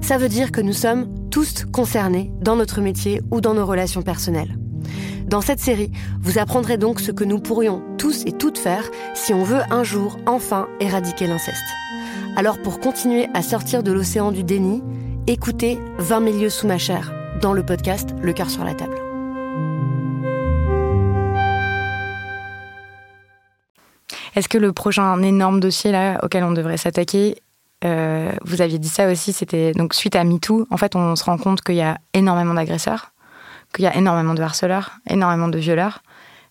Ça 0.00 0.16
veut 0.16 0.28
dire 0.28 0.52
que 0.52 0.60
nous 0.60 0.72
sommes 0.72 1.08
tous 1.30 1.64
concernés 1.72 2.32
dans 2.40 2.56
notre 2.56 2.80
métier 2.80 3.20
ou 3.30 3.40
dans 3.40 3.54
nos 3.54 3.66
relations 3.66 4.02
personnelles. 4.02 4.56
Dans 5.26 5.40
cette 5.40 5.60
série, 5.60 5.90
vous 6.20 6.38
apprendrez 6.38 6.76
donc 6.76 7.00
ce 7.00 7.10
que 7.10 7.24
nous 7.24 7.40
pourrions 7.40 7.82
tous 7.98 8.22
et 8.26 8.32
toutes 8.32 8.58
faire 8.58 8.90
si 9.14 9.32
on 9.32 9.42
veut 9.42 9.62
un 9.70 9.82
jour 9.82 10.18
enfin 10.26 10.68
éradiquer 10.80 11.26
l'inceste. 11.26 11.64
Alors 12.36 12.58
pour 12.58 12.80
continuer 12.80 13.28
à 13.34 13.42
sortir 13.42 13.82
de 13.82 13.92
l'océan 13.92 14.32
du 14.32 14.44
déni, 14.44 14.82
écoutez 15.26 15.78
20 15.98 16.20
milieux 16.20 16.50
sous 16.50 16.66
ma 16.66 16.78
chair 16.78 17.12
dans 17.40 17.52
le 17.52 17.64
podcast 17.64 18.10
Le 18.22 18.32
cœur 18.32 18.50
sur 18.50 18.64
la 18.64 18.74
table. 18.74 18.96
Est-ce 24.34 24.48
que 24.48 24.58
le 24.58 24.72
prochain 24.72 25.22
énorme 25.22 25.60
dossier 25.60 26.16
auquel 26.22 26.42
on 26.42 26.52
devrait 26.52 26.76
s'attaquer, 26.76 27.36
euh, 27.84 28.32
vous 28.44 28.62
aviez 28.62 28.78
dit 28.78 28.88
ça 28.88 29.10
aussi, 29.10 29.32
c'était 29.32 29.72
donc 29.72 29.94
suite 29.94 30.16
à 30.16 30.24
MeToo, 30.24 30.66
en 30.70 30.76
fait 30.76 30.96
on 30.96 31.14
se 31.14 31.24
rend 31.24 31.38
compte 31.38 31.60
qu'il 31.60 31.76
y 31.76 31.82
a 31.82 31.98
énormément 32.14 32.54
d'agresseurs, 32.54 33.12
qu'il 33.72 33.84
y 33.84 33.88
a 33.88 33.96
énormément 33.96 34.34
de 34.34 34.42
harceleurs, 34.42 34.92
énormément 35.08 35.48
de 35.48 35.58
violeurs. 35.58 36.02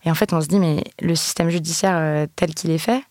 Et 0.05 0.11
en 0.11 0.15
fait 0.15 0.31
on 0.33 0.41
se 0.41 0.47
dit 0.47 0.59
mais 0.59 0.83
le 1.01 1.15
système 1.15 1.49
judiciaire 1.49 1.95
euh, 1.95 2.27
tel 2.35 2.53
qu'il 2.53 2.71
est 2.71 2.77
fait, 2.77 3.03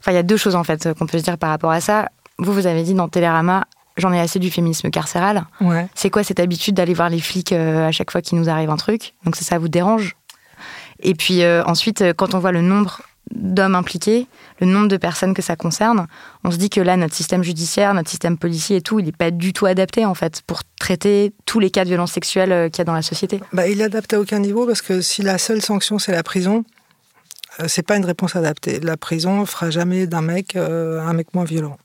enfin 0.00 0.12
il 0.12 0.14
y 0.14 0.18
a 0.18 0.22
deux 0.22 0.36
choses 0.36 0.56
en 0.56 0.64
fait 0.64 0.92
qu'on 0.94 1.06
peut 1.06 1.18
se 1.18 1.24
dire 1.24 1.38
par 1.38 1.50
rapport 1.50 1.70
à 1.70 1.80
ça. 1.80 2.08
Vous, 2.40 2.52
vous 2.52 2.66
avez 2.68 2.84
dit 2.84 2.94
dans 2.94 3.08
Télérama, 3.08 3.64
j'en 3.98 4.12
ai 4.12 4.20
assez 4.20 4.38
du 4.38 4.50
féminisme 4.50 4.90
carcéral. 4.90 5.44
Ouais. 5.60 5.88
C'est 5.94 6.10
quoi 6.10 6.24
cette 6.24 6.40
habitude 6.40 6.74
d'aller 6.74 6.94
voir 6.94 7.10
les 7.10 7.20
flics 7.20 7.52
euh, 7.52 7.88
à 7.88 7.92
chaque 7.92 8.10
fois 8.10 8.22
qu'il 8.22 8.38
nous 8.38 8.48
arrive 8.48 8.70
un 8.70 8.76
truc? 8.76 9.14
Donc 9.24 9.36
ça, 9.36 9.44
ça 9.44 9.58
vous 9.58 9.68
dérange? 9.68 10.16
Et 11.00 11.14
puis 11.14 11.42
euh, 11.42 11.62
ensuite, 11.64 12.02
euh, 12.02 12.12
quand 12.12 12.34
on 12.34 12.38
voit 12.38 12.52
le 12.52 12.62
nombre 12.62 13.02
d'hommes 13.30 13.74
impliqués, 13.74 14.26
le 14.58 14.66
nombre 14.66 14.88
de 14.88 14.96
personnes 14.96 15.34
que 15.34 15.42
ça 15.42 15.54
concerne, 15.54 16.06
on 16.44 16.50
se 16.50 16.56
dit 16.56 16.70
que 16.70 16.80
là, 16.80 16.96
notre 16.96 17.14
système 17.14 17.42
judiciaire, 17.42 17.92
notre 17.92 18.08
système 18.08 18.38
policier 18.38 18.76
et 18.76 18.80
tout, 18.80 18.98
il 19.00 19.06
n'est 19.06 19.12
pas 19.12 19.30
du 19.30 19.52
tout 19.52 19.66
adapté 19.66 20.06
en 20.06 20.14
fait 20.14 20.42
pour 20.46 20.62
traiter 20.80 21.34
tous 21.44 21.60
les 21.60 21.70
cas 21.70 21.84
de 21.84 21.90
violence 21.90 22.12
sexuelle 22.12 22.70
qu'il 22.70 22.78
y 22.78 22.82
a 22.82 22.84
dans 22.84 22.94
la 22.94 23.02
société. 23.02 23.40
Bah, 23.52 23.68
il 23.68 23.80
est 23.80 23.84
adapté 23.84 24.16
à 24.16 24.20
aucun 24.20 24.38
niveau 24.38 24.66
parce 24.66 24.80
que 24.80 25.02
si 25.02 25.22
la 25.22 25.36
seule 25.36 25.60
sanction 25.60 25.98
c'est 25.98 26.12
la 26.12 26.22
prison, 26.22 26.64
c'est 27.66 27.82
pas 27.82 27.96
une 27.96 28.04
réponse 28.04 28.36
adaptée. 28.36 28.80
La 28.80 28.96
prison 28.96 29.44
fera 29.44 29.70
jamais 29.70 30.06
d'un 30.06 30.22
mec 30.22 30.54
euh, 30.56 31.00
un 31.00 31.12
mec 31.12 31.34
moins 31.34 31.44
violent. 31.44 31.76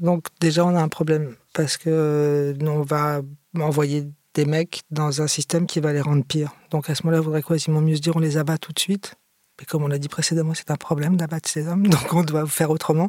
Donc 0.00 0.26
déjà 0.40 0.64
on 0.64 0.76
a 0.76 0.80
un 0.80 0.88
problème 0.88 1.34
parce 1.56 1.78
que 1.78 1.88
euh, 1.88 2.54
on 2.60 2.82
va 2.82 3.22
envoyer 3.58 4.04
des 4.34 4.44
mecs 4.44 4.82
dans 4.90 5.22
un 5.22 5.26
système 5.26 5.66
qui 5.66 5.80
va 5.80 5.94
les 5.94 6.02
rendre 6.02 6.22
pires. 6.22 6.54
Donc 6.70 6.90
à 6.90 6.94
ce 6.94 7.02
moment-là, 7.02 7.22
il 7.22 7.24
faudrait 7.24 7.42
quasiment 7.42 7.80
mieux 7.80 7.96
se 7.96 8.02
dire 8.02 8.14
on 8.14 8.20
les 8.20 8.36
abat 8.36 8.58
tout 8.58 8.74
de 8.74 8.78
suite. 8.78 9.14
Mais 9.58 9.64
comme 9.64 9.82
on 9.82 9.88
l'a 9.88 9.98
dit 9.98 10.08
précédemment, 10.08 10.52
c'est 10.52 10.70
un 10.70 10.76
problème 10.76 11.16
d'abattre 11.16 11.48
ces 11.48 11.66
hommes, 11.66 11.88
donc 11.88 12.12
on 12.12 12.22
doit 12.22 12.46
faire 12.46 12.70
autrement. 12.70 13.08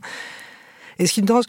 Et 0.98 1.08
ce 1.08 1.14
qui 1.14 1.22
me 1.22 1.28
dérange, 1.28 1.44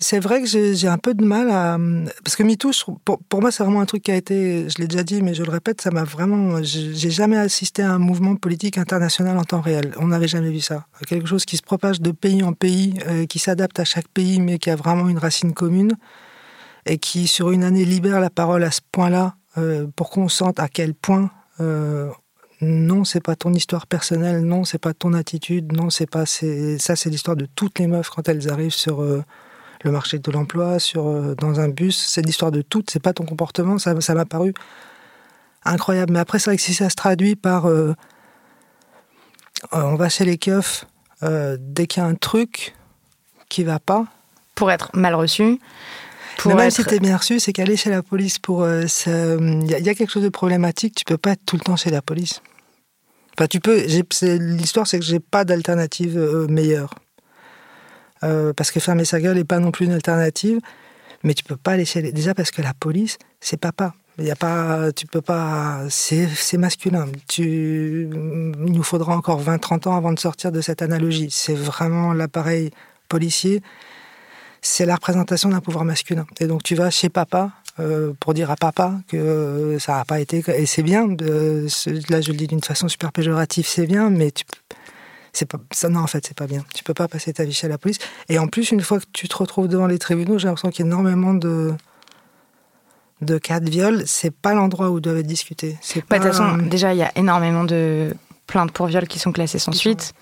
c'est 0.00 0.18
vrai 0.18 0.42
que 0.42 0.48
j'ai 0.48 0.88
un 0.88 0.98
peu 0.98 1.14
de 1.14 1.24
mal 1.24 1.48
à. 1.50 1.78
Parce 2.24 2.34
que 2.34 2.42
MeToo, 2.42 2.72
pour, 3.04 3.20
pour 3.28 3.40
moi, 3.40 3.52
c'est 3.52 3.62
vraiment 3.62 3.80
un 3.80 3.86
truc 3.86 4.02
qui 4.02 4.10
a 4.10 4.16
été. 4.16 4.68
Je 4.68 4.78
l'ai 4.78 4.88
déjà 4.88 5.04
dit, 5.04 5.22
mais 5.22 5.32
je 5.32 5.44
le 5.44 5.50
répète, 5.50 5.80
ça 5.80 5.92
m'a 5.92 6.02
vraiment. 6.02 6.60
J'ai 6.62 7.10
jamais 7.10 7.38
assisté 7.38 7.82
à 7.82 7.92
un 7.92 7.98
mouvement 7.98 8.34
politique 8.34 8.78
international 8.78 9.38
en 9.38 9.44
temps 9.44 9.60
réel. 9.60 9.94
On 9.98 10.08
n'avait 10.08 10.26
jamais 10.26 10.50
vu 10.50 10.60
ça. 10.60 10.86
Quelque 11.06 11.28
chose 11.28 11.44
qui 11.44 11.56
se 11.56 11.62
propage 11.62 12.00
de 12.00 12.10
pays 12.10 12.42
en 12.42 12.52
pays, 12.52 12.94
euh, 13.06 13.26
qui 13.26 13.38
s'adapte 13.38 13.78
à 13.78 13.84
chaque 13.84 14.08
pays, 14.08 14.40
mais 14.40 14.58
qui 14.58 14.70
a 14.70 14.76
vraiment 14.76 15.08
une 15.08 15.18
racine 15.18 15.52
commune, 15.52 15.92
et 16.86 16.98
qui, 16.98 17.26
sur 17.26 17.50
une 17.50 17.64
année, 17.64 17.84
libère 17.84 18.20
la 18.20 18.30
parole 18.30 18.64
à 18.64 18.70
ce 18.70 18.80
point-là, 18.92 19.36
euh, 19.58 19.86
pour 19.96 20.10
qu'on 20.10 20.28
sente 20.28 20.60
à 20.60 20.68
quel 20.68 20.94
point. 20.94 21.30
euh, 21.60 22.10
non, 22.60 23.04
c'est 23.04 23.20
pas 23.20 23.34
ton 23.34 23.52
histoire 23.52 23.86
personnelle, 23.88 24.42
non, 24.44 24.64
c'est 24.64 24.78
pas 24.78 24.94
ton 24.94 25.14
attitude, 25.14 25.72
non, 25.72 25.90
c'est 25.90 26.08
pas. 26.08 26.26
Ça, 26.26 26.94
c'est 26.96 27.10
l'histoire 27.10 27.36
de 27.36 27.46
toutes 27.46 27.78
les 27.80 27.88
meufs 27.88 28.08
quand 28.08 28.28
elles 28.28 28.50
arrivent 28.50 28.70
sur. 28.74 29.02
euh, 29.02 29.22
le 29.84 29.90
marché 29.90 30.20
de 30.20 30.30
l'emploi, 30.30 30.76
dans 30.94 31.58
un 31.58 31.68
bus, 31.68 31.98
c'est 31.98 32.22
l'histoire 32.22 32.52
de 32.52 32.62
toutes, 32.62 32.88
c'est 32.92 33.02
pas 33.02 33.12
ton 33.12 33.24
comportement, 33.24 33.78
ça 33.78 34.00
ça 34.00 34.14
m'a 34.14 34.24
paru 34.24 34.54
incroyable. 35.64 36.12
Mais 36.12 36.20
après, 36.20 36.38
c'est 36.38 36.50
vrai 36.50 36.56
que 36.56 36.62
si 36.62 36.72
ça 36.72 36.88
se 36.88 36.94
traduit 36.94 37.34
par 37.34 37.66
on 39.72 39.94
va 39.96 40.08
chez 40.08 40.24
les 40.24 40.38
keufs 40.38 40.86
dès 41.20 41.88
qu'il 41.88 42.00
y 42.00 42.06
a 42.06 42.08
un 42.08 42.14
truc 42.14 42.76
qui 43.48 43.64
va 43.64 43.80
pas, 43.80 44.06
Pour 44.54 44.70
être 44.70 44.90
mal 44.94 45.16
reçu, 45.16 45.58
pour 46.38 46.50
mais 46.52 46.56
même 46.56 46.66
être... 46.68 46.74
si 46.74 46.84
t'es 46.84 46.98
bien 47.00 47.16
reçu, 47.16 47.38
c'est 47.40 47.52
qu'aller 47.52 47.76
chez 47.76 47.90
la 47.90 48.02
police 48.02 48.38
pour 48.38 48.62
euh, 48.62 48.84
il 49.06 49.70
y, 49.70 49.74
a- 49.74 49.78
il 49.78 49.84
y 49.84 49.88
a 49.88 49.94
quelque 49.94 50.10
chose 50.10 50.22
de 50.22 50.28
problématique, 50.28 50.94
tu 50.94 51.04
peux 51.04 51.18
pas 51.18 51.32
être 51.32 51.44
tout 51.46 51.56
le 51.56 51.62
temps 51.62 51.76
chez 51.76 51.90
la 51.90 52.02
police. 52.02 52.40
Enfin, 53.38 53.46
tu 53.46 53.60
peux. 53.60 53.84
L'histoire, 53.86 54.86
c'est 54.86 54.98
que 54.98 55.04
j'ai 55.04 55.20
pas 55.20 55.44
d'alternative 55.44 56.18
euh, 56.18 56.46
meilleure. 56.48 56.94
Euh, 58.24 58.52
parce 58.52 58.70
que 58.70 58.78
fermer 58.78 59.04
sa 59.04 59.20
gueule 59.20 59.36
n'est 59.36 59.44
pas 59.44 59.58
non 59.58 59.70
plus 59.70 59.86
une 59.86 59.92
alternative. 59.92 60.58
Mais 61.24 61.34
tu 61.34 61.44
peux 61.44 61.56
pas 61.56 61.72
aller 61.72 61.84
chez 61.84 62.02
les... 62.02 62.12
Déjà 62.12 62.34
parce 62.34 62.50
que 62.50 62.62
la 62.62 62.74
police, 62.74 63.16
c'est 63.40 63.56
papa. 63.56 63.94
Il 64.18 64.24
y 64.24 64.30
a 64.30 64.36
pas, 64.36 64.92
tu 64.92 65.06
peux 65.06 65.22
pas, 65.22 65.80
c'est 65.88 66.28
c'est 66.28 66.58
masculin. 66.58 67.06
Tu, 67.28 68.08
il 68.12 68.72
nous 68.72 68.82
faudra 68.82 69.16
encore 69.16 69.42
20-30 69.42 69.88
ans 69.88 69.96
avant 69.96 70.12
de 70.12 70.18
sortir 70.18 70.52
de 70.52 70.60
cette 70.60 70.82
analogie. 70.82 71.28
C'est 71.30 71.54
vraiment 71.54 72.12
l'appareil 72.12 72.70
policier, 73.08 73.62
c'est 74.62 74.86
la 74.86 74.94
représentation 74.94 75.50
d'un 75.50 75.60
pouvoir 75.60 75.84
masculin. 75.84 76.24
Et 76.40 76.46
donc 76.46 76.62
tu 76.62 76.74
vas 76.74 76.88
chez 76.90 77.08
papa 77.10 77.50
euh, 77.80 78.12
pour 78.20 78.32
dire 78.32 78.50
à 78.50 78.56
papa 78.56 78.94
que 79.08 79.16
euh, 79.16 79.78
ça 79.78 79.96
n'a 79.96 80.04
pas 80.04 80.20
été, 80.20 80.42
et 80.56 80.66
c'est 80.66 80.82
bien. 80.82 81.08
euh, 81.20 81.68
là, 82.08 82.20
je 82.20 82.30
le 82.30 82.36
dis 82.36 82.46
d'une 82.46 82.62
façon 82.62 82.88
super 82.88 83.12
péjorative, 83.12 83.66
c'est 83.66 83.86
bien, 83.86 84.08
mais 84.10 84.30
tu, 84.30 84.44
c'est 85.32 85.46
pas 85.46 85.58
ça. 85.72 85.88
Non, 85.88 86.00
en 86.00 86.06
fait, 86.06 86.24
c'est 86.26 86.36
pas 86.36 86.46
bien. 86.46 86.64
Tu 86.74 86.84
peux 86.84 86.92
pas 86.94 87.08
passer 87.08 87.32
ta 87.32 87.44
vie 87.44 87.52
chez 87.54 87.68
la 87.68 87.78
police. 87.78 87.98
Et 88.28 88.38
en 88.38 88.46
plus, 88.46 88.70
une 88.70 88.82
fois 88.82 89.00
que 89.00 89.06
tu 89.12 89.26
te 89.28 89.36
retrouves 89.36 89.68
devant 89.68 89.86
les 89.86 89.98
tribunaux, 89.98 90.38
j'ai 90.38 90.46
l'impression 90.48 90.70
qu'il 90.70 90.84
y 90.84 90.88
a 90.88 90.90
énormément 90.92 91.34
de 91.34 91.72
de 93.22 93.38
cas 93.38 93.60
de 93.60 93.70
viol, 93.70 94.02
c'est 94.06 94.32
pas 94.34 94.52
l'endroit 94.52 94.90
où 94.90 94.98
doivent 95.00 95.18
être 95.18 95.26
discutés. 95.26 95.78
C'est 95.80 96.00
Bah, 96.00 96.06
pas. 96.08 96.18
De 96.18 96.24
toute 96.24 96.32
façon, 96.36 96.56
déjà, 96.58 96.92
il 96.92 96.98
y 96.98 97.02
a 97.04 97.12
énormément 97.16 97.62
de 97.64 98.14
plaintes 98.48 98.72
pour 98.72 98.86
viol 98.86 99.06
qui 99.06 99.18
sont 99.20 99.30
classées 99.32 99.60
sans 99.60 99.72
suite. 99.72 100.12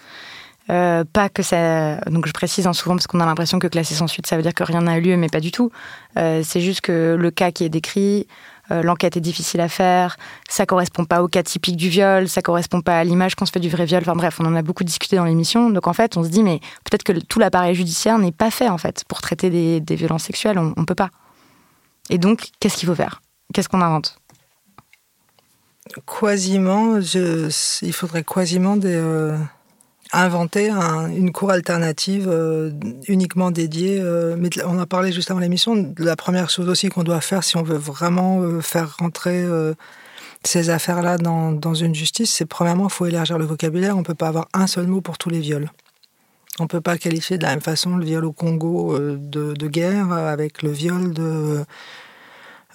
Euh, 0.70 1.04
pas 1.04 1.28
que 1.28 1.42
ça. 1.42 1.96
Donc, 2.02 2.26
je 2.26 2.32
précise 2.32 2.66
hein, 2.66 2.72
souvent 2.72 2.94
parce 2.94 3.06
qu'on 3.06 3.20
a 3.20 3.26
l'impression 3.26 3.58
que 3.58 3.66
classé 3.66 3.94
sans 3.94 4.06
suite, 4.06 4.26
ça 4.26 4.36
veut 4.36 4.42
dire 4.42 4.54
que 4.54 4.62
rien 4.62 4.82
n'a 4.82 4.98
eu 4.98 5.00
lieu, 5.00 5.16
mais 5.16 5.28
pas 5.28 5.40
du 5.40 5.50
tout. 5.50 5.70
Euh, 6.16 6.42
c'est 6.44 6.60
juste 6.60 6.80
que 6.80 7.16
le 7.18 7.30
cas 7.30 7.50
qui 7.50 7.64
est 7.64 7.68
décrit, 7.68 8.28
euh, 8.70 8.82
l'enquête 8.82 9.16
est 9.16 9.20
difficile 9.20 9.60
à 9.60 9.68
faire, 9.68 10.16
ça 10.48 10.66
correspond 10.66 11.04
pas 11.04 11.24
au 11.24 11.28
cas 11.28 11.42
typique 11.42 11.76
du 11.76 11.88
viol, 11.88 12.28
ça 12.28 12.40
correspond 12.40 12.82
pas 12.82 13.00
à 13.00 13.04
l'image 13.04 13.34
qu'on 13.34 13.46
se 13.46 13.50
fait 13.50 13.60
du 13.60 13.68
vrai 13.68 13.84
viol. 13.84 14.00
Enfin 14.02 14.14
bref, 14.14 14.36
on 14.38 14.46
en 14.46 14.54
a 14.54 14.62
beaucoup 14.62 14.84
discuté 14.84 15.16
dans 15.16 15.24
l'émission. 15.24 15.70
Donc 15.70 15.88
en 15.88 15.92
fait, 15.92 16.16
on 16.16 16.22
se 16.22 16.28
dit, 16.28 16.44
mais 16.44 16.60
peut-être 16.84 17.02
que 17.02 17.12
tout 17.12 17.40
l'appareil 17.40 17.74
judiciaire 17.74 18.18
n'est 18.18 18.32
pas 18.32 18.52
fait 18.52 18.68
en 18.68 18.78
fait 18.78 19.04
pour 19.08 19.20
traiter 19.20 19.50
des, 19.80 19.96
violences 19.96 20.24
sexuelles. 20.24 20.58
On, 20.58 20.72
on 20.76 20.84
peut 20.84 20.94
pas. 20.94 21.10
Et 22.10 22.18
donc, 22.18 22.48
qu'est-ce 22.60 22.76
qu'il 22.76 22.88
faut 22.88 22.94
faire? 22.94 23.22
Qu'est-ce 23.52 23.68
qu'on 23.68 23.80
invente? 23.80 24.18
Quasiment, 26.06 27.00
je, 27.00 27.50
il 27.82 27.92
faudrait 27.92 28.22
quasiment 28.22 28.76
des, 28.76 28.96
inventer 30.12 30.70
un- 30.70 31.08
une 31.08 31.32
cour 31.32 31.50
alternative 31.50 32.28
euh, 32.28 32.70
uniquement 33.08 33.50
dédiée. 33.50 33.98
euh, 34.00 34.36
mais 34.38 34.50
on 34.64 34.78
a 34.78 34.86
parlé 34.86 35.12
juste 35.12 35.30
avant 35.30 35.40
l'émission. 35.40 35.94
La 35.98 36.16
première 36.16 36.50
chose 36.50 36.68
aussi 36.68 36.88
qu'on 36.88 37.02
doit 37.04 37.20
faire 37.20 37.44
si 37.44 37.56
on 37.56 37.62
veut 37.62 37.76
vraiment 37.76 38.40
euh, 38.42 38.60
faire 38.60 38.96
rentrer 38.98 39.44
ces 40.44 40.70
affaires-là 40.70 41.18
dans, 41.18 41.52
dans 41.52 41.74
une 41.74 41.94
justice, 41.94 42.32
c'est 42.32 42.46
premièrement, 42.46 42.88
il 42.88 42.92
faut 42.92 43.06
élargir 43.06 43.38
le 43.38 43.44
vocabulaire. 43.44 43.96
On 43.96 44.02
peut 44.02 44.14
pas 44.14 44.28
avoir 44.28 44.48
un 44.54 44.66
seul 44.66 44.86
mot 44.86 45.00
pour 45.00 45.18
tous 45.18 45.30
les 45.30 45.40
viols. 45.40 45.70
On 46.58 46.66
peut 46.66 46.80
pas 46.80 46.98
qualifier 46.98 47.38
de 47.38 47.42
la 47.44 47.50
même 47.50 47.60
façon 47.60 47.96
le 47.96 48.04
viol 48.04 48.24
au 48.24 48.32
Congo 48.32 48.98
de 48.98 49.66
guerre 49.68 50.12
avec 50.12 50.62
le 50.62 50.70
viol 50.70 51.12
de 51.14 51.64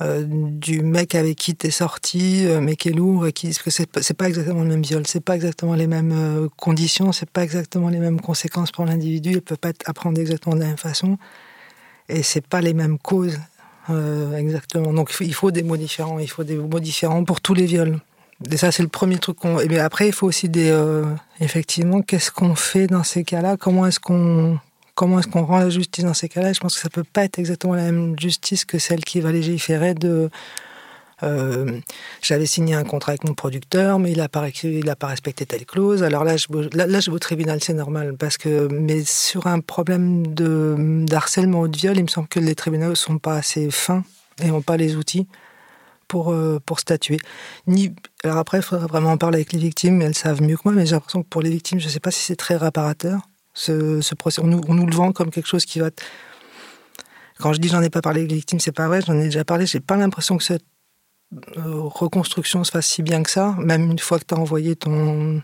euh, 0.02 0.26
du 0.28 0.82
mec 0.82 1.16
avec 1.16 1.38
qui 1.38 1.56
t'es 1.56 1.72
sorti, 1.72 2.46
euh, 2.46 2.62
mais 2.62 2.76
qui 2.76 2.90
est 2.90 2.94
lourd, 2.94 3.28
et 3.28 3.34
qui, 3.34 3.48
parce 3.48 3.62
que 3.62 3.70
c'est 3.70 4.14
pas, 4.14 4.28
exactement 4.28 4.64
le 4.64 4.70
même 4.70 4.84
viol, 4.84 5.04
c'est 5.08 5.24
pas 5.24 5.36
exactement 5.36 5.76
les 5.76 5.88
mêmes 5.88 6.12
euh, 6.14 6.50
conditions, 6.58 7.12
c'est 7.12 7.30
pas 7.30 7.44
exactement 7.44 7.90
les 7.90 8.00
mêmes 8.00 8.20
conséquences 8.20 8.72
pour 8.72 8.86
l'individu, 8.86 9.32
il 9.32 9.42
peut 9.42 9.56
pas 9.56 9.72
apprendre 9.86 10.20
exactement 10.20 10.56
de 10.56 10.62
la 10.62 10.68
même 10.68 10.78
façon, 10.78 11.18
et 12.10 12.24
c'est 12.24 12.46
pas 12.46 12.62
les 12.62 12.74
mêmes 12.74 12.98
causes 13.00 13.40
euh, 13.90 14.36
exactement. 14.38 14.94
Donc 14.94 15.10
il 15.12 15.14
faut, 15.14 15.24
il 15.24 15.34
faut 15.34 15.52
des 15.52 15.64
mots 15.64 15.78
différents, 15.78 16.20
il 16.20 16.30
faut 16.30 16.44
des 16.44 16.56
mots 16.56 16.80
différents 16.80 17.24
pour 17.24 17.42
tous 17.42 17.54
les 17.54 17.66
viols. 17.66 18.00
Et 18.52 18.58
ça, 18.58 18.72
c'est 18.72 18.84
le 18.84 18.90
premier 18.90 19.18
truc 19.18 19.38
qu'on. 19.38 19.60
Et 19.60 19.68
bien 19.68 19.84
après, 19.86 20.08
il 20.08 20.14
faut 20.14 20.28
aussi 20.28 20.50
des. 20.50 20.70
euh, 20.70 21.06
effectivement, 21.40 22.02
qu'est-ce 22.02 22.32
qu'on 22.32 22.56
fait 22.56 22.88
dans 22.88 23.04
ces 23.04 23.24
cas-là? 23.24 23.58
Comment 23.58 23.86
est-ce 23.88 24.00
qu'on 24.00 24.60
comment 24.96 25.20
est-ce 25.20 25.28
qu'on 25.28 25.46
rend 25.46 25.60
la 25.60 25.70
justice 25.70 26.04
dans 26.06 26.14
ces 26.14 26.30
cas-là 26.30 26.54
Je 26.54 26.60
pense 26.60 26.76
que 26.76 26.82
ça 26.82 26.90
peut 26.90 27.04
pas 27.04 27.24
être 27.26 27.38
exactement 27.40 27.76
la 27.76 27.84
même 27.92 28.18
justice 28.20 28.66
que 28.66 28.80
celle 28.80 29.04
qui 29.04 29.20
va 29.22 29.32
légiférer 29.32 29.94
de. 29.94 30.30
euh, 31.24 31.80
J'avais 32.22 32.46
signé 32.46 32.76
un 32.76 32.84
contrat 32.84 33.12
avec 33.12 33.26
mon 33.26 33.34
producteur, 33.34 34.00
mais 34.00 34.12
il 34.12 34.18
n'a 34.18 34.30
pas, 34.30 34.42
a 34.44 34.96
pas 34.96 35.08
respecté 35.08 35.46
telle 35.46 35.66
clause. 35.66 36.04
Alors 36.04 36.24
là, 36.24 36.38
je, 36.38 36.48
là, 36.76 36.86
vais 37.00 37.10
au 37.10 37.20
tribunal, 37.20 37.60
c'est 37.64 37.74
normal, 37.74 38.16
parce 38.18 38.38
que 38.38 38.68
mais 38.72 39.04
sur 39.04 39.48
un 39.48 39.60
problème 39.60 40.34
de 40.34 40.76
d'harcèlement 41.06 41.62
ou 41.62 41.68
de 41.68 41.78
viol, 41.78 41.98
il 41.98 42.04
me 42.04 42.08
semble 42.10 42.28
que 42.28 42.40
les 42.40 42.56
tribunaux 42.56 42.96
sont 42.96 43.20
pas 43.20 43.36
assez 43.36 43.70
fins 43.72 44.04
et 44.42 44.48
n'ont 44.48 44.62
pas 44.62 44.78
les 44.78 44.96
outils 44.96 45.28
pour 46.08 46.32
euh, 46.32 46.60
pour 46.66 46.80
statuer. 46.80 47.18
Ni 47.68 47.94
alors 48.24 48.38
après, 48.38 48.60
il 48.60 48.64
faudrait 48.64 48.88
vraiment 48.88 49.12
en 49.12 49.18
parler 49.18 49.38
avec 49.38 49.54
les 49.54 49.60
victimes, 49.60 50.02
elles 50.02 50.16
savent 50.16 50.42
mieux 50.42 50.56
que 50.58 50.62
moi, 50.66 50.74
mais 50.74 50.86
j'ai 50.86 50.94
l'impression 50.94 51.24
que 51.24 51.28
pour 51.30 51.42
les 51.42 51.50
victimes, 51.50 51.80
je 51.80 51.86
ne 51.88 51.92
sais 51.92 52.00
pas 52.00 52.12
si 52.12 52.22
c'est 52.22 52.36
très 52.36 52.58
réparateur 52.58 53.22
ce, 53.56 54.02
ce 54.02 54.14
procès. 54.14 54.42
On 54.44 54.48
nous, 54.48 54.86
le 54.86 54.96
vend 54.96 55.12
comme 55.12 55.32
quelque 55.32 55.48
chose 55.48 55.66
qui 55.66 55.80
va. 55.80 55.90
Quand 57.40 57.54
je 57.54 57.60
dis 57.60 57.70
j'en 57.70 57.82
ai 57.82 57.90
pas 57.90 58.02
parlé 58.02 58.20
avec 58.22 58.32
les 58.32 58.38
victimes, 58.38 58.60
c'est 58.60 58.72
pas 58.72 58.88
vrai. 58.88 59.02
J'en 59.02 59.18
ai 59.18 59.24
déjà 59.24 59.44
parlé. 59.44 59.66
J'ai 59.66 59.80
pas 59.80 59.98
l'impression 59.98 60.38
que 60.38 60.44
c'est 60.44 60.62
reconstruction 61.66 62.64
se 62.64 62.72
fasse 62.72 62.88
si 62.88 63.02
bien 63.02 63.24
que 63.24 63.30
ça, 63.30 63.56
même 63.60 63.92
une 63.92 64.00
fois 64.00 64.20
que 64.20 64.26
tu 64.26 64.36
as 64.36 64.38
envoyé 64.38 64.76
ton 64.76 65.42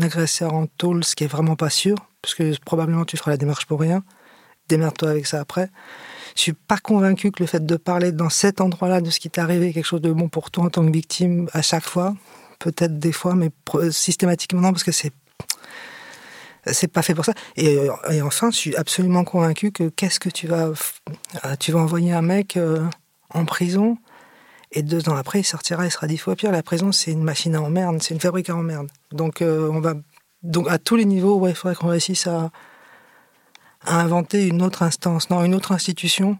agresseur 0.00 0.54
en 0.54 0.66
tôle, 0.66 1.04
ce 1.04 1.14
qui 1.14 1.24
est 1.24 1.28
vraiment 1.28 1.56
pas 1.56 1.70
sûr, 1.70 1.96
parce 2.22 2.34
que 2.34 2.58
probablement 2.64 3.04
tu 3.04 3.16
feras 3.16 3.32
la 3.32 3.36
démarche 3.36 3.66
pour 3.66 3.80
rien. 3.80 4.02
Démerde-toi 4.68 5.10
avec 5.10 5.26
ça 5.26 5.40
après. 5.40 5.70
Je 6.36 6.42
suis 6.42 6.52
pas 6.52 6.78
convaincu 6.78 7.30
que 7.30 7.42
le 7.42 7.46
fait 7.46 7.64
de 7.64 7.76
parler 7.76 8.12
dans 8.12 8.28
cet 8.28 8.60
endroit-là 8.60 9.00
de 9.00 9.10
ce 9.10 9.18
qui 9.18 9.30
t'est 9.30 9.40
arrivé, 9.40 9.72
quelque 9.72 9.84
chose 9.84 10.00
de 10.00 10.12
bon 10.12 10.28
pour 10.28 10.50
toi 10.50 10.64
en 10.64 10.70
tant 10.70 10.84
que 10.84 10.92
victime 10.92 11.48
à 11.52 11.62
chaque 11.62 11.84
fois, 11.84 12.14
peut-être 12.58 12.98
des 12.98 13.12
fois, 13.12 13.34
mais 13.34 13.50
systématiquement 13.90 14.60
non, 14.60 14.72
parce 14.72 14.84
que 14.84 14.92
c'est 14.92 15.12
c'est 16.72 16.88
pas 16.88 17.02
fait 17.02 17.14
pour 17.14 17.24
ça. 17.24 17.34
Et, 17.56 17.88
enfin, 18.22 18.50
je 18.50 18.56
suis 18.56 18.76
absolument 18.76 19.24
convaincu 19.24 19.72
que 19.72 19.88
qu'est-ce 19.88 20.20
que 20.20 20.28
tu 20.28 20.46
vas, 20.46 20.70
tu 21.58 21.72
vas 21.72 21.80
envoyer 21.80 22.12
un 22.12 22.22
mec 22.22 22.56
euh, 22.56 22.84
en 23.30 23.44
prison 23.44 23.98
et 24.72 24.82
deux 24.82 25.08
ans 25.08 25.16
après, 25.16 25.40
il 25.40 25.44
sortira, 25.44 25.86
il 25.86 25.90
sera 25.90 26.06
dix 26.06 26.18
fois 26.18 26.36
pire. 26.36 26.52
La 26.52 26.62
prison, 26.62 26.92
c'est 26.92 27.10
une 27.10 27.22
machine 27.22 27.54
à 27.54 27.62
emmerde, 27.62 28.02
c'est 28.02 28.12
une 28.12 28.20
fabrique 28.20 28.50
à 28.50 28.56
emmerde. 28.56 28.88
Donc, 29.12 29.40
euh, 29.40 29.68
on 29.72 29.80
va, 29.80 29.94
donc 30.42 30.68
à 30.68 30.78
tous 30.78 30.96
les 30.96 31.06
niveaux, 31.06 31.46
il 31.48 31.54
faudrait 31.54 31.74
qu'on 31.74 31.88
réussisse 31.88 32.26
à, 32.26 32.50
à 33.82 34.00
inventer 34.00 34.46
une 34.46 34.62
autre 34.62 34.82
instance, 34.82 35.30
non, 35.30 35.42
une 35.42 35.54
autre 35.54 35.72
institution 35.72 36.38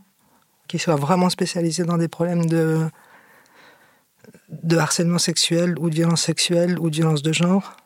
qui 0.68 0.78
soit 0.78 0.96
vraiment 0.96 1.30
spécialisée 1.30 1.84
dans 1.84 1.96
des 1.96 2.08
problèmes 2.08 2.44
de, 2.44 2.86
de 4.50 4.76
harcèlement 4.76 5.18
sexuel 5.18 5.78
ou 5.78 5.88
de 5.88 5.94
violence 5.94 6.22
sexuelle 6.22 6.78
ou 6.78 6.90
de 6.90 6.96
violence 6.96 7.22
de 7.22 7.32
genre, 7.32 7.77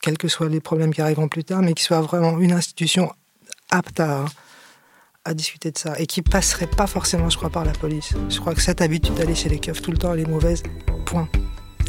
quels 0.00 0.18
que 0.18 0.28
soient 0.28 0.48
les 0.48 0.60
problèmes 0.60 0.92
qui 0.92 1.00
arriveront 1.00 1.28
plus 1.28 1.44
tard, 1.44 1.62
mais 1.62 1.74
qui 1.74 1.82
soit 1.82 2.00
vraiment 2.00 2.38
une 2.38 2.52
institution 2.52 3.12
apte 3.70 4.00
à, 4.00 4.24
discuter 5.34 5.70
de 5.70 5.78
ça 5.78 5.94
et 6.00 6.06
qui 6.06 6.22
passerait 6.22 6.66
pas 6.66 6.88
forcément, 6.88 7.30
je 7.30 7.36
crois, 7.36 7.50
par 7.50 7.64
la 7.64 7.70
police. 7.70 8.14
Je 8.28 8.40
crois 8.40 8.52
que 8.52 8.60
cette 8.60 8.80
habitude 8.80 9.14
d'aller 9.14 9.36
chez 9.36 9.48
les 9.48 9.60
keufs 9.60 9.80
tout 9.80 9.92
le 9.92 9.98
temps, 9.98 10.12
elle 10.12 10.20
est 10.20 10.28
mauvaise. 10.28 10.64
Point. 11.06 11.28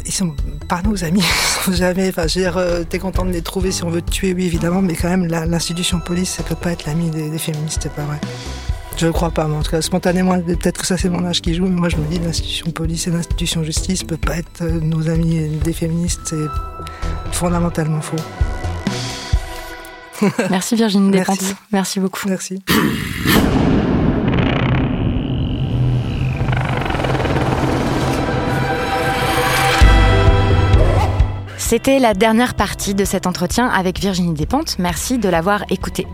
Ils 0.06 0.12
sont 0.12 0.36
pas 0.68 0.80
nos 0.82 1.02
amis, 1.02 1.24
ils 1.60 1.64
sont 1.64 1.72
jamais. 1.72 2.08
Enfin, 2.10 2.28
je 2.28 2.38
veux 2.38 2.44
dire, 2.44 2.56
euh, 2.56 2.84
t'es 2.84 3.00
content 3.00 3.24
de 3.24 3.32
les 3.32 3.42
trouver 3.42 3.72
si 3.72 3.82
on 3.82 3.90
veut 3.90 4.02
te 4.02 4.10
tuer, 4.10 4.32
oui, 4.32 4.46
évidemment, 4.46 4.80
mais 4.80 4.94
quand 4.94 5.08
même, 5.08 5.26
l'institution 5.26 5.98
police, 5.98 6.30
ça 6.30 6.44
peut 6.44 6.54
pas 6.54 6.70
être 6.70 6.86
l'ami 6.86 7.10
des, 7.10 7.36
féministes, 7.38 7.80
c'est 7.82 7.92
pas 7.92 8.04
vrai. 8.04 8.20
Je 8.96 9.06
ne 9.06 9.10
crois 9.12 9.30
pas, 9.30 9.46
mais 9.48 9.56
en 9.56 9.62
tout 9.62 9.70
cas, 9.70 9.82
spontanément, 9.82 10.40
peut-être 10.40 10.80
que 10.80 10.86
ça 10.86 10.96
c'est 10.96 11.08
mon 11.08 11.24
âge 11.24 11.40
qui 11.40 11.54
joue, 11.54 11.64
mais 11.64 11.80
moi 11.80 11.88
je 11.88 11.96
me 11.96 12.06
dis 12.06 12.18
l'institution 12.18 12.70
police 12.70 13.06
et 13.06 13.10
l'institution 13.10 13.64
justice 13.64 14.04
peut 14.04 14.16
pas 14.16 14.36
être 14.36 14.62
euh, 14.62 14.80
nos 14.80 15.08
amis 15.08 15.48
des 15.64 15.72
féministes, 15.72 16.20
c'est 16.24 17.32
fondamentalement 17.32 18.00
faux. 18.00 18.16
Merci 20.50 20.76
Virginie 20.76 21.10
Despentes. 21.12 21.56
Merci 21.72 22.00
beaucoup. 22.00 22.28
Merci. 22.28 22.62
C'était 31.72 32.00
la 32.00 32.12
dernière 32.12 32.52
partie 32.52 32.94
de 32.94 33.02
cet 33.06 33.26
entretien 33.26 33.66
avec 33.66 33.98
Virginie 33.98 34.34
Despentes. 34.34 34.76
Merci 34.78 35.16
de 35.16 35.30
l'avoir 35.30 35.64
écouté. 35.70 36.06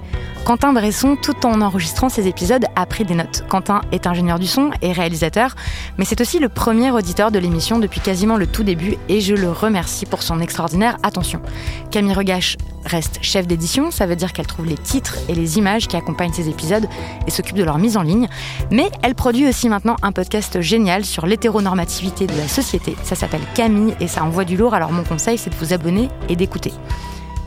Quentin 0.44 0.72
Bresson, 0.72 1.16
tout 1.20 1.44
en 1.44 1.60
enregistrant 1.60 2.08
ses 2.08 2.28
épisodes, 2.28 2.64
a 2.76 2.86
pris 2.86 3.04
des 3.04 3.14
notes. 3.14 3.44
Quentin 3.48 3.80
est 3.90 4.06
ingénieur 4.06 4.38
du 4.38 4.46
son 4.46 4.70
et 4.82 4.92
réalisateur, 4.92 5.56
mais 5.98 6.04
c'est 6.04 6.20
aussi 6.20 6.38
le 6.38 6.48
premier 6.48 6.92
auditeur 6.92 7.30
de 7.30 7.40
l'émission 7.40 7.80
depuis 7.80 8.00
quasiment 8.00 8.36
le 8.36 8.46
tout 8.46 8.62
début 8.62 8.96
et 9.08 9.20
je 9.20 9.34
le 9.34 9.50
remercie 9.50 10.06
pour 10.06 10.22
son 10.22 10.40
extraordinaire 10.40 10.96
attention. 11.02 11.42
Camille 11.90 12.14
Regache 12.14 12.56
reste 12.84 13.18
chef 13.20 13.46
d'édition, 13.46 13.90
ça 13.90 14.06
veut 14.06 14.16
dire 14.16 14.32
qu'elle 14.32 14.46
trouve 14.46 14.64
les 14.64 14.78
titres 14.78 15.18
et 15.28 15.34
les 15.34 15.58
images 15.58 15.88
qui 15.88 15.96
accompagnent 15.96 16.32
ces 16.32 16.48
épisodes 16.48 16.86
et 17.26 17.30
s'occupe 17.30 17.56
de 17.56 17.64
leur 17.64 17.78
mise 17.78 17.96
en 17.96 18.02
ligne, 18.02 18.28
mais 18.70 18.90
elle 19.02 19.14
produit 19.14 19.46
aussi 19.46 19.68
maintenant 19.68 19.96
un 20.02 20.12
podcast 20.12 20.60
génial 20.62 21.04
sur 21.04 21.26
l'hétéronormativité 21.26 22.26
de 22.26 22.36
la 22.36 22.48
société. 22.48 22.96
Ça 23.02 23.16
s'appelle 23.16 23.42
Camille 23.54 23.94
et 24.00 24.08
ça 24.08 24.24
envoie 24.24 24.44
du 24.44 24.56
lourd, 24.56 24.72
alors 24.72 24.92
mon 24.92 25.04
conseil 25.04 25.36
de 25.48 25.54
vous 25.56 25.72
abonner 25.72 26.08
et 26.28 26.36
d'écouter. 26.36 26.72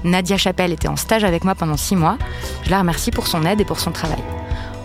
Nadia 0.03 0.37
Chapelle 0.37 0.71
était 0.71 0.87
en 0.87 0.95
stage 0.95 1.23
avec 1.23 1.43
moi 1.43 1.55
pendant 1.55 1.77
six 1.77 1.95
mois. 1.95 2.17
Je 2.63 2.71
la 2.71 2.79
remercie 2.79 3.11
pour 3.11 3.27
son 3.27 3.45
aide 3.45 3.61
et 3.61 3.65
pour 3.65 3.79
son 3.79 3.91
travail. 3.91 4.21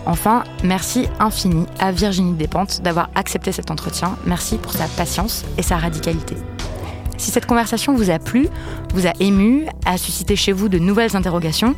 Enfin, 0.05 0.43
merci 0.63 1.07
infini 1.19 1.65
à 1.79 1.91
Virginie 1.91 2.33
Despentes 2.33 2.81
d'avoir 2.81 3.09
accepté 3.15 3.51
cet 3.51 3.71
entretien. 3.71 4.17
Merci 4.25 4.57
pour 4.57 4.71
sa 4.71 4.85
patience 4.85 5.43
et 5.57 5.63
sa 5.63 5.77
radicalité. 5.77 6.37
Si 7.17 7.31
cette 7.31 7.45
conversation 7.45 7.95
vous 7.95 8.09
a 8.09 8.19
plu, 8.19 8.47
vous 8.93 9.07
a 9.07 9.11
ému, 9.19 9.65
a 9.85 9.97
suscité 9.97 10.35
chez 10.35 10.51
vous 10.51 10.69
de 10.69 10.77
nouvelles 10.77 11.15
interrogations, 11.15 11.75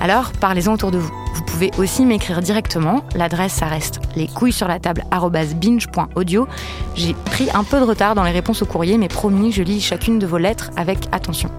alors 0.00 0.32
parlez-en 0.32 0.74
autour 0.74 0.90
de 0.90 0.98
vous. 0.98 1.10
Vous 1.34 1.42
pouvez 1.42 1.70
aussi 1.78 2.04
m'écrire 2.04 2.40
directement. 2.40 3.04
L'adresse, 3.14 3.54
ça 3.54 3.66
reste 3.66 4.00
les 4.16 4.28
couilles 4.28 4.52
sur 4.52 4.68
la 4.68 4.78
table 4.78 5.04
binge.audio. 5.10 6.46
J'ai 6.94 7.14
pris 7.14 7.48
un 7.54 7.64
peu 7.64 7.80
de 7.80 7.84
retard 7.84 8.14
dans 8.14 8.24
les 8.24 8.30
réponses 8.30 8.62
au 8.62 8.66
courrier, 8.66 8.98
mais 8.98 9.08
promis, 9.08 9.50
je 9.50 9.62
lis 9.62 9.80
chacune 9.80 10.18
de 10.18 10.26
vos 10.26 10.38
lettres 10.38 10.70
avec 10.76 10.98
attention. 11.12 11.50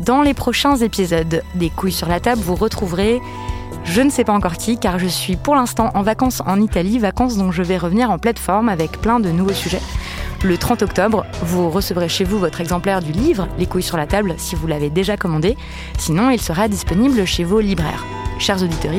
Dans 0.00 0.22
les 0.22 0.34
prochains 0.34 0.76
épisodes 0.76 1.42
des 1.56 1.70
couilles 1.70 1.92
sur 1.92 2.08
la 2.08 2.20
table, 2.20 2.40
vous 2.40 2.54
retrouverez 2.54 3.20
je 3.84 4.02
ne 4.02 4.10
sais 4.10 4.24
pas 4.24 4.32
encore 4.32 4.56
qui, 4.56 4.78
car 4.78 4.98
je 4.98 5.06
suis 5.06 5.36
pour 5.36 5.54
l'instant 5.54 5.90
en 5.94 6.02
vacances 6.02 6.42
en 6.46 6.60
Italie, 6.60 6.98
vacances 6.98 7.36
dont 7.36 7.50
je 7.50 7.62
vais 7.62 7.78
revenir 7.78 8.10
en 8.10 8.18
plateforme 8.18 8.68
avec 8.68 9.00
plein 9.00 9.18
de 9.18 9.30
nouveaux 9.30 9.54
sujets. 9.54 9.80
Le 10.44 10.56
30 10.56 10.82
octobre, 10.82 11.26
vous 11.42 11.68
recevrez 11.68 12.08
chez 12.08 12.22
vous 12.22 12.38
votre 12.38 12.60
exemplaire 12.60 13.02
du 13.02 13.10
livre 13.10 13.48
Les 13.58 13.66
couilles 13.66 13.82
sur 13.82 13.96
la 13.96 14.06
table 14.06 14.34
si 14.36 14.54
vous 14.54 14.68
l'avez 14.68 14.88
déjà 14.88 15.16
commandé. 15.16 15.56
Sinon, 15.98 16.30
il 16.30 16.40
sera 16.40 16.68
disponible 16.68 17.24
chez 17.24 17.42
vos 17.42 17.60
libraires. 17.60 18.04
Chers 18.38 18.62
auditeurs, 18.62 18.92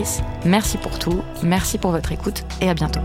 merci 0.44 0.78
pour 0.78 1.00
tout, 1.00 1.22
merci 1.42 1.78
pour 1.78 1.92
votre 1.92 2.12
écoute 2.12 2.44
et 2.60 2.70
à 2.70 2.74
bientôt. 2.74 3.00